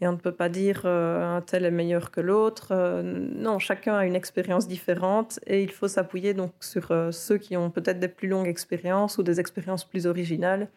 et 0.00 0.06
on 0.06 0.12
ne 0.12 0.16
peut 0.16 0.32
pas 0.32 0.48
dire 0.48 0.82
euh, 0.84 1.36
un 1.36 1.40
tel 1.40 1.64
est 1.64 1.70
meilleur 1.70 2.12
que 2.12 2.20
l'autre 2.20 3.02
non 3.02 3.58
chacun 3.58 3.96
a 3.96 4.06
une 4.06 4.16
expérience 4.16 4.68
différente 4.68 5.40
et 5.46 5.62
il 5.62 5.72
faut 5.72 5.88
s'appuyer 5.88 6.32
donc 6.32 6.52
sur 6.60 6.86
ceux 7.10 7.38
qui 7.38 7.56
ont 7.56 7.70
peut-être 7.70 7.98
des 7.98 8.08
plus 8.08 8.28
longues 8.28 8.48
expériences 8.48 9.18
ou 9.18 9.24
des 9.24 9.40
expériences 9.40 9.84
plus 9.84 10.06
originales 10.06 10.68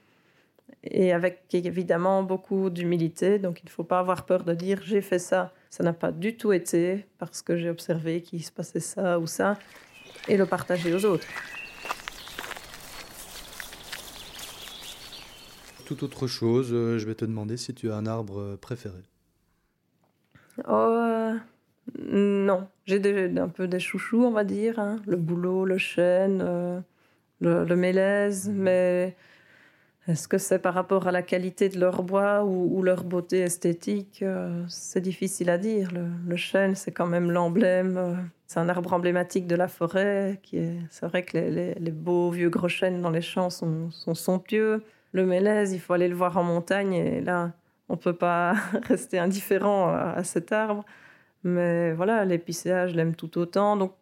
et 0.83 1.11
avec 1.13 1.43
évidemment 1.53 2.23
beaucoup 2.23 2.69
d'humilité. 2.69 3.39
Donc 3.39 3.61
il 3.61 3.65
ne 3.65 3.71
faut 3.71 3.83
pas 3.83 3.99
avoir 3.99 4.25
peur 4.25 4.43
de 4.43 4.53
dire 4.53 4.81
j'ai 4.83 5.01
fait 5.01 5.19
ça. 5.19 5.53
Ça 5.69 5.83
n'a 5.83 5.93
pas 5.93 6.11
du 6.11 6.35
tout 6.35 6.51
été 6.51 7.05
parce 7.17 7.41
que 7.41 7.57
j'ai 7.57 7.69
observé 7.69 8.21
qu'il 8.21 8.43
se 8.43 8.51
passait 8.51 8.79
ça 8.79 9.19
ou 9.19 9.27
ça 9.27 9.57
et 10.27 10.37
le 10.37 10.45
partager 10.45 10.93
aux 10.93 11.05
autres. 11.05 11.27
Toute 15.85 16.03
autre 16.03 16.27
chose, 16.27 16.69
euh, 16.71 16.99
je 16.99 17.07
vais 17.07 17.15
te 17.15 17.25
demander 17.25 17.57
si 17.57 17.73
tu 17.73 17.91
as 17.91 17.95
un 17.95 18.05
arbre 18.05 18.57
préféré. 18.57 19.01
Oh, 20.67 21.31
non, 21.97 22.67
j'ai 22.85 23.01
un 23.37 23.47
peu 23.47 23.67
des 23.67 23.79
chouchous, 23.79 24.23
on 24.23 24.31
va 24.31 24.43
dire. 24.43 24.79
Hein. 24.79 24.99
Le 25.07 25.15
boulot, 25.15 25.65
le 25.65 25.77
chêne, 25.77 26.41
euh, 26.43 26.79
le, 27.39 27.65
le, 27.65 27.75
mélèze. 27.75 28.49
Mais 28.53 29.15
est-ce 30.07 30.27
que 30.27 30.37
c'est 30.37 30.59
par 30.59 30.73
rapport 30.73 31.07
à 31.07 31.11
la 31.11 31.21
qualité 31.21 31.69
de 31.69 31.79
leur 31.79 32.01
bois 32.03 32.43
ou, 32.43 32.81
leur 32.81 33.03
beauté 33.03 33.41
esthétique 33.41 34.21
euh, 34.23 34.63
C'est 34.67 35.01
difficile 35.01 35.49
à 35.49 35.57
dire. 35.57 35.91
Le, 36.27 36.35
chêne, 36.35 36.75
c'est 36.75 36.91
quand 36.91 37.05
même 37.05 37.31
l'emblème. 37.31 37.97
Euh, 37.97 38.13
c'est 38.47 38.59
un 38.59 38.69
arbre 38.69 38.93
emblématique 38.93 39.45
de 39.45 39.55
la 39.55 39.67
forêt. 39.67 40.39
Qui 40.41 40.57
est, 40.57 40.77
c'est 40.89 41.05
vrai 41.05 41.23
que 41.23 41.37
les, 41.37 41.91
beaux 41.91 42.31
vieux 42.31 42.49
gros 42.49 42.69
chênes 42.69 43.01
dans 43.01 43.11
les 43.11 43.21
champs 43.21 43.51
sont, 43.51 43.91
somptueux. 43.91 44.83
Le 45.11 45.25
mélèze, 45.25 45.73
il 45.73 45.79
faut 45.79 45.93
aller 45.93 46.07
le 46.07 46.15
voir 46.15 46.37
en 46.37 46.43
montagne 46.43 46.93
et 46.93 47.21
là, 47.21 47.51
on 47.87 47.93
ne 47.93 47.99
peut 47.99 48.13
pas 48.13 48.53
rester 48.87 49.19
indifférent 49.19 49.89
à 49.89 50.23
cet 50.23 50.51
arbre. 50.51 50.85
Mais 51.43 51.93
voilà, 51.93 52.25
l'épicéa, 52.25 52.87
je 52.87 52.95
l'aime 52.95 53.15
tout 53.15 53.37
autant. 53.37 53.77
Donc, 53.77 53.93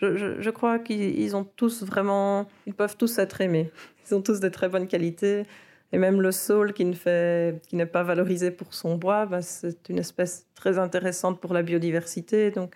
je, 0.00 0.50
crois 0.50 0.78
qu'ils 0.78 1.36
ont 1.36 1.44
tous 1.44 1.82
vraiment, 1.82 2.46
ils 2.66 2.74
peuvent 2.74 2.96
tous 2.96 3.18
être 3.18 3.40
aimés. 3.40 3.70
Ils 4.08 4.14
ont 4.14 4.22
tous 4.22 4.40
de 4.40 4.48
très 4.48 4.68
bonnes 4.68 4.86
qualités. 4.86 5.44
Et 5.92 5.98
même 5.98 6.20
le 6.20 6.32
saule 6.32 6.72
qui 6.72 6.84
ne 6.84 6.94
fait, 6.94 7.62
qui 7.68 7.76
n'est 7.76 7.86
pas 7.86 8.02
valorisé 8.02 8.50
pour 8.50 8.74
son 8.74 8.96
bois, 8.96 9.26
bah, 9.26 9.42
c'est 9.42 9.88
une 9.88 9.98
espèce 9.98 10.46
très 10.54 10.78
intéressante 10.78 11.40
pour 11.40 11.54
la 11.54 11.62
biodiversité. 11.62 12.50
Donc, 12.50 12.74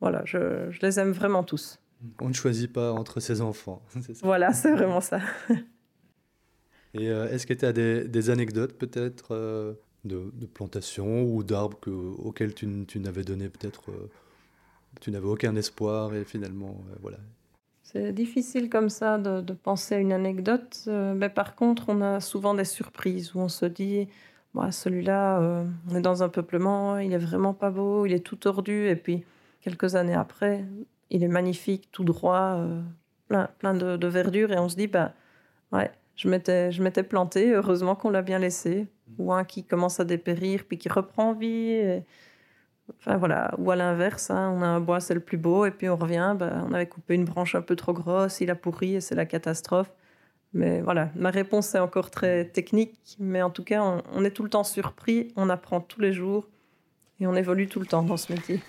voilà, 0.00 0.22
je, 0.24 0.70
les 0.82 0.98
aime 0.98 1.12
vraiment 1.12 1.44
tous. 1.44 1.78
On 2.20 2.28
ne 2.28 2.34
choisit 2.34 2.72
pas 2.72 2.92
entre 2.92 3.20
ses 3.20 3.40
enfants. 3.40 3.82
Voilà, 4.22 4.52
c'est 4.52 4.72
vraiment 4.72 5.00
ça. 5.00 5.20
Et 6.94 7.08
euh, 7.10 7.28
est-ce 7.28 7.46
que 7.46 7.54
tu 7.54 7.64
as 7.64 7.72
des, 7.72 8.30
anecdotes 8.30 8.72
peut-être 8.72 9.34
euh, 9.34 9.74
de, 10.04 10.30
de 10.34 10.46
plantations 10.46 11.22
ou 11.22 11.42
d'arbres 11.42 11.78
auxquels 12.18 12.54
tu, 12.54 12.86
tu 12.86 12.98
n'avais 12.98 13.24
donné 13.24 13.48
peut-être, 13.48 13.90
euh, 13.90 14.10
tu 15.00 15.10
n'avais 15.10 15.26
aucun 15.26 15.54
espoir 15.56 16.14
et 16.14 16.24
finalement, 16.24 16.84
voilà. 17.02 17.18
C'est 17.90 18.12
difficile 18.12 18.68
comme 18.68 18.90
ça 18.90 19.16
de, 19.16 19.52
penser 19.54 19.94
à 19.94 19.98
une 19.98 20.12
anecdote, 20.12 20.84
euh, 20.88 21.14
mais 21.14 21.30
par 21.30 21.54
contre, 21.54 21.86
on 21.88 22.02
a 22.02 22.20
souvent 22.20 22.52
des 22.52 22.66
surprises 22.66 23.34
où 23.34 23.38
on 23.38 23.48
se 23.48 23.64
dit, 23.64 24.08
bah, 24.52 24.70
celui-là, 24.70 25.64
on 25.88 25.94
est 25.94 26.02
dans 26.02 26.22
un 26.22 26.28
peuplement, 26.28 26.98
il 26.98 27.14
est 27.14 27.18
vraiment 27.18 27.54
pas 27.54 27.70
beau, 27.70 28.04
il 28.04 28.12
est 28.12 28.20
tout 28.20 28.36
tordu, 28.36 28.88
et 28.88 28.96
puis 28.96 29.24
quelques 29.62 29.94
années 29.94 30.14
après, 30.14 30.66
il 31.08 31.24
est 31.24 31.28
magnifique, 31.28 31.88
tout 31.90 32.04
droit, 32.04 32.62
plein, 33.26 33.48
plein 33.58 33.72
de, 33.72 33.96
de, 33.96 34.06
verdure, 34.06 34.52
et 34.52 34.58
on 34.58 34.68
se 34.68 34.76
dit, 34.76 34.86
bah, 34.86 35.14
ouais, 35.72 35.90
je 36.14 36.28
m'étais, 36.28 36.70
je 36.70 36.82
m'étais 36.82 37.02
planté, 37.02 37.54
heureusement 37.54 37.94
qu'on 37.94 38.10
l'a 38.10 38.20
bien 38.20 38.38
laissé 38.38 38.86
ou 39.16 39.32
un 39.32 39.44
qui 39.44 39.64
commence 39.64 39.98
à 39.98 40.04
dépérir 40.04 40.64
puis 40.68 40.76
qui 40.76 40.90
reprend 40.90 41.32
vie. 41.32 42.02
Enfin 42.96 43.16
voilà, 43.16 43.54
ou 43.58 43.70
à 43.70 43.76
l'inverse, 43.76 44.30
hein, 44.30 44.54
on 44.56 44.62
a 44.62 44.66
un 44.66 44.80
bois, 44.80 45.00
c'est 45.00 45.14
le 45.14 45.20
plus 45.20 45.36
beau, 45.36 45.66
et 45.66 45.70
puis 45.70 45.88
on 45.88 45.96
revient, 45.96 46.34
ben, 46.38 46.64
on 46.68 46.72
avait 46.72 46.86
coupé 46.86 47.14
une 47.14 47.24
branche 47.24 47.54
un 47.54 47.60
peu 47.60 47.76
trop 47.76 47.92
grosse, 47.92 48.40
il 48.40 48.50
a 48.50 48.54
pourri 48.54 48.94
et 48.94 49.00
c'est 49.00 49.14
la 49.14 49.26
catastrophe. 49.26 49.92
Mais 50.54 50.80
voilà, 50.80 51.10
ma 51.14 51.30
réponse 51.30 51.74
est 51.74 51.78
encore 51.78 52.10
très 52.10 52.46
technique, 52.46 53.16
mais 53.18 53.42
en 53.42 53.50
tout 53.50 53.64
cas, 53.64 53.82
on, 53.82 54.02
on 54.14 54.24
est 54.24 54.30
tout 54.30 54.42
le 54.42 54.48
temps 54.48 54.64
surpris, 54.64 55.32
on 55.36 55.50
apprend 55.50 55.80
tous 55.80 56.00
les 56.00 56.12
jours 56.12 56.48
et 57.20 57.26
on 57.26 57.34
évolue 57.34 57.68
tout 57.68 57.80
le 57.80 57.86
temps 57.86 58.02
dans 58.02 58.16
ce 58.16 58.32
métier. 58.32 58.60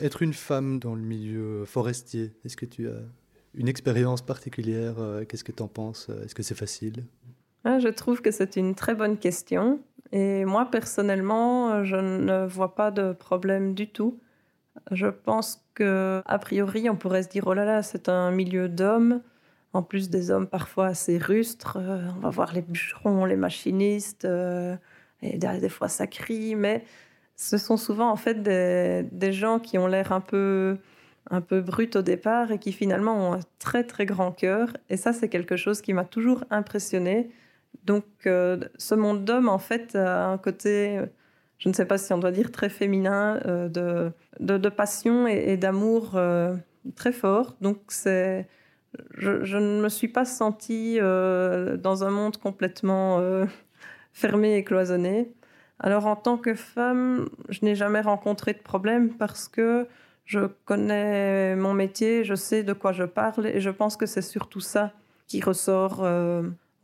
Être 0.00 0.22
une 0.22 0.34
femme 0.34 0.78
dans 0.78 0.94
le 0.94 1.02
milieu 1.02 1.64
forestier, 1.64 2.32
est-ce 2.44 2.56
que 2.56 2.66
tu 2.66 2.88
as 2.88 3.00
une 3.54 3.68
expérience 3.68 4.22
particulière 4.22 4.98
euh, 4.98 5.24
Qu'est-ce 5.24 5.44
que 5.44 5.52
tu 5.52 5.62
en 5.62 5.68
penses 5.68 6.08
Est-ce 6.24 6.34
que 6.34 6.42
c'est 6.42 6.56
facile? 6.56 7.04
Je 7.64 7.88
trouve 7.88 8.20
que 8.20 8.30
c'est 8.30 8.56
une 8.56 8.74
très 8.74 8.94
bonne 8.94 9.18
question. 9.18 9.80
Et 10.12 10.44
moi, 10.44 10.70
personnellement, 10.70 11.82
je 11.84 11.96
ne 11.96 12.46
vois 12.46 12.74
pas 12.74 12.90
de 12.90 13.12
problème 13.12 13.74
du 13.74 13.88
tout. 13.88 14.20
Je 14.90 15.06
pense 15.06 15.64
que 15.74 16.22
a 16.26 16.38
priori, 16.38 16.88
on 16.90 16.96
pourrait 16.96 17.22
se 17.22 17.28
dire 17.28 17.44
oh 17.46 17.54
là 17.54 17.64
là, 17.64 17.82
c'est 17.82 18.08
un 18.08 18.30
milieu 18.30 18.68
d'hommes. 18.68 19.22
En 19.72 19.82
plus 19.82 20.08
des 20.08 20.30
hommes 20.30 20.46
parfois 20.46 20.86
assez 20.86 21.18
rustres, 21.18 21.78
euh, 21.80 22.08
on 22.16 22.20
va 22.20 22.30
voir 22.30 22.52
les 22.52 22.62
bûcherons, 22.62 23.24
les 23.24 23.34
machinistes, 23.34 24.24
euh, 24.24 24.76
et 25.20 25.36
des 25.36 25.68
fois 25.68 25.88
ça 25.88 26.06
crie, 26.06 26.54
mais 26.54 26.84
ce 27.34 27.58
sont 27.58 27.76
souvent 27.76 28.08
en 28.08 28.14
fait 28.16 28.40
des, 28.40 29.04
des 29.10 29.32
gens 29.32 29.58
qui 29.58 29.76
ont 29.78 29.88
l'air 29.88 30.12
un 30.12 30.20
peu 30.20 30.78
un 31.30 31.40
peu 31.40 31.60
brut 31.60 31.96
au 31.96 32.02
départ 32.02 32.52
et 32.52 32.58
qui 32.58 32.72
finalement 32.72 33.30
ont 33.30 33.32
un 33.34 33.40
très 33.58 33.84
très 33.84 34.06
grand 34.06 34.30
cœur. 34.30 34.68
Et 34.90 34.96
ça, 34.96 35.12
c'est 35.12 35.28
quelque 35.28 35.56
chose 35.56 35.80
qui 35.80 35.92
m'a 35.92 36.04
toujours 36.04 36.44
impressionné. 36.50 37.30
Donc, 37.84 38.04
euh, 38.26 38.58
ce 38.78 38.94
monde 38.94 39.24
d'hommes, 39.24 39.48
en 39.48 39.58
fait, 39.58 39.94
a 39.94 40.26
un 40.28 40.38
côté, 40.38 41.00
je 41.58 41.68
ne 41.68 41.74
sais 41.74 41.84
pas 41.84 41.98
si 41.98 42.12
on 42.12 42.18
doit 42.18 42.32
dire 42.32 42.50
très 42.50 42.70
féminin, 42.70 43.40
euh, 43.46 43.68
de, 43.68 44.12
de, 44.40 44.68
passion 44.70 45.26
et, 45.26 45.56
d'amour 45.56 46.12
euh, 46.14 46.54
très 46.96 47.12
fort. 47.12 47.56
Donc, 47.60 47.78
c'est, 47.88 48.48
je, 49.18 49.58
ne 49.58 49.82
me 49.82 49.88
suis 49.88 50.08
pas 50.08 50.24
sentie 50.24 50.98
dans 50.98 52.04
un 52.04 52.10
monde 52.10 52.38
complètement 52.38 53.20
fermé 54.12 54.56
et 54.56 54.64
cloisonné. 54.64 55.32
Alors, 55.78 56.06
en 56.06 56.16
tant 56.16 56.38
que 56.38 56.54
femme, 56.54 57.28
je 57.50 57.60
n'ai 57.62 57.74
jamais 57.74 58.00
rencontré 58.00 58.54
de 58.54 58.58
problème 58.58 59.12
parce 59.12 59.48
que 59.48 59.86
je 60.24 60.40
connais 60.64 61.54
mon 61.54 61.74
métier, 61.74 62.24
je 62.24 62.34
sais 62.34 62.62
de 62.62 62.72
quoi 62.72 62.92
je 62.92 63.04
parle 63.04 63.46
et 63.46 63.60
je 63.60 63.68
pense 63.68 63.98
que 63.98 64.06
c'est 64.06 64.22
surtout 64.22 64.60
ça 64.60 64.92
qui 65.26 65.42
ressort 65.42 66.02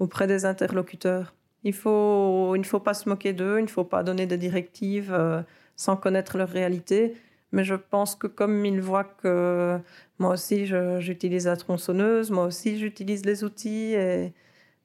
auprès 0.01 0.27
des 0.27 0.45
interlocuteurs. 0.45 1.35
Il, 1.63 1.75
faut, 1.75 2.57
il 2.57 2.61
ne 2.61 2.65
faut 2.65 2.81
pas 2.81 2.95
se 2.95 3.09
moquer 3.09 3.33
d'eux, 3.33 3.59
il 3.59 3.65
ne 3.65 3.69
faut 3.69 3.85
pas 3.85 4.03
donner 4.03 4.27
des 4.27 4.39
directives 4.39 5.13
euh, 5.13 5.43
sans 5.77 5.97
connaître 5.97 6.37
leur 6.39 6.49
réalité. 6.49 7.15
Mais 7.53 7.65
je 7.65 7.75
pense 7.75 8.17
que 8.17 8.27
comme 8.27 8.65
ils 8.65 8.81
voient 8.81 9.05
que 9.05 9.79
moi 10.19 10.33
aussi 10.35 10.67
j'utilise 11.01 11.47
la 11.47 11.57
tronçonneuse, 11.57 12.31
moi 12.31 12.47
aussi 12.47 12.79
j'utilise 12.79 13.25
les 13.25 13.45
outils. 13.45 13.95
Et, 13.95 14.33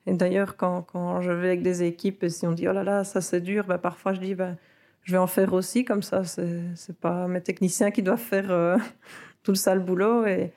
et 0.07 0.13
d'ailleurs, 0.13 0.57
quand, 0.57 0.82
quand, 0.84 1.22
je 1.22 1.32
vais 1.32 1.47
avec 1.47 1.61
des 1.63 1.84
équipes 1.84 2.24
et 2.24 2.30
si 2.30 2.45
on 2.45 2.51
dit 2.51 2.68
oh 2.68 2.74
là 2.74 2.84
là, 2.84 3.03
ça 3.03 3.22
c'est 3.22 3.41
dur, 3.41 3.66
ben 3.66 3.78
parfois 3.78 4.13
je 4.13 4.20
dis 4.20 4.36
ben, 4.36 4.57
je 5.03 5.11
vais 5.11 5.18
en 5.20 5.28
faire 5.28 5.53
aussi 5.53 5.86
comme 5.86 6.03
ça. 6.03 6.24
C'est 6.24 6.99
pas 6.99 7.28
mes 7.28 7.41
techniciens 7.41 7.91
qui 7.91 8.03
doivent 8.03 8.20
faire 8.20 8.51
euh, 8.51 8.78
tout 9.43 9.51
le 9.51 9.55
sale 9.55 9.80
boulot. 9.80 10.26
Et, 10.26 10.51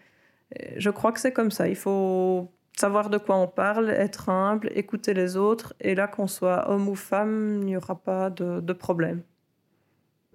je 0.79 0.89
crois 0.89 1.13
que 1.13 1.21
c'est 1.21 1.33
comme 1.33 1.51
ça. 1.51 1.69
Il 1.69 1.77
faut 1.77 2.51
savoir 2.79 3.11
de 3.11 3.19
quoi 3.19 3.37
on 3.37 3.47
parle, 3.49 3.91
être 3.91 4.29
humble, 4.29 4.71
écouter 4.75 5.15
les 5.15 5.37
autres. 5.37 5.75
Et 5.81 5.95
là, 5.95 6.07
qu'on 6.07 6.27
soit 6.27 6.71
homme 6.71 6.89
ou 6.89 6.95
femme, 6.95 7.59
il 7.61 7.67
n'y 7.67 7.77
aura 7.77 7.97
pas 7.97 8.31
de, 8.31 8.61
de 8.61 8.73
problème. 8.73 9.23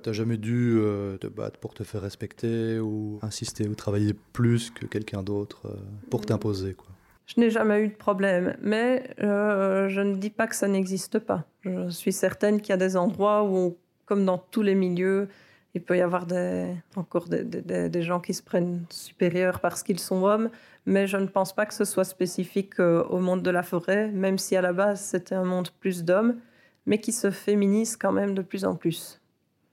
n'as 0.06 0.14
jamais 0.14 0.38
dû 0.38 0.78
euh, 0.78 1.18
te 1.18 1.28
battre 1.28 1.60
pour 1.60 1.74
te 1.74 1.84
faire 1.84 2.02
respecter 2.02 2.80
ou 2.80 3.20
insister 3.22 3.68
ou 3.68 3.76
travailler 3.76 4.14
plus 4.34 4.70
que 4.72 4.86
quelqu'un 4.86 5.24
d'autre 5.24 5.62
euh, 5.66 5.76
pour 6.10 6.22
mm. 6.22 6.26
t'imposer 6.26 6.74
quoi? 6.74 6.88
Je 7.26 7.40
n'ai 7.40 7.50
jamais 7.50 7.80
eu 7.80 7.88
de 7.88 7.96
problème, 7.96 8.58
mais 8.62 9.16
je 9.18 10.02
ne 10.02 10.16
dis 10.18 10.30
pas 10.30 10.46
que 10.46 10.58
ça 10.58 10.68
n'existe 10.68 11.20
pas. 11.20 11.46
Je 11.64 11.88
suis 11.88 12.12
certaine 12.12 12.60
qu'il 12.60 12.72
y 12.72 12.74
a 12.74 12.78
des 12.78 12.98
endroits 12.98 13.46
où 13.46 13.56
on 13.56 13.78
comme 14.06 14.26
dans 14.26 14.38
tous 14.38 14.62
les 14.62 14.76
milieux, 14.76 15.30
il 15.74 15.82
peut 15.82 15.98
y 15.98 16.02
avoir 16.02 16.26
des, 16.26 16.76
encore 16.96 17.28
des, 17.28 17.44
des, 17.44 17.90
des 17.90 18.02
gens 18.04 18.20
qui 18.20 18.34
se 18.34 18.44
prennent 18.44 18.86
supérieurs 18.90 19.60
parce 19.60 19.84
qu'ils 19.84 20.00
sont 20.00 20.24
hommes, 20.24 20.50
mais 20.86 21.08
je 21.08 21.18
ne 21.18 21.28
pense 21.28 21.54
pas 21.54 21.66
que 21.66 21.74
ce 21.74 21.86
soit 21.86 22.04
spécifique 22.04 22.80
euh, 22.80 23.04
au 23.06 23.20
monde 23.20 23.42
de 23.42 23.50
la 23.50 23.64
forêt, 23.64 24.10
même 24.10 24.38
si 24.38 24.56
à 24.56 24.62
la 24.62 24.74
base 24.74 25.02
c'était 25.02 25.36
un 25.36 25.46
monde 25.46 25.70
plus 25.80 26.04
d'hommes, 26.04 26.38
mais 26.86 27.00
qui 27.00 27.12
se 27.12 27.32
féminise 27.32 27.96
quand 27.96 28.12
même 28.12 28.34
de 28.34 28.42
plus 28.42 28.66
en 28.66 28.76
plus. 28.76 29.22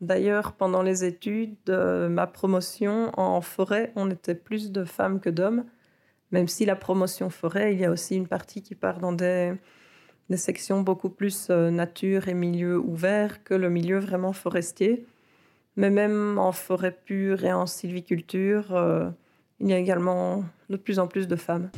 D'ailleurs, 0.00 0.52
pendant 0.52 0.82
les 0.82 1.04
études 1.04 1.56
de 1.66 2.08
ma 2.08 2.26
promotion 2.26 3.10
en 3.18 3.40
forêt, 3.40 3.92
on 3.96 4.10
était 4.10 4.34
plus 4.34 4.72
de 4.72 4.84
femmes 4.84 5.20
que 5.20 5.28
d'hommes, 5.28 5.64
même 6.30 6.48
si 6.48 6.64
la 6.64 6.76
promotion 6.76 7.28
forêt, 7.28 7.74
il 7.74 7.80
y 7.80 7.84
a 7.84 7.90
aussi 7.90 8.16
une 8.16 8.28
partie 8.28 8.62
qui 8.62 8.74
part 8.74 9.00
dans 9.00 9.12
des 9.12 9.56
sections 10.36 10.80
beaucoup 10.80 11.10
plus 11.10 11.48
euh, 11.50 11.70
nature 11.70 12.28
et 12.28 12.34
milieu 12.34 12.78
ouvert 12.78 13.42
que 13.42 13.54
le 13.54 13.68
milieu 13.68 13.98
vraiment 13.98 14.32
forestier. 14.32 15.06
Mais 15.76 15.90
même 15.90 16.38
en 16.38 16.52
forêt 16.52 16.96
pure 17.04 17.44
et 17.44 17.52
en 17.52 17.66
sylviculture, 17.66 18.74
euh, 18.74 19.10
il 19.58 19.68
y 19.68 19.72
a 19.72 19.78
également 19.78 20.44
de 20.70 20.76
plus 20.76 20.98
en 20.98 21.06
plus 21.06 21.28
de 21.28 21.36
femmes. 21.36 21.70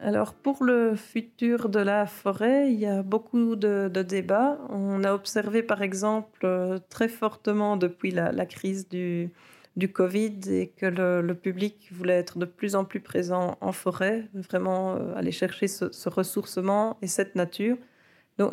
Alors 0.00 0.34
pour 0.34 0.64
le 0.64 0.96
futur 0.96 1.68
de 1.68 1.78
la 1.78 2.06
forêt, 2.06 2.72
il 2.72 2.80
y 2.80 2.86
a 2.86 3.04
beaucoup 3.04 3.54
de, 3.54 3.88
débats. 4.02 4.58
On 4.68 5.04
a 5.04 5.14
observé 5.14 5.62
par 5.62 5.80
exemple 5.82 6.80
très 6.88 7.08
fortement 7.08 7.76
depuis 7.76 8.10
la 8.10 8.46
crise 8.46 8.88
du, 8.88 9.30
du 9.76 9.90
Covid 9.90 10.38
et 10.48 10.68
que 10.68 10.86
le, 10.86 11.34
public 11.34 11.88
voulait 11.92 12.18
être 12.18 12.38
de 12.38 12.44
plus 12.44 12.74
en 12.74 12.84
plus 12.84 13.00
présent 13.00 13.56
en 13.60 13.72
forêt, 13.72 14.28
vraiment 14.34 14.96
euh, 14.96 15.14
aller 15.14 15.32
chercher 15.32 15.66
ce, 15.66 16.08
ressourcement 16.08 16.98
et 17.00 17.06
cette 17.06 17.34
nature. 17.36 17.76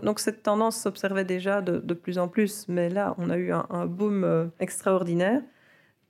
Donc, 0.03 0.19
cette 0.19 0.43
tendance 0.43 0.77
s'observait 0.77 1.25
déjà 1.25 1.61
de, 1.61 1.93
plus 1.93 2.17
en 2.17 2.27
plus, 2.27 2.65
mais 2.67 2.89
là, 2.89 3.15
on 3.17 3.29
a 3.29 3.37
eu 3.37 3.51
un, 3.51 3.85
boom 3.85 4.23
euh, 4.23 4.45
extraordinaire. 4.59 5.41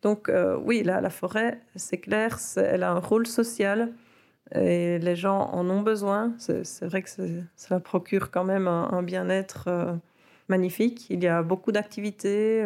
Donc 0.02 0.30
euh, 0.30 0.58
oui, 0.64 0.82
la, 0.84 1.02
la 1.02 1.10
forêt, 1.10 1.60
c'est 1.76 1.98
clair, 1.98 2.40
elle 2.56 2.84
a 2.84 2.92
un 2.92 3.00
rôle 3.00 3.28
social 3.28 3.92
et 4.56 4.98
les 4.98 5.16
gens 5.18 5.50
en 5.52 5.70
ont 5.70 5.82
besoin. 5.82 6.34
C'est 6.38 6.86
vrai 6.86 7.02
que 7.02 7.10
ça 7.58 7.80
procure 7.82 8.32
quand 8.32 8.46
même 8.46 8.68
un, 8.68 9.04
bien-être 9.04 9.66
euh, 9.68 9.94
magnifique. 10.48 11.10
Il 11.10 11.22
y 11.22 11.28
a 11.28 11.44
beaucoup 11.44 11.74
d'activités, 11.74 12.64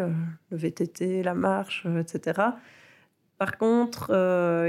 le 0.51 0.57
VTT, 0.57 1.23
la 1.23 1.33
marche, 1.33 1.87
etc. 1.99 2.39
Par 3.39 3.57
contre, 3.57 4.11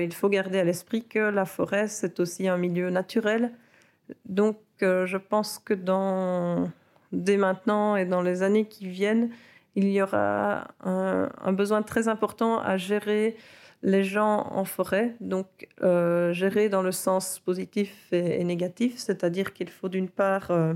il 0.01 0.15
faut 0.15 0.31
garder 0.31 0.59
à 0.59 0.65
l'esprit 0.65 1.05
que 1.05 1.19
la 1.19 1.45
forêt, 1.45 1.87
c'est 1.87 2.19
aussi 2.19 2.49
un 2.49 2.57
milieu 2.57 2.89
naturel. 2.89 3.53
Donc 4.25 4.57
je 4.81 5.17
pense 5.17 5.59
que 5.59 5.75
dans, 5.75 6.71
dès 7.13 7.37
maintenant 7.37 7.97
et 7.97 8.05
dans 8.05 8.23
les 8.23 8.43
années 8.43 8.67
qui 8.67 8.89
viennent, 8.89 9.31
il 9.77 9.89
y 9.91 10.01
aura 10.03 10.69
un, 10.85 11.53
besoin 11.53 11.83
très 11.83 12.09
important 12.09 12.61
à 12.61 12.77
gérer 12.77 13.37
les 13.83 14.05
gens 14.05 14.47
en 14.51 14.65
forêt, 14.65 15.15
donc 15.21 15.47
euh, 15.83 16.33
gérer 16.33 16.69
dans 16.69 16.83
le 16.83 16.93
sens 16.93 17.39
positif 17.39 18.09
et, 18.13 18.43
négatif, 18.45 18.97
c'est-à-dire 18.97 19.53
qu'il 19.53 19.69
faut 19.69 19.89
d'une 19.89 20.09
part 20.09 20.51
euh, 20.51 20.73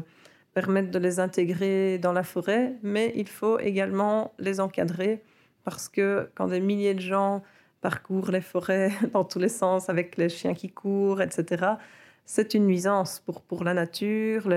permettre 0.53 0.91
de 0.91 0.99
les 0.99 1.21
intégrer 1.21 1.99
dans 1.99 2.13
la 2.13 2.23
forêt, 2.23 2.75
mais 2.83 3.13
il 3.15 3.29
faut 3.29 3.59
également 3.61 4.35
les 4.39 4.61
encadrer 4.61 5.23
parce 5.65 5.89
que 5.89 6.29
quand 6.35 6.49
des 6.49 6.61
milliers 6.61 6.95
de 6.95 7.01
gens 7.01 7.43
parcourent 7.81 8.31
les 8.31 8.41
forêts 8.41 8.91
dans 9.13 9.25
tous 9.25 9.39
les 9.39 9.49
sens 9.49 9.89
avec 9.89 10.17
les 10.17 10.29
chiens 10.29 10.55
qui 10.55 10.69
courent, 10.69 11.23
etc., 11.23 11.75
c'est 12.29 12.53
une 12.53 12.67
nuisance 12.67 13.21
pour, 13.25 13.41
pour 13.41 13.65
la 13.65 13.73
nature. 13.73 14.49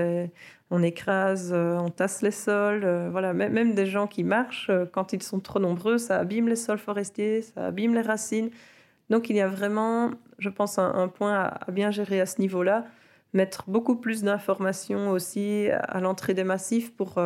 on 0.70 0.82
écrase, 0.82 1.52
euh, 1.54 1.78
on 1.78 1.88
tasse 1.88 2.20
les 2.20 2.30
sols. 2.30 2.84
Euh, 2.84 3.08
voilà, 3.10 3.32
même 3.32 3.74
des 3.74 3.86
gens 3.86 4.06
qui 4.06 4.24
marchent, 4.24 4.68
euh, 4.68 4.84
quand 4.84 5.14
ils 5.14 5.22
sont 5.22 5.40
trop 5.40 5.58
nombreux, 5.58 5.96
ça 5.96 6.18
abîme 6.18 6.48
les 6.48 6.56
sols 6.56 6.78
forestiers, 6.78 7.40
ça 7.40 7.66
abîme 7.68 7.94
les 7.94 8.02
racines. 8.02 8.50
Donc 9.08 9.30
il 9.30 9.36
y 9.36 9.40
a 9.40 9.48
vraiment, 9.48 10.10
je 10.38 10.50
pense, 10.50 10.78
un, 10.78 11.08
point 11.08 11.34
à, 11.34 11.70
bien 11.70 11.90
gérer 11.90 12.20
à 12.20 12.26
ce 12.26 12.42
niveau-là. 12.42 12.84
Mettre 13.32 13.64
beaucoup 13.68 13.96
plus 13.96 14.22
d'informations 14.22 15.10
aussi 15.10 15.70
à, 15.70 15.98
l'entrée 16.00 16.34
des 16.34 16.44
massifs 16.44 16.94
pour 16.94 17.18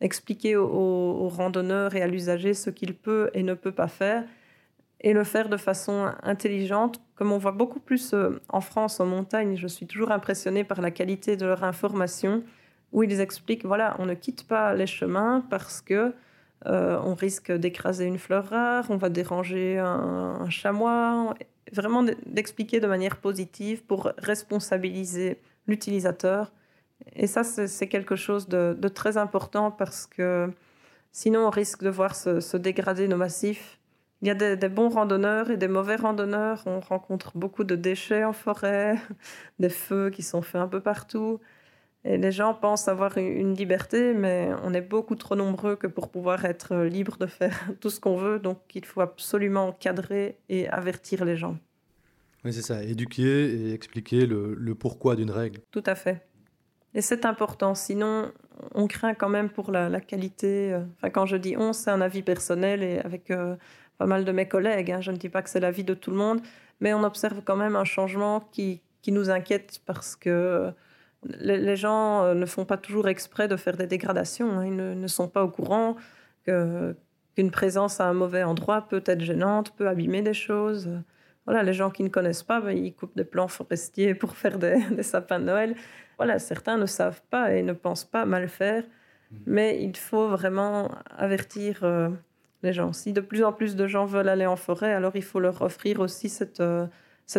expliquer 0.00 0.56
aux, 0.56 1.28
randonneurs 1.28 1.94
et 1.94 2.02
à 2.02 2.06
l'usager 2.06 2.54
ce 2.54 2.70
qu'il 2.70 2.94
peut 2.94 3.30
et 3.34 3.42
ne 3.42 3.52
peut 3.52 3.72
pas 3.72 3.88
faire 3.88 4.24
et 5.02 5.12
le 5.12 5.24
faire 5.24 5.50
de 5.50 5.58
façon 5.58 6.10
intelligente. 6.22 7.00
Comme 7.16 7.32
on 7.32 7.38
voit 7.38 7.52
beaucoup 7.52 7.80
plus 7.80 8.12
euh, 8.12 8.40
en 8.50 8.60
France, 8.60 9.00
en 9.00 9.06
montagne, 9.06 9.56
je 9.56 9.66
suis 9.66 9.86
toujours 9.86 10.12
impressionnée 10.12 10.64
par 10.64 10.82
la 10.82 10.90
qualité 10.90 11.36
de 11.36 11.46
leur 11.46 11.64
information, 11.64 12.44
où 12.92 13.02
ils 13.02 13.20
expliquent, 13.20 13.64
voilà, 13.64 13.96
on 13.98 14.06
ne 14.06 14.14
quitte 14.14 14.46
pas 14.46 14.74
les 14.74 14.86
chemins 14.86 15.44
parce 15.50 15.80
que 15.80 16.14
euh, 16.66 17.00
on 17.02 17.14
risque 17.14 17.50
d'écraser 17.50 18.04
une 18.04 18.18
fleur 18.18 18.48
rare, 18.50 18.86
on 18.90 18.96
va 18.96 19.08
déranger 19.08 19.78
un, 19.78 20.48
chamois, 20.50 21.34
vraiment 21.72 22.04
d'expliquer 22.26 22.80
de 22.80 22.86
manière 22.86 23.16
positive 23.16 23.82
pour 23.82 24.12
responsabiliser 24.18 25.40
l'utilisateur. 25.66 26.52
Et 27.14 27.26
ça, 27.26 27.44
c'est 27.44 27.88
quelque 27.88 28.16
chose 28.16 28.48
de, 28.48 28.88
très 28.88 29.16
important 29.16 29.70
parce 29.70 30.06
que 30.06 30.50
sinon, 31.12 31.46
on 31.46 31.50
risque 31.50 31.82
de 31.82 31.90
voir 31.90 32.14
se 32.14 32.56
dégrader 32.56 33.08
nos 33.08 33.16
massifs 33.16 33.75
il 34.26 34.30
y 34.30 34.32
a 34.32 34.56
des, 34.56 34.68
bons 34.68 34.88
randonneurs 34.88 35.52
et 35.52 35.56
des 35.56 35.68
mauvais 35.68 35.94
randonneurs. 35.94 36.64
On 36.66 36.80
rencontre 36.80 37.38
beaucoup 37.38 37.62
de 37.62 37.76
déchets 37.76 38.24
en 38.24 38.32
forêt, 38.32 38.96
des 39.60 39.68
feux 39.68 40.10
qui 40.10 40.24
sont 40.24 40.42
faits 40.42 40.60
un 40.60 40.66
peu 40.66 40.80
partout. 40.80 41.38
Et 42.04 42.18
les 42.18 42.32
gens 42.32 42.52
pensent 42.52 42.88
avoir 42.88 43.18
une 43.18 43.54
liberté, 43.54 44.14
mais 44.14 44.50
on 44.64 44.74
est 44.74 44.80
beaucoup 44.80 45.14
trop 45.14 45.36
nombreux 45.36 45.76
que 45.76 45.86
pour 45.86 46.10
pouvoir 46.10 46.44
être 46.44 46.74
libre 46.76 47.18
de 47.18 47.26
faire 47.26 47.70
tout 47.80 47.88
ce 47.88 48.00
qu'on 48.00 48.16
veut. 48.16 48.40
Donc 48.40 48.58
il 48.74 48.84
faut 48.84 49.00
absolument 49.00 49.70
cadrer 49.70 50.38
et 50.48 50.68
avertir 50.70 51.24
les 51.24 51.36
gens. 51.36 51.56
Oui, 52.44 52.52
c'est 52.52 52.62
ça, 52.62 52.82
éduquer 52.82 53.22
et 53.22 53.74
expliquer 53.74 54.26
le, 54.26 54.74
pourquoi 54.74 55.14
d'une 55.14 55.30
règle. 55.30 55.60
Tout 55.70 55.84
à 55.86 55.94
fait. 55.94 56.26
Et 56.94 57.00
c'est 57.00 57.26
important, 57.26 57.76
sinon 57.76 58.32
on 58.74 58.88
craint 58.88 59.14
quand 59.14 59.28
même 59.28 59.50
pour 59.50 59.70
la, 59.70 60.00
qualité. 60.00 60.76
Enfin, 60.96 61.10
quand 61.10 61.26
je 61.26 61.36
dis 61.36 61.56
on, 61.56 61.72
c'est 61.72 61.90
un 61.90 62.00
avis 62.00 62.22
personnel 62.22 62.82
et 62.82 62.98
avec 63.00 63.30
euh, 63.30 63.54
pas 63.98 64.06
mal 64.06 64.24
de 64.24 64.32
mes 64.32 64.46
collègues. 64.46 64.90
Hein. 64.90 65.00
Je 65.00 65.10
ne 65.10 65.16
dis 65.16 65.28
pas 65.28 65.42
que 65.42 65.50
c'est 65.50 65.60
l'avis 65.60 65.84
de 65.84 65.94
tout 65.94 66.10
le 66.10 66.16
monde, 66.16 66.40
mais 66.80 66.94
on 66.94 67.02
observe 67.04 67.42
quand 67.44 67.56
même 67.56 67.76
un 67.76 67.84
changement 67.84 68.40
qui, 68.52 68.80
qui 69.02 69.12
nous 69.12 69.30
inquiète 69.30 69.80
parce 69.86 70.16
que 70.16 70.72
les, 71.28 71.76
gens 71.76 72.24
euh, 72.24 72.34
ne 72.34 72.46
font 72.46 72.64
pas 72.64 72.76
toujours 72.76 73.08
exprès 73.08 73.48
de 73.48 73.56
faire 73.56 73.76
des 73.76 73.86
dégradations. 73.86 74.58
Hein. 74.58 74.66
Ils 74.66 74.76
ne, 74.76 75.06
sont 75.06 75.28
pas 75.28 75.44
au 75.44 75.48
courant 75.48 75.96
qu'une 76.44 77.50
présence 77.50 78.00
à 78.00 78.08
un 78.08 78.12
mauvais 78.12 78.42
endroit 78.42 78.82
peut 78.82 79.02
être 79.06 79.20
gênante, 79.20 79.74
peut 79.76 79.88
abîmer 79.88 80.22
des 80.22 80.34
choses. 80.34 80.90
Voilà, 81.46 81.62
les 81.62 81.72
gens 81.72 81.90
qui 81.90 82.02
ne 82.02 82.08
connaissent 82.08 82.42
pas, 82.42 82.60
ben, 82.60 82.76
ils 82.76 82.94
coupent 82.94 83.16
des 83.16 83.24
plants 83.24 83.48
forestiers 83.48 84.14
pour 84.14 84.36
faire 84.36 84.58
des, 84.58 84.76
des, 84.90 85.02
sapins 85.02 85.38
de 85.38 85.44
Noël. 85.44 85.76
Voilà, 86.18 86.38
certains 86.38 86.76
ne 86.76 86.86
savent 86.86 87.22
pas 87.30 87.52
et 87.52 87.62
ne 87.62 87.72
pensent 87.72 88.04
pas 88.04 88.24
mal 88.24 88.48
faire, 88.48 88.82
mmh. 88.82 89.36
mais 89.46 89.82
il 89.82 89.96
faut 89.96 90.28
vraiment 90.28 90.90
avertir 91.16 91.84
euh, 91.84 92.08
gens. 92.72 92.92
Si 92.92 93.12
de 93.12 93.20
plus 93.20 93.44
en 93.44 93.52
plus 93.52 93.76
de 93.76 93.86
gens 93.86 94.06
veulent 94.06 94.28
aller 94.28 94.46
en 94.46 94.56
forêt, 94.56 94.92
alors 94.92 95.12
il 95.14 95.22
faut 95.22 95.40
leur 95.40 95.62
offrir 95.62 96.00
aussi 96.00 96.28
cette, 96.28 96.60
euh, 96.60 96.86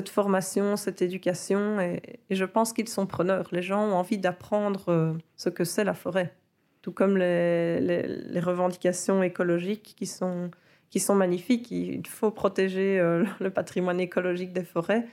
formation, 0.07 0.75
cette 0.75 1.01
éducation. 1.01 1.79
Et, 1.79 2.01
je 2.29 2.45
pense 2.45 2.73
qu'ils 2.73 2.89
sont 2.89 3.05
preneurs. 3.05 3.47
Les 3.51 3.61
gens 3.61 3.83
ont 3.83 3.93
envie 3.93 4.17
d'apprendre 4.17 4.89
euh, 4.89 5.13
ce 5.35 5.49
que 5.49 5.63
c'est 5.63 5.83
la 5.83 5.93
forêt. 5.93 6.33
Tout 6.81 6.91
comme 6.91 7.17
les, 7.17 8.39
revendications 8.39 9.23
écologiques 9.23 9.95
qui 9.97 10.05
sont, 10.05 10.51
qui 10.89 10.99
sont 10.99 11.15
magnifiques. 11.15 11.71
Il 11.71 12.07
faut 12.07 12.31
protéger 12.31 12.99
euh, 12.99 13.25
le 13.39 13.49
patrimoine 13.49 13.99
écologique 13.99 14.53
des 14.53 14.63
forêts. 14.63 15.05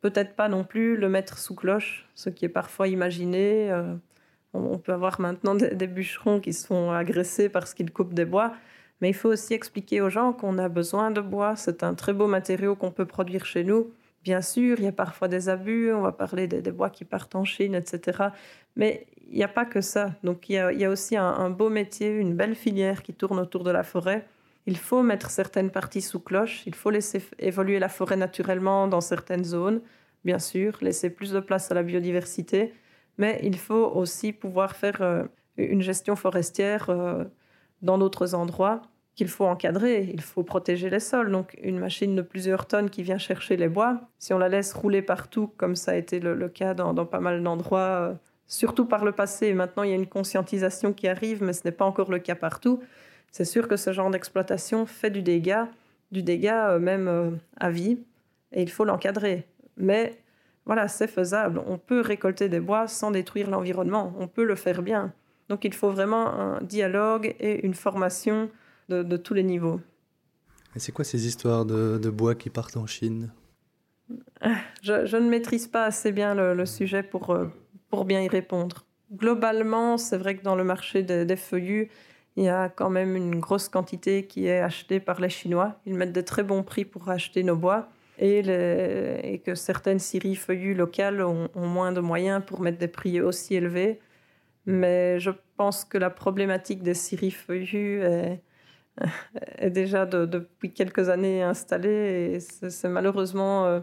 Peut-être 0.00 0.34
pas 0.34 0.48
non 0.48 0.64
plus 0.64 0.96
le 0.96 1.08
mettre 1.08 1.38
sous 1.38 1.54
cloche, 1.54 2.08
ce 2.14 2.28
qui 2.28 2.44
est 2.44 2.48
parfois 2.48 2.88
imaginé. 2.88 3.72
on 4.52 4.76
peut 4.78 4.92
avoir 4.92 5.20
maintenant 5.20 5.54
des, 5.54 5.76
des 5.76 5.86
bûcherons 5.86 6.40
qui 6.40 6.52
sont 6.52 6.90
agressés 6.90 7.48
parce 7.48 7.72
qu'ils 7.72 7.92
coupent 7.92 8.12
des 8.12 8.24
bois. 8.24 8.52
Mais 9.02 9.10
il 9.10 9.14
faut 9.14 9.30
aussi 9.30 9.52
expliquer 9.52 10.00
aux 10.00 10.08
gens 10.08 10.32
qu'on 10.32 10.58
a 10.58 10.68
besoin 10.68 11.10
de 11.10 11.20
bois. 11.20 11.56
C'est 11.56 11.82
un 11.82 11.94
très 11.94 12.12
beau 12.12 12.28
matériau 12.28 12.76
qu'on 12.76 12.92
peut 12.92 13.04
produire 13.04 13.44
chez 13.44 13.64
nous. 13.64 13.90
Bien 14.22 14.40
sûr, 14.40 14.78
il 14.78 14.84
y 14.84 14.86
a 14.86 14.92
parfois 14.92 15.26
des 15.26 15.48
abus. 15.48 15.92
On 15.92 16.02
va 16.02 16.12
parler 16.12 16.46
des, 16.46 16.70
bois 16.70 16.88
qui 16.88 17.04
partent 17.04 17.34
en 17.34 17.44
Chine, 17.44 17.74
etc. 17.74 18.28
Mais 18.76 19.08
il 19.28 19.36
n'y 19.38 19.42
a 19.42 19.48
pas 19.48 19.64
que 19.64 19.80
ça. 19.80 20.12
Donc 20.22 20.48
il 20.48 20.52
y 20.52 20.84
a, 20.84 20.88
aussi 20.88 21.16
un, 21.16 21.50
beau 21.50 21.68
métier, 21.68 22.10
une 22.10 22.36
belle 22.36 22.54
filière 22.54 23.02
qui 23.02 23.12
tourne 23.12 23.40
autour 23.40 23.64
de 23.64 23.72
la 23.72 23.82
forêt. 23.82 24.24
Il 24.66 24.76
faut 24.76 25.02
mettre 25.02 25.30
certaines 25.30 25.70
parties 25.70 26.00
sous 26.00 26.20
cloche. 26.20 26.62
Il 26.66 26.74
faut 26.76 26.90
laisser 26.90 27.20
évoluer 27.40 27.80
la 27.80 27.88
forêt 27.88 28.16
naturellement 28.16 28.86
dans 28.86 29.00
certaines 29.00 29.42
zones, 29.42 29.80
bien 30.24 30.38
sûr, 30.38 30.78
laisser 30.80 31.10
plus 31.10 31.32
de 31.32 31.40
place 31.40 31.72
à 31.72 31.74
la 31.74 31.82
biodiversité. 31.82 32.72
Mais 33.18 33.40
il 33.42 33.58
faut 33.58 33.90
aussi 33.96 34.32
pouvoir 34.32 34.76
faire 34.76 35.02
euh, 35.02 35.24
une 35.56 35.82
gestion 35.82 36.14
forestière 36.14 36.88
euh, 36.88 37.24
dans 37.82 37.98
d'autres 37.98 38.36
endroits 38.36 38.82
qu'il 39.14 39.28
faut 39.28 39.44
encadrer, 39.44 40.10
il 40.12 40.20
faut 40.20 40.42
protéger 40.42 40.88
les 40.90 41.00
sols. 41.00 41.30
Donc 41.30 41.58
une 41.62 41.78
machine 41.78 42.16
de 42.16 42.22
plusieurs 42.22 42.66
tonnes 42.66 42.90
qui 42.90 43.02
vient 43.02 43.18
chercher 43.18 43.56
les 43.56 43.68
bois, 43.68 44.00
si 44.18 44.32
on 44.32 44.38
la 44.38 44.48
laisse 44.48 44.72
rouler 44.72 45.02
partout, 45.02 45.50
comme 45.56 45.76
ça 45.76 45.92
a 45.92 45.96
été 45.96 46.18
le, 46.20 46.48
cas 46.48 46.74
dans, 46.74 46.94
pas 47.06 47.20
mal 47.20 47.42
d'endroits, 47.42 47.80
euh, 47.80 48.14
surtout 48.46 48.86
par 48.86 49.04
le 49.04 49.12
passé, 49.12 49.52
maintenant 49.52 49.82
il 49.82 49.90
y 49.90 49.92
a 49.92 49.96
une 49.96 50.06
conscientisation 50.06 50.92
qui 50.92 51.08
arrive, 51.08 51.42
mais 51.42 51.52
ce 51.52 51.62
n'est 51.64 51.72
pas 51.72 51.84
encore 51.84 52.10
le 52.10 52.18
cas 52.18 52.34
partout, 52.34 52.82
c'est 53.30 53.44
sûr 53.44 53.68
que 53.68 53.76
ce 53.76 53.92
genre 53.92 54.10
d'exploitation 54.10 54.86
fait 54.86 55.10
du 55.10 55.22
dégât, 55.22 55.68
du 56.10 56.22
dégât 56.22 56.70
euh, 56.70 56.78
même 56.78 57.08
euh, 57.08 57.30
à 57.58 57.70
vie, 57.70 57.98
et 58.52 58.62
il 58.62 58.70
faut 58.70 58.84
l'encadrer. 58.84 59.46
Mais 59.76 60.18
voilà, 60.66 60.86
c'est 60.86 61.06
faisable. 61.06 61.62
On 61.66 61.78
peut 61.78 62.00
récolter 62.00 62.48
des 62.48 62.60
bois 62.60 62.86
sans 62.86 63.10
détruire 63.10 63.50
l'environnement, 63.50 64.14
on 64.18 64.28
peut 64.28 64.44
le 64.44 64.54
faire 64.54 64.82
bien. 64.82 65.12
Donc 65.48 65.64
il 65.64 65.74
faut 65.74 65.90
vraiment 65.90 66.28
un 66.28 66.62
dialogue 66.62 67.34
et 67.40 67.66
une 67.66 67.74
formation 67.74 68.48
de, 68.88 69.16
tous 69.16 69.34
les 69.34 69.42
niveaux. 69.42 69.80
Et 70.74 70.78
c'est 70.78 70.92
quoi 70.92 71.04
ces 71.04 71.26
histoires 71.26 71.64
de, 71.64 72.10
bois 72.10 72.34
qui 72.34 72.50
partent 72.50 72.76
en 72.76 72.86
Chine? 72.86 73.30
Je, 74.82 75.16
ne 75.16 75.28
maîtrise 75.28 75.68
pas 75.68 75.84
assez 75.84 76.12
bien 76.12 76.34
le, 76.34 76.66
sujet 76.66 77.02
pour, 77.02 77.30
euh, 77.30 77.46
pour 77.88 78.04
bien 78.04 78.20
y 78.20 78.28
répondre. 78.28 78.84
Globalement, 79.12 79.98
c'est 79.98 80.16
vrai 80.16 80.36
que 80.36 80.42
dans 80.42 80.56
le 80.56 80.64
marché 80.64 81.02
des, 81.02 81.36
feuillus, 81.36 81.90
il 82.36 82.44
y 82.44 82.48
a 82.48 82.68
quand 82.68 82.90
même 82.90 83.16
une 83.16 83.38
grosse 83.40 83.68
quantité 83.68 84.26
qui 84.26 84.46
est 84.46 84.60
achetée 84.60 85.00
par 85.00 85.20
les 85.20 85.28
Chinois. 85.28 85.78
Ils 85.86 85.94
mettent 85.94 86.12
de 86.12 86.20
très 86.20 86.42
bons 86.42 86.62
prix 86.62 86.84
pour 86.84 87.10
acheter 87.10 87.42
nos 87.42 87.56
bois. 87.56 87.88
Et, 88.18 88.38
et 88.38 89.38
que 89.38 89.54
certaines 89.54 89.98
scieries 89.98 90.36
feuillues 90.36 90.74
locales 90.74 91.22
ont, 91.22 91.48
ont, 91.54 91.66
moins 91.66 91.92
de 91.92 92.00
moyens 92.00 92.42
pour 92.46 92.60
mettre 92.60 92.78
des 92.78 92.86
prix 92.86 93.20
aussi 93.20 93.54
élevés. 93.54 94.00
Mais 94.66 95.18
je 95.18 95.30
pense 95.56 95.84
que 95.84 95.98
la 95.98 96.10
problématique 96.10 96.82
des 96.82 96.94
scieries 96.94 97.30
feuillues 97.30 98.02
est, 98.02 98.40
est 99.58 99.70
déjà 99.70 100.06
depuis 100.06 100.72
quelques 100.72 101.08
années 101.08 101.42
installée 101.42 102.34
et 102.34 102.40
c'est 102.40 102.88
malheureusement 102.88 103.66
euh, 103.66 103.80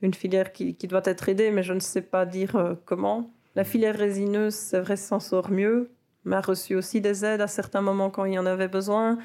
une 0.00 0.14
filière 0.14 0.52
qui, 0.52 0.74
doit 0.74 1.02
être 1.04 1.28
aidée, 1.28 1.50
mais 1.50 1.62
je 1.62 1.72
ne 1.72 1.80
sais 1.80 2.02
pas 2.02 2.26
dire 2.26 2.56
euh, 2.56 2.74
comment. 2.84 3.32
La 3.54 3.64
filière 3.64 3.96
résineuse, 3.96 4.54
c'est 4.54 4.80
vrai, 4.80 4.96
s'en 4.96 5.20
sort 5.20 5.50
mieux, 5.50 5.90
mais 6.24 6.36
a 6.36 6.40
reçu 6.40 6.74
aussi 6.74 7.00
des 7.00 7.24
aides 7.24 7.40
à 7.40 7.46
certains 7.46 7.82
moments 7.82 8.10
quand 8.10 8.24
il 8.24 8.34
y 8.34 8.38
en 8.38 8.46
avait 8.46 8.68
besoin. 8.68 9.18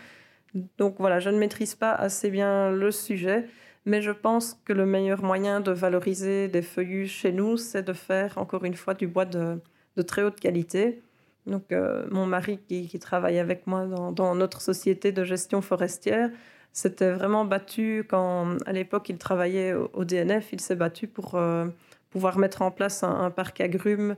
Donc 0.78 0.96
voilà, 1.00 1.20
je 1.20 1.30
ne 1.30 1.38
maîtrise 1.38 1.76
pas 1.76 1.94
assez 1.94 2.30
bien 2.30 2.72
le 2.72 2.92
sujet, 2.92 3.48
mais 3.86 4.02
je 4.02 4.12
pense 4.12 4.60
que 4.66 4.74
le 4.74 4.86
meilleur 4.86 5.24
moyen 5.24 5.62
de 5.62 5.72
valoriser 5.72 6.48
des 6.48 6.62
feuillus 6.62 7.08
chez 7.08 7.32
nous, 7.32 7.58
c'est 7.58 7.84
de 7.84 7.94
faire 7.94 8.38
encore 8.38 8.66
une 8.66 8.76
fois 8.76 8.94
du 8.94 9.08
bois 9.08 9.26
de, 9.26 9.60
très 10.06 10.24
haute 10.24 10.40
qualité. 10.40 11.02
Donc 11.48 11.72
euh, 11.72 12.06
mon 12.12 12.26
mari 12.26 12.60
qui, 12.68 13.00
travaille 13.00 13.40
avec 13.40 13.68
moi 13.68 13.86
dans, 14.12 14.36
notre 14.36 14.62
société 14.62 15.12
de 15.12 15.24
gestion 15.24 15.62
forestière 15.62 16.30
s'était 16.74 17.12
vraiment 17.12 17.46
battu 17.46 18.06
quand 18.08 18.58
à 18.66 18.74
l'époque 18.74 19.10
il 19.10 19.18
travaillait 19.18 19.74
au, 19.74 20.04
DNF, 20.04 20.50
il 20.52 20.60
s'est 20.60 20.76
battu 20.76 21.08
pour 21.08 21.36
euh, 21.36 21.66
pouvoir 22.10 22.38
mettre 22.38 22.62
en 22.62 22.70
place 22.70 23.02
un, 23.04 23.32
parc 23.32 23.62
agrumes 23.62 24.16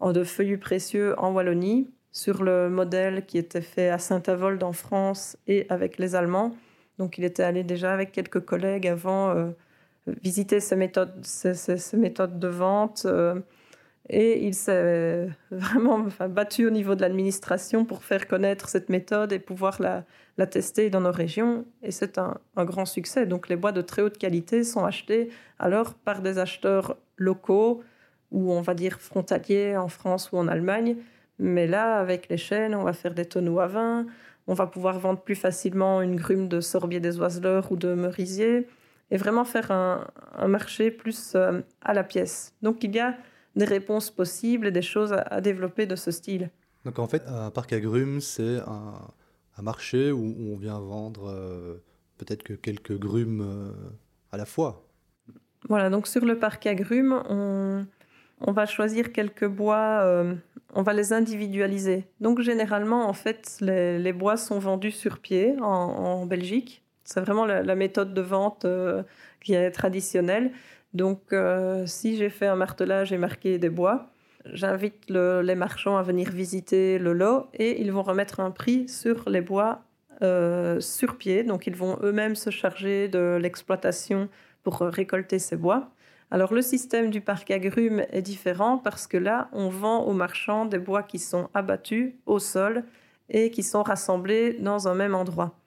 de 0.00 0.24
feuillus 0.24 0.58
précieux 0.58 1.14
en 1.18 1.32
Wallonie 1.32 1.90
sur 2.12 2.42
le 2.42 2.70
modèle 2.70 3.26
qui 3.26 3.38
était 3.38 3.60
fait 3.60 3.90
à 3.90 3.98
Saint-Avold 3.98 4.62
en 4.62 4.72
France 4.72 5.36
et 5.46 5.66
avec 5.68 5.98
les 5.98 6.14
Allemands. 6.14 6.56
Donc 6.98 7.18
il 7.18 7.24
était 7.24 7.42
allé 7.42 7.62
déjà 7.62 7.92
avec 7.92 8.10
quelques 8.10 8.40
collègues 8.40 8.88
avant 8.88 9.30
euh, 9.30 9.50
visiter 10.22 10.60
ces, 10.60 10.76
méthodes 10.76 11.20
de 12.38 12.48
vente. 12.48 13.06
Euh, 14.12 14.16
et 14.16 14.46
il 14.46 14.54
s'est 14.54 15.28
vraiment 15.50 16.06
battu 16.28 16.66
au 16.66 16.70
niveau 16.70 16.94
de 16.94 17.00
l'administration 17.00 17.84
pour 17.84 18.04
faire 18.04 18.26
connaître 18.26 18.68
cette 18.68 18.88
méthode 18.88 19.32
et 19.32 19.38
pouvoir 19.38 19.80
la, 19.80 20.04
tester 20.46 20.88
dans 20.88 21.02
nos 21.02 21.12
régions. 21.12 21.66
Et 21.82 21.90
c'est 21.90 22.16
un, 22.16 22.38
un, 22.56 22.64
grand 22.64 22.86
succès. 22.86 23.26
Donc 23.26 23.48
les 23.48 23.56
bois 23.56 23.72
de 23.72 23.82
très 23.82 24.02
haute 24.02 24.16
qualité 24.16 24.64
sont 24.64 24.84
achetés 24.84 25.28
alors 25.58 25.94
par 25.94 26.22
des 26.22 26.38
acheteurs 26.38 26.96
locaux 27.16 27.82
ou 28.30 28.52
on 28.52 28.62
va 28.62 28.74
dire 28.74 29.00
frontaliers 29.00 29.76
en 29.76 29.88
France 29.88 30.32
ou 30.32 30.38
en 30.38 30.48
Allemagne 30.48 30.96
mais 31.40 31.66
là, 31.66 31.98
avec 31.98 32.28
les 32.28 32.36
chaînes, 32.36 32.74
on 32.74 32.84
va 32.84 32.92
faire 32.92 33.14
des 33.14 33.24
tonneaux 33.24 33.60
à 33.60 33.66
vin. 33.66 34.06
On 34.46 34.52
va 34.52 34.66
pouvoir 34.66 34.98
vendre 34.98 35.20
plus 35.20 35.34
facilement 35.34 36.02
une 36.02 36.14
grume 36.14 36.48
de 36.48 36.60
sorbier 36.60 37.00
des 37.00 37.18
oiseleurs 37.18 37.72
ou 37.72 37.76
de 37.76 37.94
merisier 37.94 38.68
et 39.10 39.16
vraiment 39.16 39.44
faire 39.44 39.70
un, 39.70 40.06
marché 40.46 40.90
plus 40.90 41.32
euh, 41.34 41.62
à 41.80 41.94
la 41.94 42.04
pièce. 42.04 42.54
Donc 42.60 42.84
il 42.84 42.94
y 42.94 43.00
a 43.00 43.16
des 43.56 43.64
réponses 43.64 44.10
possibles 44.10 44.68
et 44.68 44.70
des 44.70 44.82
choses 44.82 45.12
à, 45.12 45.40
développer 45.40 45.86
de 45.86 45.96
ce 45.96 46.10
style. 46.10 46.50
Donc 46.84 46.98
en 46.98 47.06
fait, 47.06 47.22
un 47.26 47.50
parc 47.50 47.72
agrumes, 47.72 48.20
c'est 48.20 48.58
un, 48.66 49.62
marché 49.62 50.10
où, 50.10 50.34
on 50.38 50.56
vient 50.56 50.80
vendre 50.80 51.28
euh, 51.28 51.82
peut-être 52.16 52.42
que 52.42 52.54
quelques 52.54 52.98
grumes 52.98 53.42
euh, 53.42 53.72
à 54.32 54.38
la 54.38 54.46
fois. 54.46 54.86
Voilà, 55.68 55.90
donc 55.90 56.06
sur 56.06 56.24
le 56.24 56.38
parc 56.38 56.66
agrumes, 56.66 57.22
on, 57.28 57.84
on 58.40 58.52
va 58.52 58.64
choisir 58.64 59.12
quelques 59.12 59.46
bois, 59.46 60.00
euh, 60.02 60.34
on 60.72 60.80
va 60.80 60.94
les 60.94 61.12
individualiser. 61.12 62.06
Donc 62.20 62.40
généralement, 62.40 63.06
en 63.06 63.12
fait, 63.12 63.58
les, 63.60 64.12
bois 64.14 64.38
sont 64.38 64.58
vendus 64.58 64.92
sur 64.92 65.18
pied 65.18 65.56
en, 65.60 66.24
Belgique. 66.24 66.82
C'est 67.04 67.20
vraiment 67.20 67.44
la, 67.44 67.74
méthode 67.74 68.14
de 68.14 68.22
vente 68.22 68.64
qui 69.42 69.52
est 69.52 69.70
traditionnelle. 69.70 70.52
Donc 70.94 71.32
euh, 71.32 71.86
si 71.86 72.16
j'ai 72.16 72.30
fait 72.30 72.46
un 72.46 72.56
martelage 72.56 73.12
et 73.12 73.18
marqué 73.18 73.58
des 73.58 73.70
bois, 73.70 74.10
j'invite 74.46 75.08
les 75.08 75.54
marchands 75.54 75.96
à 75.96 76.02
venir 76.02 76.30
visiter 76.30 76.98
le 76.98 77.12
lot 77.12 77.48
et 77.54 77.80
ils 77.80 77.92
vont 77.92 78.02
remettre 78.02 78.40
un 78.40 78.50
prix 78.50 78.88
sur 78.88 79.28
les 79.28 79.40
bois 79.40 79.82
sur 80.80 81.16
pied. 81.16 81.44
Donc 81.44 81.66
ils 81.66 81.74
vont 81.74 81.98
eux-mêmes 82.02 82.36
se 82.36 82.50
charger 82.50 83.08
de 83.08 83.38
l'exploitation 83.40 84.28
pour 84.62 84.80
récolter 84.80 85.38
ces 85.38 85.56
bois. 85.56 85.90
Alors 86.32 86.54
le 86.54 86.62
système 86.62 87.10
du 87.10 87.20
parc 87.20 87.50
agrumes 87.50 88.04
est 88.10 88.22
différent 88.22 88.78
parce 88.78 89.08
que 89.08 89.16
là, 89.16 89.48
on 89.52 89.68
vend 89.68 90.04
aux 90.04 90.12
marchands 90.12 90.64
des 90.64 90.78
bois 90.78 91.02
qui 91.02 91.18
sont 91.18 91.48
abattus 91.54 92.14
au 92.26 92.38
sol 92.38 92.84
et 93.28 93.50
qui 93.50 93.64
sont 93.64 93.82
rassemblés 93.82 94.54
dans 94.60 94.86
un 94.86 94.94
même 94.94 95.14
endroit. 95.14 95.59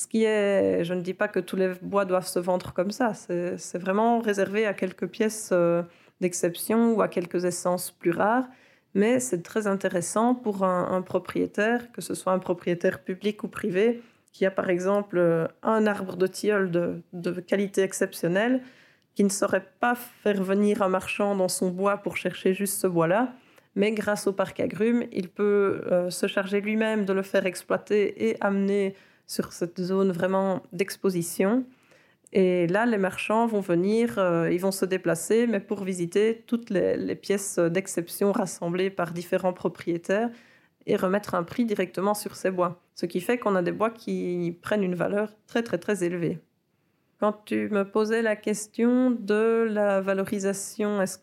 Ce 0.00 0.06
qui 0.06 0.24
est, 0.24 0.82
je 0.82 0.94
ne 0.94 1.02
dis 1.02 1.12
pas 1.12 1.28
que 1.28 1.40
tous 1.40 1.56
les 1.56 1.74
bois 1.82 2.06
doivent 2.06 2.26
se 2.26 2.38
vendre 2.38 2.72
comme 2.72 2.90
ça, 2.90 3.12
c'est 3.12 3.78
vraiment 3.78 4.20
réservé 4.20 4.64
à 4.64 4.72
quelques 4.72 5.06
pièces 5.06 5.50
euh, 5.52 5.82
d'exception 6.22 6.94
ou 6.94 7.02
à 7.02 7.08
quelques 7.08 7.44
essences 7.44 7.90
plus 7.90 8.10
rares, 8.10 8.48
mais 8.94 9.20
c'est 9.20 9.42
très 9.42 9.66
intéressant 9.66 10.34
pour 10.34 10.64
un, 10.64 11.02
propriétaire, 11.02 11.92
que 11.92 12.00
ce 12.00 12.14
soit 12.14 12.32
un 12.32 12.38
propriétaire 12.38 13.04
public 13.04 13.44
ou 13.44 13.48
privé, 13.48 14.00
qui 14.32 14.46
a 14.46 14.50
par 14.50 14.70
exemple 14.70 15.18
euh, 15.18 15.46
un 15.62 15.86
arbre 15.86 16.16
de 16.16 16.26
tilleul 16.26 16.70
de 16.70 17.40
qualité 17.40 17.82
exceptionnelle 17.82 18.62
qui 19.14 19.22
ne 19.22 19.28
saurait 19.28 19.66
pas 19.80 19.94
faire 19.94 20.42
venir 20.42 20.80
un 20.80 20.88
marchand 20.88 21.36
dans 21.36 21.48
son 21.48 21.68
bois 21.68 21.98
pour 21.98 22.16
chercher 22.16 22.54
juste 22.54 22.80
ce 22.80 22.86
bois-là, 22.86 23.34
mais 23.74 23.92
grâce 23.92 24.26
au 24.26 24.32
parc 24.32 24.60
agrumes, 24.60 25.04
il 25.12 25.28
peut 25.28 25.82
euh, 25.92 26.08
se 26.08 26.26
charger 26.26 26.62
lui-même 26.62 27.04
de 27.04 27.12
le 27.12 27.22
faire 27.22 27.44
exploiter 27.44 28.30
et 28.30 28.38
amener 28.40 28.96
sur 29.30 29.52
cette 29.52 29.80
zone 29.80 30.10
vraiment 30.10 30.64
d'exposition. 30.72 31.64
Et 32.32 32.66
là, 32.66 32.84
les 32.84 32.98
marchands 32.98 33.46
vont 33.46 33.60
venir, 33.60 34.18
euh, 34.18 34.50
ils 34.50 34.60
vont 34.60 34.72
se 34.72 34.84
déplacer, 34.84 35.46
mais 35.46 35.60
pour 35.60 35.84
visiter 35.84 36.42
toutes 36.48 36.68
les, 36.68 37.14
pièces 37.14 37.60
d'exception 37.60 38.32
rassemblées 38.32 38.90
par 38.90 39.12
différents 39.12 39.52
propriétaires 39.52 40.30
et 40.86 40.96
remettre 40.96 41.36
un 41.36 41.44
prix 41.44 41.64
directement 41.64 42.14
sur 42.14 42.34
ces 42.34 42.50
bois. 42.50 42.80
Ce 42.96 43.06
qui 43.06 43.20
fait 43.20 43.38
qu'on 43.38 43.54
a 43.54 43.62
des 43.62 43.70
bois 43.70 43.90
qui 43.90 44.58
prennent 44.62 44.82
une 44.82 44.96
valeur 44.96 45.32
très 45.46 45.62
très 45.62 45.78
très 45.78 46.02
élevée. 46.02 46.40
Quand 47.20 47.44
tu 47.44 47.68
me 47.68 47.84
posais 47.84 48.22
la 48.22 48.34
question 48.34 49.12
de 49.12 49.68
la 49.70 50.00
valorisation, 50.00 51.00
est-ce, 51.00 51.18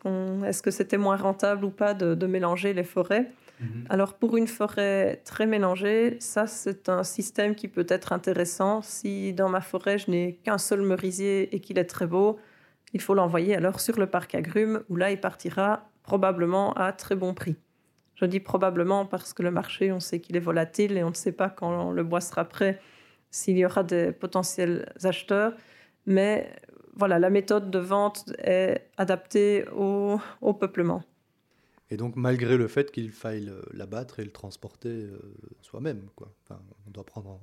est-ce 0.46 0.62
que 0.62 0.70
c'était 0.70 0.96
moins 0.96 1.16
rentable 1.16 1.66
ou 1.66 1.70
pas 1.70 1.92
de, 1.92 2.26
mélanger 2.26 2.72
les 2.72 2.84
forêts 2.84 3.30
mhm. 3.60 3.86
Alors 3.88 4.14
pour 4.14 4.36
une 4.36 4.46
forêt 4.46 5.22
très 5.24 5.46
mélangée, 5.46 6.16
ça 6.20 6.46
c'est 6.46 6.88
un 6.88 7.04
système 7.04 7.54
qui 7.54 7.68
peut 7.68 7.86
être 7.88 8.12
intéressant. 8.12 8.82
Si 8.82 9.32
dans 9.32 9.48
ma 9.48 9.60
forêt 9.60 9.98
je 9.98 10.10
n'ai 10.10 10.34
qu'un 10.44 10.58
seul 10.58 10.82
merisier 10.82 11.54
et 11.54 11.60
qu'il 11.60 11.78
est 11.78 11.84
très 11.84 12.06
beau, 12.06 12.38
il 12.92 13.00
faut 13.00 13.14
l'envoyer 13.14 13.54
alors 13.54 13.80
sur 13.80 13.98
le 13.98 14.06
parc 14.06 14.34
agrumes 14.34 14.82
où 14.88 14.96
là 14.96 15.10
il 15.10 15.20
partira 15.20 15.90
probablement 16.02 16.72
à 16.74 16.92
très 16.92 17.16
bon 17.16 17.34
prix. 17.34 17.56
Je 18.14 18.24
dis 18.24 18.40
probablement 18.40 19.06
parce 19.06 19.32
que 19.32 19.42
le 19.42 19.52
marché, 19.52 19.92
on 19.92 20.00
sait 20.00 20.20
qu'il 20.20 20.36
est 20.36 20.40
volatile 20.40 20.96
et 20.96 21.04
on 21.04 21.10
ne 21.10 21.14
sait 21.14 21.32
pas 21.32 21.50
quand 21.50 21.92
le 21.92 22.02
bois 22.02 22.20
sera 22.20 22.44
prêt 22.44 22.80
s'il 23.30 23.56
y 23.56 23.64
aura 23.64 23.84
des 23.84 24.10
potentiels 24.10 24.92
acheteurs. 25.04 25.52
Mais 26.06 26.50
voilà, 26.96 27.20
la 27.20 27.30
méthode 27.30 27.70
de 27.70 27.78
vente 27.78 28.24
est 28.38 28.90
adaptée 28.96 29.66
au, 29.76 30.18
peuplement. 30.58 31.04
Et 31.90 31.96
donc, 31.96 32.16
malgré 32.16 32.56
le 32.56 32.68
fait 32.68 32.90
qu'il 32.90 33.10
faille 33.10 33.50
l'abattre 33.72 34.20
et 34.20 34.24
le 34.24 34.30
transporter 34.30 34.88
euh, 34.88 35.18
soi-même, 35.62 36.02
quoi. 36.16 36.30
on 36.50 36.90
doit 36.90 37.04
prendre 37.04 37.40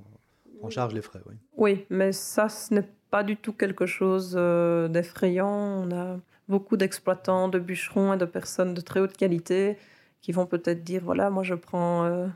en, 0.62 0.70
charge 0.70 0.94
les 0.94 1.02
frais, 1.02 1.22
oui. 1.28 1.36
Oui, 1.58 1.86
mais 1.90 2.12
ça, 2.12 2.50
ce 2.50 2.74
n'est 2.74 2.88
pas 3.12 3.24
du 3.24 3.38
tout 3.38 3.54
quelque 3.54 3.86
chose 3.86 4.36
euh, 4.38 4.88
d'effrayant. 4.88 5.48
On 5.48 5.92
a 5.92 6.20
beaucoup 6.48 6.76
d'exploitants, 6.76 7.48
de 7.48 7.60
bûcherons 7.60 8.14
et 8.14 8.18
de 8.18 8.26
personnes 8.26 8.74
de 8.74 8.82
très 8.82 9.00
haute 9.00 9.16
qualité 9.16 9.78
qui 10.22 10.32
vont 10.32 10.46
peut-être 10.46 10.84
dire, 10.84 11.02
voilà, 11.04 11.30
moi 11.30 11.44
je 11.44 11.54
prends 11.54 12.06
euh, 12.06 12.28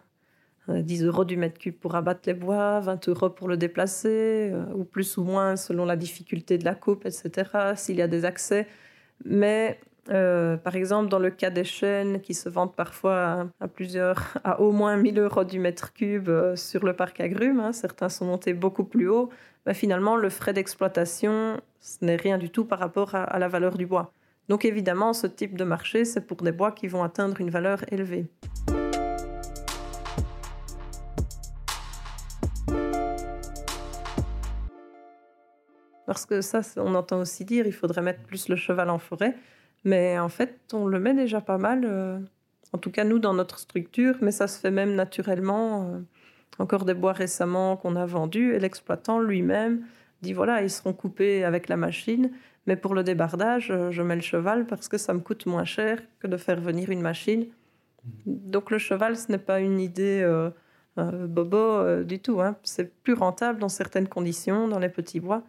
10 0.68 1.04
euh, 1.04 1.08
euros 1.08 1.26
du 1.26 1.38
mètre 1.38 1.58
cube 1.58 1.76
pour 1.76 1.96
abattre 1.96 2.22
les 2.28 2.34
bois, 2.34 2.80
20 2.82 3.10
euros 3.10 3.30
pour 3.30 3.48
le 3.48 3.58
déplacer, 3.58 4.54
ou 4.76 4.84
plus 4.84 5.18
ou 5.18 5.24
moins 5.24 5.56
selon 5.56 5.86
la 5.86 5.96
difficulté 5.96 6.58
de 6.58 6.66
la 6.66 6.76
coupe, 6.76 7.06
etc., 7.06 7.50
s'il 7.76 7.96
y 7.96 8.02
a 8.02 8.08
des 8.08 8.26
accès. 8.26 8.68
Mais 9.26 9.80
euh, 10.10 10.58
par 10.58 10.76
exemple, 10.76 11.10
dans 11.10 11.20
le 11.20 11.30
cas 11.30 11.50
des 11.50 11.64
chaînes 11.64 12.22
qui 12.22 12.34
se 12.34 12.50
vendent 12.50 12.76
parfois 12.76 13.48
à, 13.60 13.68
plusieurs, 13.68 14.38
à 14.44 14.60
au 14.60 14.72
moins 14.72 14.98
1000 14.98 15.20
euros 15.20 15.44
du 15.44 15.60
mètre 15.60 15.94
cube 15.94 16.30
sur 16.56 16.86
le 16.86 16.94
parc 16.94 17.20
agrumes, 17.20 17.60
hein, 17.60 17.74
certains 17.74 18.10
sont 18.10 18.26
montés 18.26 18.54
beaucoup 18.54 18.84
plus 18.84 19.08
haut, 19.08 19.30
mais 19.66 19.74
finalement, 19.74 20.16
le 20.16 20.30
frais 20.30 20.54
d'exploitation, 20.54 21.62
ce 21.80 22.04
n'est 22.04 22.16
rien 22.16 22.38
du 22.38 22.50
tout 22.50 22.66
par 22.66 22.80
rapport 22.80 23.14
à 23.14 23.38
la 23.38 23.48
valeur 23.48 23.78
du 23.78 23.86
bois. 23.86 24.12
Donc 24.50 24.66
évidemment, 24.66 25.14
ce 25.14 25.28
type 25.28 25.56
de 25.56 25.64
marché, 25.64 26.06
c'est 26.06 26.22
pour 26.22 26.38
des 26.38 26.52
bois 26.52 26.72
qui 26.72 26.88
vont 26.88 27.04
atteindre 27.04 27.40
une 27.40 27.52
valeur 27.52 27.82
élevée. 27.92 28.26
Parce 36.08 36.26
que 36.26 36.42
ça, 36.42 36.62
on 36.78 36.96
entend 36.96 37.20
aussi 37.20 37.46
dire, 37.46 37.68
il 37.68 37.72
faudrait 37.72 38.02
mettre 38.02 38.24
plus 38.24 38.50
le 38.50 38.56
cheval 38.56 38.90
en 38.90 38.98
forêt. 38.98 39.36
Mais 39.84 40.20
en 40.20 40.30
fait, 40.30 40.60
on 40.74 40.88
le 40.88 41.00
met 41.00 41.14
déjà 41.14 41.42
pas 41.42 41.58
mal. 41.58 41.84
Euh, 41.86 42.20
en 42.74 42.78
tout 42.78 42.92
cas, 42.92 43.04
nous, 43.04 43.20
dans 43.20 43.34
notre 43.34 43.60
structure, 43.60 44.16
mais 44.22 44.32
ça 44.32 44.48
se 44.48 44.60
fait 44.60 44.72
même 44.72 44.96
naturellement. 44.96 45.84
Euh, 45.84 46.00
encore 46.60 46.84
des 46.84 46.94
bois 46.94 47.14
récemment 47.14 47.78
qu'on 47.78 47.96
a 47.96 48.06
vendus, 48.06 48.54
et 48.54 48.60
l'exploitant 48.60 49.22
lui-même 49.22 49.86
dit 50.22 50.34
voilà, 50.34 50.62
ils 50.62 50.70
seront 50.70 50.92
coupés 50.92 51.46
avec 51.46 51.70
la 51.70 51.78
machine, 51.78 52.32
mais 52.68 52.76
pour 52.76 52.94
le 52.94 53.04
débardage, 53.04 53.72
euh, 53.72 53.92
je 53.92 54.02
mets 54.02 54.16
le 54.16 54.22
cheval 54.22 54.66
parce 54.66 54.90
que 54.90 54.98
ça 54.98 55.14
me 55.14 55.20
coûte 55.20 55.46
moins 55.46 55.64
cher 55.64 56.02
que 56.20 56.28
de 56.28 56.36
faire 56.36 56.60
venir 56.60 56.90
une 56.90 57.02
machine. 57.02 57.48
Donc 58.26 58.72
le 58.72 58.78
cheval, 58.78 59.16
ce 59.16 59.32
n'est 59.32 59.38
pas 59.38 59.62
une 59.62 59.80
idée 59.80 60.26
bobo 60.98 62.04
du 62.04 62.20
tout. 62.20 62.42
Hein. 62.42 62.58
C'est 62.64 62.94
plus 63.04 63.14
rentable 63.14 63.60
dans 63.60 63.70
certaines 63.70 64.08
conditions, 64.08 64.68
dans 64.68 64.80
les 64.80 64.90
petits 64.90 65.20
bois. 65.20 65.44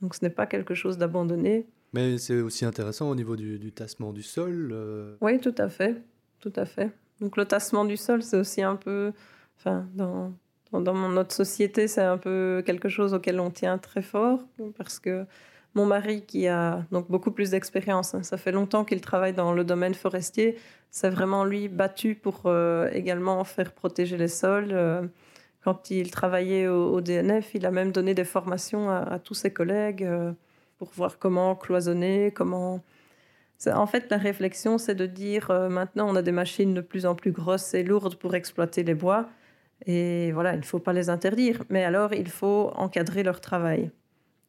Donc 0.00 0.14
ce 0.14 0.24
n'est 0.24 0.30
pas 0.30 0.46
quelque 0.46 0.74
chose 0.74 0.98
d'abandonné. 0.98 1.66
Mais 1.92 2.16
c'est 2.18 2.40
aussi 2.40 2.64
intéressant 2.64 3.10
au 3.10 3.14
niveau 3.14 3.36
du, 3.36 3.72
tassement 3.72 4.12
du 4.12 4.22
sol. 4.22 4.70
Euh. 4.72 5.16
Oui, 5.20 5.38
tout 5.40 5.54
à 5.58 5.68
fait, 5.68 6.02
tout 6.40 6.52
à 6.56 6.64
fait. 6.64 6.90
Donc 7.20 7.36
le 7.36 7.44
tassement 7.44 7.84
du 7.84 7.96
sol, 7.96 8.22
c'est 8.22 8.38
aussi 8.38 8.62
un 8.62 8.76
peu, 8.76 9.12
enfin, 9.58 9.86
dans, 9.94 10.32
notre 10.72 11.34
société, 11.34 11.86
c'est 11.86 12.02
un 12.02 12.16
peu 12.16 12.62
quelque 12.64 12.88
chose 12.88 13.12
auquel 13.12 13.38
on 13.40 13.50
tient 13.50 13.76
très 13.78 14.02
fort 14.02 14.40
parce 14.78 14.98
que 14.98 15.26
mon 15.74 15.86
mari, 15.86 16.22
qui 16.22 16.48
a 16.48 16.84
donc 16.90 17.10
beaucoup 17.10 17.30
plus 17.30 17.50
d'expérience, 17.50 18.14
hein, 18.14 18.22
ça 18.22 18.36
fait 18.36 18.52
longtemps 18.52 18.84
qu'il 18.84 19.00
travaille 19.00 19.32
dans 19.32 19.52
le 19.52 19.64
domaine 19.64 19.94
forestier, 19.94 20.56
s'est 20.90 21.10
vraiment 21.10 21.44
lui 21.44 21.68
battu 21.68 22.14
pour 22.14 22.42
euh, 22.46 22.90
également 22.92 23.44
faire 23.44 23.72
protéger 23.72 24.16
les 24.16 24.28
sols. 24.28 24.70
Euh, 24.72 25.02
quand 25.62 25.90
il 25.90 26.10
travaillait 26.10 26.66
au, 26.66 27.00
DNF, 27.00 27.54
il 27.54 27.64
a 27.66 27.70
même 27.70 27.92
donné 27.92 28.14
des 28.14 28.24
formations 28.24 28.90
à, 28.90 29.20
tous 29.20 29.34
ses 29.34 29.52
collègues 29.52 30.04
pour 30.82 30.90
voir 30.94 31.18
comment 31.20 31.54
cloisonner, 31.54 32.32
comment. 32.34 32.82
En 33.66 33.86
fait, 33.86 34.10
la 34.10 34.16
réflexion, 34.16 34.76
c'est 34.76 34.96
de 34.96 35.06
dire 35.06 35.52
maintenant, 35.70 36.08
on 36.10 36.16
a 36.16 36.22
des 36.22 36.32
machines 36.32 36.74
de 36.74 36.80
plus 36.80 37.06
en 37.06 37.14
plus 37.14 37.30
grosses 37.30 37.74
et 37.74 37.84
lourdes 37.84 38.16
pour 38.16 38.34
exploiter 38.34 38.82
les 38.82 38.94
bois. 38.94 39.28
Et 39.86 40.32
voilà, 40.32 40.54
il 40.54 40.58
ne 40.58 40.64
faut 40.64 40.80
pas 40.80 40.92
les 40.92 41.08
interdire. 41.08 41.62
Mais 41.70 41.84
alors, 41.84 42.12
il 42.12 42.28
faut 42.28 42.72
encadrer 42.74 43.22
leur 43.22 43.40
travail 43.40 43.92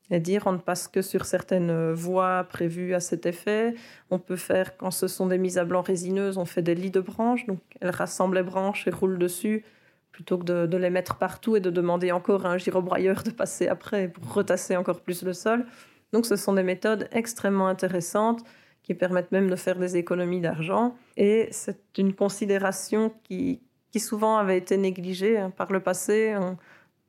et 0.09 0.19
dire 0.19 0.43
on 0.45 0.53
ne 0.53 0.57
passe 0.57 0.87
que 0.87 1.01
sur 1.01 1.25
certaines 1.25 1.69
euh, 1.69 1.93
voies 1.93 2.43
prévues 2.45 2.93
à 2.93 2.99
cet 2.99 3.27
effet. 3.27 3.75
On 4.09 4.19
peut 4.19 4.35
faire, 4.35 4.77
quand 4.77 4.91
ce 4.91 5.07
sont 5.07 5.27
des 5.27 5.37
mises 5.37 5.57
à 5.57 5.65
blanc 5.65 5.81
résineuses, 5.81 6.37
on 6.37 6.45
fait 6.45 6.61
des 6.61 6.75
lits 6.75 6.91
de 6.91 6.99
branches, 6.99 7.45
donc 7.45 7.59
elles 7.81 7.89
rassemblent 7.89 8.35
les 8.35 8.43
branches 8.43 8.87
et 8.87 8.91
roulent 8.91 9.19
dessus, 9.19 9.63
plutôt 10.11 10.37
que 10.37 10.65
de, 10.65 10.77
les 10.77 10.89
mettre 10.89 11.17
partout 11.17 11.55
et 11.55 11.59
de 11.59 11.69
demander 11.69 12.11
encore 12.11 12.45
à 12.45 12.49
un 12.49 12.57
gyrobroyeur 12.57 13.23
de 13.23 13.31
passer 13.31 13.67
après 13.67 14.07
pour 14.07 14.33
retasser 14.33 14.75
encore 14.75 15.01
plus 15.01 15.23
le 15.23 15.33
sol. 15.33 15.65
Donc 16.13 16.25
ce 16.25 16.37
sont 16.37 16.53
des 16.53 16.63
méthodes 16.63 17.09
extrêmement 17.11 17.67
intéressantes 17.67 18.43
qui 18.83 18.93
permettent 18.93 19.31
même 19.31 19.49
de 19.49 19.55
faire 19.55 19.77
des 19.77 19.97
économies 19.97 20.39
d'argent. 20.39 20.95
Et 21.17 21.49
c'est 21.51 21.97
une 21.97 22.13
considération 22.13 23.13
qui, 23.23 23.61
qui 23.91 23.99
souvent 23.99 24.37
avait 24.37 24.57
été 24.57 24.77
négligée 24.77 25.37
hein. 25.37 25.49
par 25.49 25.71
le 25.73 25.81
passé 25.81 26.35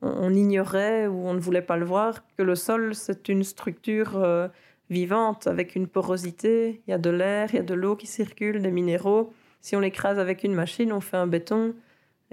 on 0.01 0.33
ignorait 0.33 1.07
ou 1.07 1.27
on 1.27 1.33
ne 1.33 1.39
voulait 1.39 1.61
pas 1.61 1.77
le 1.77 1.85
voir 1.85 2.23
que 2.37 2.43
le 2.43 2.55
sol, 2.55 2.95
c'est 2.95 3.29
une 3.29 3.43
structure 3.43 4.17
euh, 4.17 4.47
vivante 4.89 5.47
avec 5.47 5.75
une 5.75 5.87
porosité. 5.87 6.81
Il 6.87 6.91
y 6.91 6.93
a 6.93 6.97
de 6.97 7.09
l'air, 7.09 7.49
il 7.53 7.57
y 7.57 7.59
a 7.59 7.63
de 7.63 7.73
l'eau 7.73 7.95
qui 7.95 8.07
circule, 8.07 8.61
des 8.61 8.71
minéraux. 8.71 9.33
Si 9.61 9.75
on 9.75 9.79
l'écrase 9.79 10.19
avec 10.19 10.43
une 10.43 10.53
machine, 10.53 10.93
on 10.93 11.01
fait 11.01 11.17
un 11.17 11.27
béton. 11.27 11.73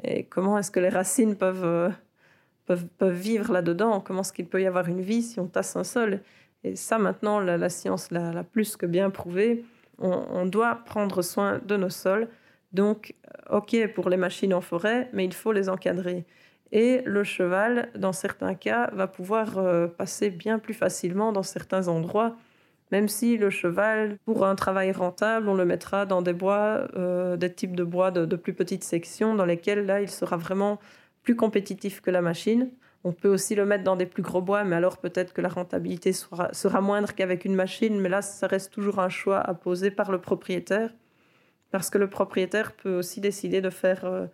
Et 0.02 0.24
comment 0.24 0.58
est-ce 0.58 0.70
que 0.70 0.80
les 0.80 0.88
racines 0.88 1.36
peuvent, 1.36 1.64
euh, 1.64 1.90
peuvent, 2.66 3.14
vivre 3.14 3.52
là-dedans? 3.52 4.00
Comment 4.00 4.20
est-ce 4.20 4.32
qu'il 4.32 4.46
peut 4.46 4.62
y 4.62 4.66
avoir 4.66 4.88
une 4.88 5.00
vie 5.00 5.22
si 5.22 5.40
on 5.40 5.46
tasse 5.46 5.76
un 5.76 5.84
sol? 5.84 6.20
Et 6.64 6.76
ça, 6.76 6.98
maintenant, 6.98 7.40
la, 7.40 7.68
science 7.68 8.10
l'a 8.10 8.44
plus 8.44 8.76
que 8.76 8.86
bien 8.86 9.10
prouvé. 9.10 9.64
on 9.98 10.46
doit 10.46 10.76
prendre 10.86 11.22
soin 11.22 11.60
de 11.64 11.76
nos 11.76 11.90
sols. 11.90 12.28
Donc, 12.72 13.14
OK 13.50 13.76
pour 13.94 14.08
les 14.08 14.16
machines 14.16 14.54
en 14.54 14.60
forêt, 14.60 15.08
mais 15.12 15.24
il 15.24 15.34
faut 15.34 15.52
les 15.52 15.68
encadrer. 15.68 16.24
Et 16.72 17.02
le 17.04 17.22
cheval, 17.22 17.90
dans 17.96 18.14
certains 18.14 18.54
cas, 18.54 18.90
va 18.94 19.06
pouvoir 19.06 19.58
euh, 19.58 19.86
passer 19.86 20.30
bien 20.30 20.58
plus 20.58 20.72
facilement 20.72 21.30
dans 21.30 21.42
certains 21.42 21.88
endroits, 21.88 22.34
même 22.90 23.08
si 23.08 23.36
le 23.36 23.50
cheval, 23.50 24.16
pour 24.24 24.46
un 24.46 24.54
travail 24.54 24.90
rentable, 24.92 25.48
on 25.48 25.54
le 25.54 25.66
mettra 25.66 26.06
dans 26.06 26.22
des 26.22 26.32
bois, 26.32 26.88
euh, 26.96 27.36
des 27.36 27.52
types 27.52 27.76
de 27.76 27.84
bois 27.84 28.10
de, 28.10 28.36
plus 28.36 28.54
petites 28.54 28.84
sections, 28.84 29.34
dans 29.34 29.44
lesquels 29.44 29.84
là, 29.84 30.00
il 30.00 30.08
sera 30.08 30.36
vraiment 30.36 30.78
plus 31.22 31.36
compétitif 31.36 32.00
que 32.00 32.10
la 32.10 32.22
machine. 32.22 32.70
On 33.04 33.12
peut 33.12 33.28
aussi 33.28 33.54
le 33.54 33.66
mettre 33.66 33.84
dans 33.84 33.96
des 33.96 34.06
plus 34.06 34.22
gros 34.22 34.42
bois, 34.42 34.64
mais 34.64 34.76
alors 34.76 34.98
peut-être 34.98 35.32
que 35.32 35.40
la 35.40 35.48
rentabilité 35.48 36.12
sera, 36.12 36.52
sera 36.54 36.80
moindre 36.80 37.14
qu'avec 37.14 37.44
une 37.44 37.54
machine, 37.54 38.00
mais 38.00 38.08
là, 38.08 38.22
ça 38.22 38.46
reste 38.46 38.72
toujours 38.72 39.00
un 39.00 39.08
choix 39.08 39.40
à 39.40 39.54
poser 39.54 39.90
par 39.90 40.12
le 40.12 40.20
propriétaire, 40.20 40.90
parce 41.70 41.90
que 41.90 41.98
le 41.98 42.08
propriétaire 42.08 42.72
peut 42.72 42.96
aussi 42.98 43.20
décider 43.20 43.60
de 43.60 43.70
faire... 43.70 44.04
Euh, 44.04 44.26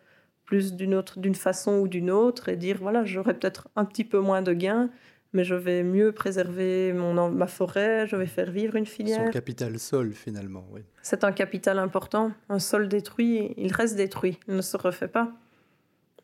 plus 0.49 0.73
d'une 0.73 0.95
autre, 0.95 1.19
d'une 1.19 1.35
façon 1.35 1.79
ou 1.81 1.89
d'une 1.89 2.11
autre, 2.11 2.49
et 2.49 2.57
dire 2.57 2.79
voilà, 2.81 3.05
j'aurai 3.05 3.35
peut-être 3.35 3.69
un 3.77 3.85
petit 3.85 4.03
peu 4.03 4.19
moins 4.19 4.41
de 4.41 4.55
gains, 4.55 4.89
mais 5.35 5.45
je 5.45 5.55
vais 5.55 5.83
mieux 5.83 6.11
préserver 6.13 6.95
mon, 6.95 7.31
ma 7.31 7.47
forêt, 7.47 8.07
je 8.07 8.17
vais 8.17 8.27
faire 8.27 8.51
vivre 8.51 8.75
une 8.77 8.87
filière. 8.87 9.27
Son 9.27 9.31
capital 9.31 9.79
sol, 9.79 10.15
finalement, 10.15 10.67
oui. 10.73 10.81
C'est 11.03 11.23
un 11.23 11.33
capital 11.33 11.79
important. 11.79 12.33
Un 12.49 12.59
sol 12.61 12.89
détruit, 12.89 13.53
il 13.59 13.75
reste 13.75 13.97
détruit, 13.97 14.41
il 14.49 14.57
ne 14.57 14.63
se 14.63 14.79
refait 14.79 15.07
pas. 15.09 15.31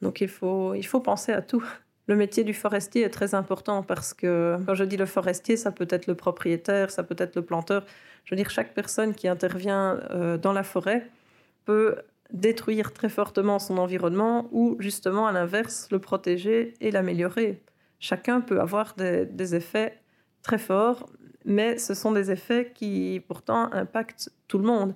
Donc 0.01 0.22
il 0.22 0.28
faut, 0.28 0.72
il 0.72 0.86
faut 0.86 1.01
penser 1.01 1.32
à 1.32 1.42
tout. 1.42 1.62
Le 2.07 2.16
métier 2.16 2.44
du 2.44 2.52
forestier 2.52 3.02
est 3.02 3.11
très 3.11 3.34
important 3.34 3.82
parce 3.82 4.12
que 4.12 4.59
quand 4.66 4.74
je 4.74 4.84
dis 4.84 4.98
le 4.98 5.07
forestier, 5.07 5.57
ça 5.57 5.72
peut 5.72 5.88
être 5.88 6.07
le 6.07 6.14
propriétaire, 6.14 6.90
ça 6.90 7.02
peut 7.02 7.16
être 7.18 7.34
le 7.34 7.42
planteur. 7.42 7.86
Je 8.24 8.34
veux 8.34 8.36
dire, 8.36 8.50
chaque 8.50 8.74
personne 8.74 9.14
qui 9.14 9.26
intervient 9.26 10.00
euh, 10.11 10.36
dans 10.36 10.52
la 10.52 10.64
forêt 10.64 11.09
peut 11.64 11.96
détruire 12.32 12.92
très 12.92 13.09
fortement 13.09 13.59
son 13.59 13.78
environnement 13.78 14.48
ou 14.52 14.76
justement 14.80 15.26
à 15.26 15.32
l'inverse 15.32 15.88
le 15.90 15.98
protéger 15.98 16.74
et 16.80 16.90
l'améliorer. 16.90 17.62
Chacun 18.00 18.42
peut 18.42 18.61
avoir 18.61 18.94
des, 18.96 19.55
effets 19.55 19.98
très 20.42 20.59
forts, 20.59 21.09
mais 21.46 21.78
ce 21.78 21.94
sont 21.94 22.12
des 22.12 22.30
effets 22.30 22.70
qui 22.74 23.22
pourtant 23.26 23.72
impactent 23.72 24.30
tout 24.48 24.59
le 24.59 24.64
monde. 24.64 24.94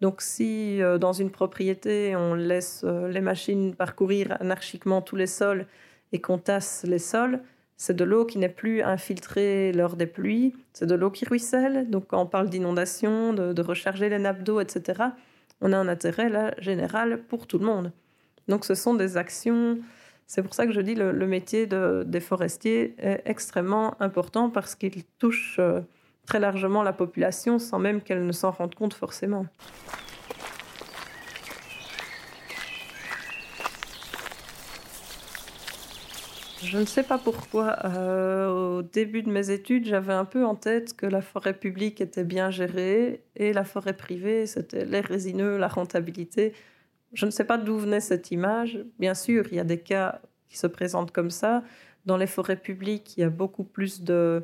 Donc 0.00 0.20
si 0.20 0.80
euh, 0.82 0.98
dans 0.98 1.12
une 1.12 1.30
propriété 1.30 2.14
on 2.14 2.34
laisse 2.34 2.82
euh, 2.84 3.08
les 3.08 3.20
machines 3.20 3.74
parcourir 3.74 4.36
anarchiquement 4.40 5.00
tous 5.00 5.16
les 5.16 5.26
sols 5.26 5.66
et 6.14 6.20
qu'on 6.20 6.38
tasse 6.38 6.84
les 6.84 7.00
sols, 7.00 7.40
c'est 7.76 7.96
de 7.96 8.04
l'eau 8.04 8.24
qui 8.24 8.38
n'est 8.38 8.48
plus 8.48 8.82
infiltrée 8.82 9.72
lors 9.72 9.96
des 9.96 10.06
pluies, 10.06 10.54
c'est 10.72 10.86
de 10.86 10.94
l'eau 10.94 11.10
qui 11.10 11.24
ruisselle. 11.24 11.90
Donc 11.90 12.06
quand 12.06 12.22
on 12.22 12.26
parle 12.26 12.48
d'inondation, 12.48 13.34
de 13.34 13.62
recharger 13.62 14.08
les 14.08 14.20
nappes 14.20 14.44
d'eau, 14.44 14.60
etc., 14.60 15.02
on 15.60 15.72
a 15.72 15.76
un 15.76 15.88
intérêt 15.88 16.28
là, 16.28 16.54
général 16.58 17.22
pour 17.28 17.46
tout 17.46 17.58
le 17.58 17.66
monde. 17.66 17.92
Donc 18.46 18.64
ce 18.64 18.74
sont 18.74 18.94
des 18.94 19.16
actions, 19.16 19.78
c'est 20.26 20.42
pour 20.42 20.54
ça 20.54 20.66
que 20.66 20.72
je 20.72 20.80
dis 20.80 20.94
le, 20.94 21.10
le 21.10 21.26
métier 21.26 21.66
de, 21.66 22.04
des 22.06 22.20
forestiers 22.20 22.94
est 22.98 23.22
extrêmement 23.24 24.00
important 24.00 24.50
parce 24.50 24.76
qu'il 24.76 25.02
touche 25.18 25.56
euh, 25.58 25.80
très 26.26 26.38
largement 26.38 26.84
la 26.84 26.92
population 26.92 27.58
sans 27.58 27.80
même 27.80 28.02
qu'elle 28.02 28.24
ne 28.24 28.32
s'en 28.32 28.52
rende 28.52 28.76
compte 28.76 28.94
forcément. 28.94 29.46
Je 36.64 36.78
ne 36.78 36.86
sais 36.86 37.02
pas 37.02 37.18
pourquoi. 37.18 37.76
Euh, 37.84 38.78
au 38.78 38.82
début 38.82 39.22
de 39.22 39.30
mes 39.30 39.50
études, 39.50 39.86
j'avais 39.86 40.14
un 40.14 40.24
peu 40.24 40.46
en 40.46 40.54
tête 40.54 40.96
que 40.96 41.04
la 41.04 41.20
forêt 41.20 41.52
publique 41.52 42.00
était 42.00 42.24
bien 42.24 42.50
gérée 42.50 43.22
et 43.36 43.52
la 43.52 43.64
forêt 43.64 43.92
privée, 43.92 44.46
c'était 44.46 44.84
l'air 44.84 45.04
résineux, 45.04 45.58
la 45.58 45.68
rentabilité. 45.68 46.54
Je 47.12 47.26
ne 47.26 47.30
sais 47.30 47.44
pas 47.44 47.58
d'où 47.58 47.78
venait 47.78 48.00
cette 48.00 48.30
image. 48.30 48.78
Bien 48.98 49.14
sûr, 49.14 49.44
il 49.50 49.56
y 49.56 49.60
a 49.60 49.64
des 49.64 49.78
cas 49.78 50.20
qui 50.48 50.56
se 50.56 50.66
présentent 50.66 51.12
comme 51.12 51.30
ça. 51.30 51.62
Dans 52.06 52.16
les 52.16 52.26
forêts 52.26 52.56
publiques, 52.56 53.16
il 53.18 53.20
y 53.20 53.24
a 53.24 53.30
beaucoup 53.30 53.64
plus 53.64 54.02
de 54.02 54.42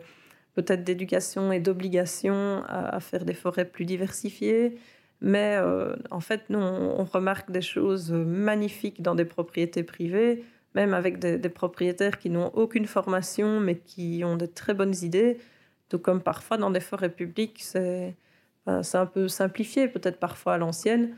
peut-être 0.54 0.84
d'éducation 0.84 1.52
et 1.52 1.60
d'obligation 1.60 2.62
à, 2.68 3.00
faire 3.00 3.24
des 3.24 3.34
forêts 3.34 3.64
plus 3.64 3.86
diversifiées. 3.86 4.78
Mais 5.22 5.56
euh, 5.56 5.96
en 6.10 6.20
fait, 6.20 6.42
nous, 6.50 6.58
on 6.58 7.04
remarque 7.04 7.50
des 7.50 7.62
choses 7.62 8.12
magnifiques 8.12 9.00
dans 9.00 9.14
des 9.14 9.24
propriétés 9.24 9.84
privées 9.84 10.44
même 10.74 10.94
avec 10.94 11.18
des, 11.18 11.48
propriétaires 11.48 12.18
qui 12.18 12.30
n'ont 12.30 12.50
aucune 12.54 12.86
formation, 12.86 13.60
mais 13.60 13.76
qui 13.76 14.22
ont 14.24 14.36
de 14.36 14.46
très 14.46 14.74
bonnes 14.74 14.94
idées. 15.02 15.38
Tout 15.88 15.98
comme 15.98 16.22
parfois 16.22 16.56
dans 16.56 16.70
des 16.70 16.80
forêts 16.80 17.10
publiques, 17.10 17.60
c'est 17.62 18.14
un 18.66 19.06
peu 19.06 19.28
simplifié, 19.28 19.88
peut-être 19.88 20.18
parfois 20.18 20.54
à 20.54 20.58
l'ancienne. 20.58 21.14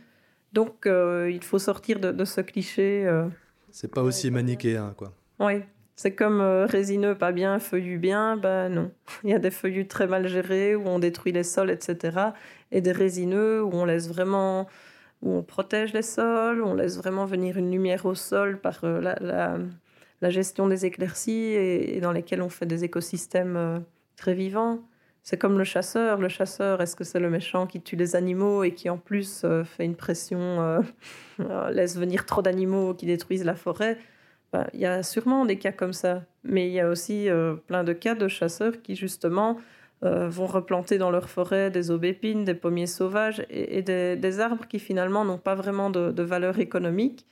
Donc 0.52 0.86
euh, 0.86 1.30
il 1.30 1.42
faut 1.42 1.58
sortir 1.58 1.98
de, 1.98 2.24
ce 2.24 2.40
cliché. 2.40 3.06
Euh. 3.06 3.26
C'est 3.70 3.92
pas 3.92 4.02
aussi 4.02 4.30
manichéen, 4.30 4.94
quoi. 4.96 5.12
Oui, 5.40 5.62
c'est 5.96 6.14
comme 6.14 6.40
euh, 6.40 6.66
résineux 6.66 7.14
pas 7.14 7.32
bien, 7.32 7.58
feuillu 7.58 7.98
bien, 7.98 8.36
ben 8.36 8.68
non. 8.68 8.90
Il 9.24 9.30
y 9.30 9.34
a 9.34 9.38
des 9.38 9.50
feuillus 9.50 9.88
très 9.88 10.06
mal 10.06 10.28
gérés 10.28 10.74
où 10.74 10.86
on 10.86 10.98
détruit 10.98 11.32
les 11.32 11.42
sols, 11.42 11.70
etc. 11.70 12.18
Et 12.70 12.80
des 12.80 12.92
résineux 12.92 13.62
où 13.62 13.70
on 13.72 13.84
laisse 13.84 14.08
vraiment 14.08 14.68
où 15.22 15.32
on 15.32 15.42
protège 15.42 15.92
les 15.92 16.02
sols, 16.02 16.62
on 16.62 16.74
laisse 16.74 16.98
vraiment 16.98 17.24
venir 17.24 17.56
une 17.56 17.70
lumière 17.70 18.04
au 18.06 18.14
sol 18.14 18.60
par 18.60 18.80
euh, 18.82 19.00
la, 20.20 20.30
gestion 20.30 20.68
des 20.68 20.84
éclaircies 20.84 21.54
et, 21.54 22.00
dans 22.00 22.12
lesquelles 22.12 22.42
on 22.42 22.48
fait 22.48 22.66
des 22.66 22.84
écosystèmes 22.84 23.56
euh, 23.56 23.78
très 24.16 24.34
vivants. 24.34 24.80
C'est 25.22 25.38
comme 25.38 25.56
le 25.56 25.64
chasseur. 25.64 26.20
Le 26.20 26.28
chasseur, 26.28 26.80
est-ce 26.80 26.96
que 26.96 27.04
c'est 27.04 27.20
le 27.20 27.30
méchant 27.30 27.68
qui 27.68 27.80
tue 27.80 27.94
les 27.94 28.16
animaux 28.16 28.64
et 28.64 28.74
qui 28.74 28.90
en 28.90 28.98
plus 28.98 29.42
euh, 29.44 29.62
fait 29.62 29.84
une 29.84 29.94
pression, 29.94 30.82
laisse 31.70 31.96
venir 31.96 32.26
trop 32.26 32.42
d'animaux 32.42 32.92
qui 32.94 33.06
détruisent 33.06 33.44
la 33.44 33.54
forêt? 33.54 33.98
Ben, 34.52 34.66
Il 34.74 34.80
y 34.80 34.86
a 34.86 35.04
sûrement 35.04 35.46
des 35.46 35.58
cas 35.58 35.72
comme 35.72 35.92
ça. 35.92 36.24
Mais 36.42 36.66
il 36.66 36.72
y 36.72 36.80
a 36.80 36.88
aussi 36.88 37.28
plein 37.68 37.84
de 37.84 37.92
cas 37.92 38.16
de 38.16 38.26
chasseurs 38.26 38.82
qui 38.82 38.96
justement 38.96 39.58
euh, 40.04 40.28
vont 40.28 40.46
replanter 40.46 40.98
dans 40.98 41.10
leur 41.12 41.30
forêt 41.30 41.70
des 41.70 41.92
aubépines, 41.92 42.44
des 42.44 42.54
pommiers 42.54 42.88
sauvages 42.88 43.46
et, 43.50 43.82
des, 43.82 44.40
arbres 44.40 44.66
qui 44.66 44.80
finalement 44.80 45.24
n'ont 45.24 45.38
pas 45.38 45.54
vraiment 45.54 45.90
de, 45.90 46.22
valeur 46.22 46.58
économique, 46.58 47.24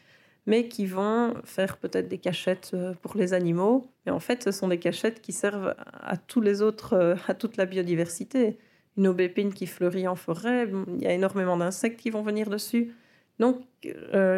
mais 0.46 0.68
qui 0.68 0.86
vont 0.86 1.34
faire 1.42 1.78
peut-être 1.78 2.06
des 2.06 2.18
cachettes 2.18 2.70
euh, 2.74 2.94
pour 3.02 3.16
les 3.16 3.32
animaux. 3.32 3.90
Et 4.06 4.10
en 4.10 4.20
fait, 4.20 4.44
ce 4.44 4.52
sont 4.52 4.68
des 4.68 4.78
cachettes 4.78 5.20
qui 5.20 5.32
servent 5.32 5.74
à 5.78 6.16
tous 6.16 6.40
les 6.40 6.62
autres, 6.62 6.92
euh, 6.92 7.16
à 7.26 7.34
toute 7.34 7.56
la 7.56 7.66
biodiversité. 7.66 8.56
Une 8.96 9.08
aubépine 9.08 9.52
qui 9.52 9.66
fleurit 9.66 10.06
en 10.06 10.16
forêt, 10.16 10.68
il 10.96 11.02
y 11.02 11.06
a 11.08 11.12
énormément 11.12 11.56
d'insectes 11.56 11.98
qui 11.98 12.10
vont 12.10 12.22
venir 12.22 12.48
dessus. 12.50 12.94
Donc, 13.40 13.62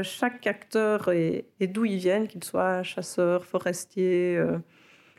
chaque 0.04 0.46
acteur 0.46 1.10
et, 1.10 1.44
d'où 1.60 1.84
ils 1.84 1.98
viennent, 1.98 2.28
qu'il 2.28 2.44
soit 2.44 2.82
chasseur, 2.84 3.44
forestier, 3.44 4.36
euh, 4.36 4.58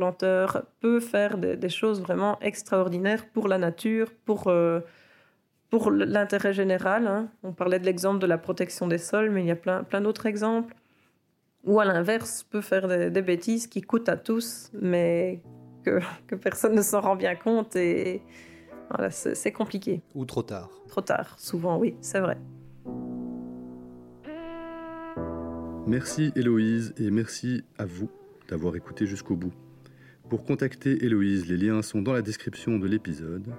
planteur, 0.04 0.64
peut 0.82 1.00
faire 1.00 1.38
des, 1.38 1.70
choses 1.70 2.02
vraiment 2.02 2.38
extraordinaires 2.42 3.26
pour 3.34 3.48
la 3.48 3.58
nature, 3.58 4.12
pour, 4.26 4.48
euh, 4.48 4.82
pour 5.70 5.92
l'intérêt 5.92 6.54
général. 6.54 7.08
Hein. 7.08 7.30
On 7.42 7.54
parlait 7.54 7.80
de 7.80 7.86
l'exemple 7.86 8.20
de 8.20 8.26
la 8.26 8.38
protection 8.38 8.88
des 8.88 8.98
sols, 8.98 9.30
mais 9.30 9.42
il 9.44 9.48
y 9.48 9.52
a 9.52 9.56
plein, 9.56 9.84
plein 9.84 10.02
d'autres 10.02 10.26
exemples. 10.26 10.76
Ou 11.64 11.80
à 11.80 11.86
l'inverse, 11.86 12.44
peut 12.44 12.60
faire 12.60 12.90
des, 12.90 13.22
bêtises 13.22 13.68
qui 13.68 13.82
coûtent 13.82 14.10
à 14.10 14.18
tous, 14.18 14.70
mais 14.74 15.42
que, 15.86 16.02
que 16.28 16.36
personne 16.36 16.76
ne 16.76 16.82
s'en 16.82 17.00
rend 17.00 17.16
bien 17.16 17.36
compte. 17.36 17.78
Et 17.78 18.22
voilà, 18.90 19.10
c'est 19.10 19.54
compliqué. 19.54 20.02
Ou 20.16 20.26
trop 20.26 20.44
tard. 20.44 20.70
Trop 20.90 21.02
tard, 21.02 21.40
souvent, 21.40 21.78
oui, 21.78 21.96
c'est 22.02 22.20
vrai. 22.20 22.38
Merci 25.88 26.34
Héloïse 26.36 26.94
et 26.98 27.10
merci 27.10 27.64
à 27.78 27.86
vous 27.86 28.10
d'avoir 28.50 28.76
écouté 28.76 29.06
jusqu'au 29.06 29.36
bout. 29.36 29.54
Pour 30.34 30.46
contacter 30.46 31.06
Héloïse, 31.06 31.46
les 31.48 31.58
liens 31.58 31.84
sont 31.84 32.02
dans 32.02 32.12
la 32.12 32.24
description 32.24 32.80
de 32.80 32.88
l'épisode. 32.88 33.54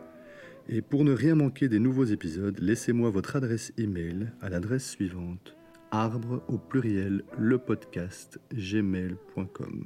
Et 0.68 0.82
pour 0.82 1.04
ne 1.04 1.12
rien 1.12 1.36
manquer 1.36 1.68
des 1.68 1.78
nouveaux 1.78 2.06
épisodes, 2.06 2.58
laissez-moi 2.58 3.10
votre 3.10 3.36
adresse 3.36 3.72
email 3.78 4.32
à 4.40 4.48
l'adresse 4.48 4.90
suivante 4.90 5.54
arbre 5.92 6.42
au 6.48 6.58
pluriel 6.58 7.22
le 7.38 7.58
podcast 7.58 8.40
gmail.com 8.52 9.84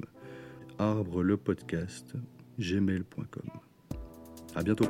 arbre 0.79 1.21
le 1.21 1.37
podcast 1.37 2.15
gmail.com. 2.57 3.51
À 4.55 4.63
bientôt. 4.63 4.87